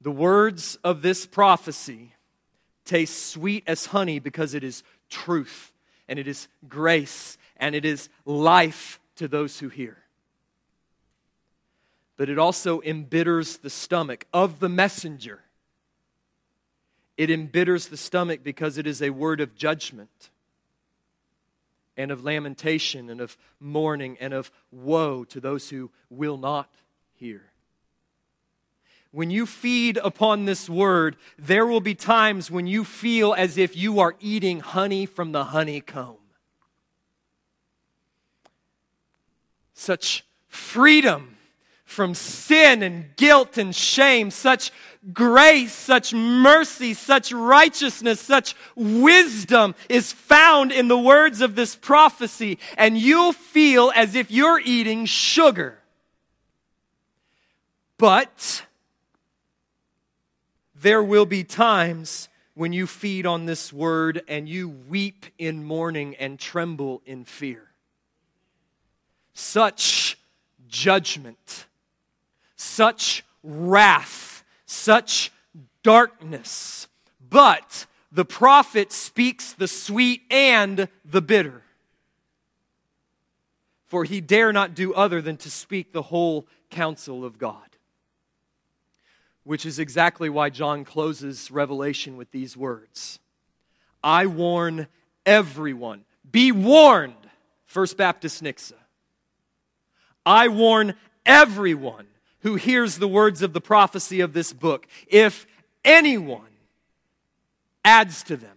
The 0.00 0.10
words 0.10 0.76
of 0.82 1.02
this 1.02 1.26
prophecy 1.26 2.14
taste 2.84 3.26
sweet 3.26 3.64
as 3.66 3.86
honey 3.86 4.18
because 4.18 4.54
it 4.54 4.64
is 4.64 4.82
truth 5.10 5.72
and 6.08 6.18
it 6.18 6.26
is 6.26 6.48
grace 6.68 7.36
and 7.58 7.74
it 7.74 7.84
is 7.84 8.08
life 8.24 8.98
to 9.16 9.28
those 9.28 9.60
who 9.60 9.68
hear 9.68 10.01
but 12.16 12.28
it 12.28 12.38
also 12.38 12.80
embitters 12.82 13.58
the 13.58 13.70
stomach 13.70 14.26
of 14.32 14.60
the 14.60 14.68
messenger. 14.68 15.40
It 17.16 17.30
embitters 17.30 17.88
the 17.88 17.96
stomach 17.96 18.40
because 18.42 18.78
it 18.78 18.86
is 18.86 19.02
a 19.02 19.10
word 19.10 19.40
of 19.40 19.54
judgment 19.54 20.30
and 21.96 22.10
of 22.10 22.24
lamentation 22.24 23.10
and 23.10 23.20
of 23.20 23.36
mourning 23.60 24.16
and 24.20 24.32
of 24.32 24.50
woe 24.70 25.24
to 25.24 25.40
those 25.40 25.70
who 25.70 25.90
will 26.10 26.38
not 26.38 26.70
hear. 27.14 27.42
When 29.10 29.30
you 29.30 29.44
feed 29.44 29.98
upon 29.98 30.46
this 30.46 30.70
word, 30.70 31.16
there 31.38 31.66
will 31.66 31.82
be 31.82 31.94
times 31.94 32.50
when 32.50 32.66
you 32.66 32.82
feel 32.82 33.34
as 33.34 33.58
if 33.58 33.76
you 33.76 34.00
are 34.00 34.16
eating 34.20 34.60
honey 34.60 35.04
from 35.04 35.32
the 35.32 35.44
honeycomb. 35.44 36.16
Such 39.74 40.24
freedom 40.48 41.36
from 41.92 42.14
sin 42.14 42.82
and 42.82 43.14
guilt 43.16 43.58
and 43.58 43.74
shame, 43.74 44.30
such 44.30 44.72
grace, 45.12 45.72
such 45.72 46.14
mercy, 46.14 46.94
such 46.94 47.32
righteousness, 47.32 48.20
such 48.20 48.56
wisdom 48.74 49.74
is 49.88 50.12
found 50.12 50.72
in 50.72 50.88
the 50.88 50.98
words 50.98 51.40
of 51.40 51.54
this 51.54 51.76
prophecy, 51.76 52.58
and 52.76 52.96
you'll 52.96 53.32
feel 53.32 53.92
as 53.94 54.14
if 54.14 54.30
you're 54.30 54.60
eating 54.64 55.04
sugar. 55.04 55.78
But 57.98 58.64
there 60.74 61.02
will 61.02 61.26
be 61.26 61.44
times 61.44 62.28
when 62.54 62.72
you 62.72 62.86
feed 62.86 63.26
on 63.26 63.46
this 63.46 63.72
word 63.72 64.22
and 64.28 64.48
you 64.48 64.68
weep 64.68 65.26
in 65.38 65.62
mourning 65.62 66.16
and 66.16 66.38
tremble 66.38 67.02
in 67.06 67.24
fear. 67.24 67.68
Such 69.34 70.18
judgment 70.68 71.66
such 72.62 73.24
wrath, 73.42 74.44
such 74.66 75.32
darkness. 75.82 76.88
But 77.28 77.86
the 78.10 78.24
prophet 78.24 78.92
speaks 78.92 79.52
the 79.52 79.68
sweet 79.68 80.22
and 80.30 80.88
the 81.04 81.20
bitter. 81.20 81.62
For 83.86 84.04
he 84.04 84.20
dare 84.20 84.52
not 84.52 84.74
do 84.74 84.94
other 84.94 85.20
than 85.20 85.36
to 85.38 85.50
speak 85.50 85.92
the 85.92 86.02
whole 86.02 86.46
counsel 86.70 87.24
of 87.24 87.38
God. 87.38 87.56
Which 89.44 89.66
is 89.66 89.78
exactly 89.78 90.30
why 90.30 90.50
John 90.50 90.84
closes 90.84 91.50
Revelation 91.50 92.16
with 92.16 92.30
these 92.30 92.56
words 92.56 93.18
I 94.04 94.26
warn 94.26 94.86
everyone. 95.26 96.04
Be 96.30 96.52
warned, 96.52 97.14
First 97.66 97.96
Baptist 97.96 98.42
Nixa. 98.42 98.74
I 100.24 100.48
warn 100.48 100.94
everyone 101.26 102.06
who 102.42 102.56
hears 102.56 102.98
the 102.98 103.08
words 103.08 103.42
of 103.42 103.52
the 103.52 103.60
prophecy 103.60 104.20
of 104.20 104.32
this 104.32 104.52
book. 104.52 104.86
If 105.06 105.46
anyone 105.84 106.42
adds 107.84 108.22
to 108.24 108.36
them, 108.36 108.56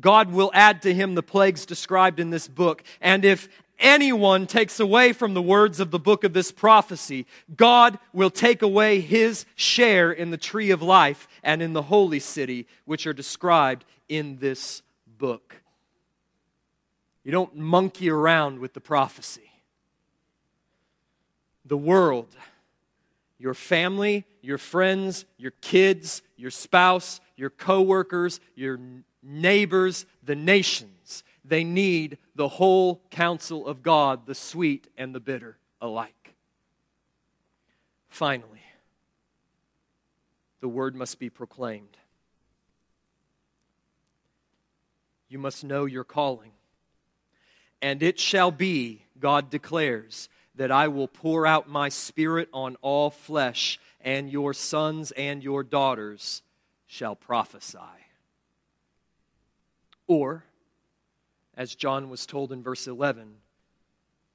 God 0.00 0.32
will 0.32 0.50
add 0.54 0.82
to 0.82 0.94
him 0.94 1.14
the 1.14 1.22
plagues 1.22 1.66
described 1.66 2.20
in 2.20 2.30
this 2.30 2.48
book. 2.48 2.82
And 3.00 3.24
if 3.24 3.48
anyone 3.78 4.46
takes 4.46 4.80
away 4.80 5.12
from 5.12 5.34
the 5.34 5.42
words 5.42 5.80
of 5.80 5.90
the 5.90 5.98
book 5.98 6.24
of 6.24 6.32
this 6.32 6.52
prophecy, 6.52 7.26
God 7.56 7.98
will 8.12 8.30
take 8.30 8.62
away 8.62 9.00
his 9.00 9.44
share 9.54 10.12
in 10.12 10.30
the 10.30 10.36
tree 10.36 10.70
of 10.70 10.82
life 10.82 11.28
and 11.42 11.60
in 11.60 11.72
the 11.72 11.82
holy 11.82 12.20
city, 12.20 12.66
which 12.84 13.06
are 13.06 13.12
described 13.12 13.84
in 14.08 14.38
this 14.38 14.82
book. 15.18 15.56
You 17.24 17.32
don't 17.32 17.56
monkey 17.56 18.08
around 18.08 18.60
with 18.60 18.72
the 18.72 18.80
prophecy 18.80 19.47
the 21.68 21.76
world, 21.76 22.34
your 23.38 23.54
family, 23.54 24.24
your 24.42 24.58
friends, 24.58 25.24
your 25.36 25.52
kids, 25.60 26.22
your 26.36 26.50
spouse, 26.50 27.20
your 27.36 27.50
coworkers, 27.50 28.40
your 28.54 28.80
neighbors, 29.22 30.06
the 30.24 30.34
nations. 30.34 31.22
They 31.44 31.64
need 31.64 32.18
the 32.34 32.48
whole 32.48 33.00
counsel 33.10 33.66
of 33.66 33.82
God, 33.82 34.26
the 34.26 34.34
sweet 34.34 34.88
and 34.96 35.14
the 35.14 35.20
bitter 35.20 35.56
alike. 35.80 36.34
Finally, 38.08 38.62
the 40.60 40.68
word 40.68 40.94
must 40.94 41.18
be 41.18 41.30
proclaimed. 41.30 41.96
You 45.28 45.38
must 45.38 45.62
know 45.62 45.84
your 45.84 46.04
calling. 46.04 46.52
And 47.80 48.02
it 48.02 48.18
shall 48.18 48.50
be, 48.50 49.04
God 49.20 49.50
declares, 49.50 50.28
that 50.58 50.72
I 50.72 50.88
will 50.88 51.06
pour 51.06 51.46
out 51.46 51.68
my 51.68 51.88
spirit 51.88 52.48
on 52.52 52.76
all 52.82 53.10
flesh, 53.10 53.78
and 54.00 54.28
your 54.28 54.52
sons 54.52 55.12
and 55.12 55.42
your 55.42 55.62
daughters 55.62 56.42
shall 56.88 57.14
prophesy. 57.14 57.78
Or, 60.08 60.44
as 61.56 61.76
John 61.76 62.10
was 62.10 62.26
told 62.26 62.50
in 62.50 62.64
verse 62.64 62.88
11, 62.88 63.34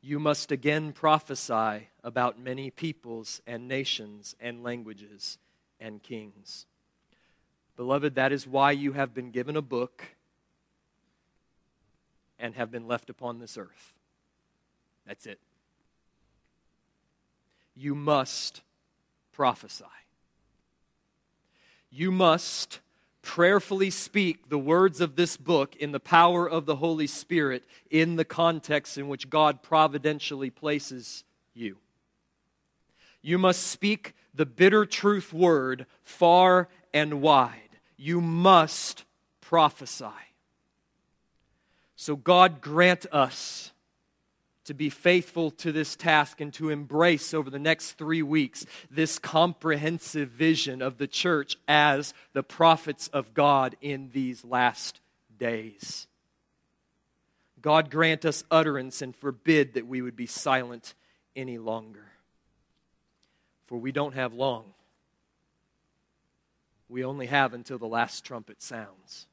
you 0.02 0.18
must 0.18 0.50
again 0.50 0.94
prophesy 0.94 1.90
about 2.06 2.40
many 2.40 2.70
peoples 2.70 3.42
and 3.46 3.68
nations 3.68 4.34
and 4.40 4.64
languages 4.64 5.38
and 5.78 6.02
kings. 6.02 6.66
Beloved, 7.76 8.16
that 8.16 8.32
is 8.32 8.48
why 8.48 8.72
you 8.72 8.94
have 8.94 9.14
been 9.14 9.32
given 9.32 9.58
a 9.58 9.62
book 9.62 10.06
and 12.40 12.56
have 12.56 12.72
been 12.72 12.88
left 12.88 13.10
upon 13.10 13.40
this 13.40 13.58
earth. 13.58 13.94
That's 15.06 15.26
it 15.26 15.40
you 17.76 17.96
must 17.96 18.62
prophesy. 19.32 19.86
You 21.90 22.12
must 22.12 22.80
prayerfully 23.22 23.90
speak 23.90 24.50
the 24.50 24.58
words 24.58 25.00
of 25.02 25.16
this 25.16 25.38
book 25.38 25.76
in 25.78 25.92
the 25.92 26.00
power 26.00 26.50
of 26.50 26.66
the 26.66 26.76
Holy 26.76 27.08
Spirit 27.08 27.64
in 27.90 28.16
the 28.16 28.26
context 28.26 28.98
in 28.98 29.08
which 29.08 29.30
God 29.30 29.64
providentially 29.64 30.50
places 30.50 31.24
you. 31.54 31.78
You 33.22 33.38
must 33.38 33.68
speak 33.68 34.14
the 34.34 34.46
bitter 34.46 34.86
truth 34.86 35.32
word 35.32 35.86
far 36.04 36.68
and 36.94 37.22
wide. 37.22 37.80
You 37.96 38.20
must 38.20 39.06
prophesy. 39.40 40.06
So, 41.96 42.18
God 42.18 42.60
grant 42.60 43.06
us 43.14 43.72
to 44.66 44.74
be 44.74 44.90
faithful 44.90 45.52
to 45.52 45.72
this 45.72 45.96
task 45.96 46.40
and 46.40 46.54
to 46.54 46.70
embrace 46.70 47.34
over 47.34 47.50
the 47.50 47.60
next 47.60 47.94
three 47.94 48.22
weeks 48.22 48.66
this 48.90 49.20
comprehensive 49.20 50.30
vision 50.30 50.82
of 50.82 50.98
the 50.98 51.08
church 51.08 51.58
as 51.68 52.14
the 52.34 52.44
prophets 52.44 53.08
of 53.10 53.34
God 53.34 53.76
in 53.82 54.10
these 54.14 54.46
last 54.46 55.00
days. 55.38 56.08
God 57.62 57.90
grant 57.90 58.26
us 58.26 58.44
utterance 58.52 59.02
and 59.02 59.16
forbid 59.16 59.74
that 59.74 59.88
we 59.88 60.02
would 60.02 60.16
be 60.16 60.26
silent 60.26 60.94
any 61.36 61.58
longer. 61.58 62.06
For 63.68 63.78
we 63.78 63.92
don't 63.92 64.16
have 64.16 64.34
long. 64.34 64.66
We 66.90 67.04
only 67.04 67.26
have 67.28 67.54
until 67.54 67.78
the 67.78 67.88
last 67.88 68.24
trumpet 68.26 68.62
sounds. 68.62 69.28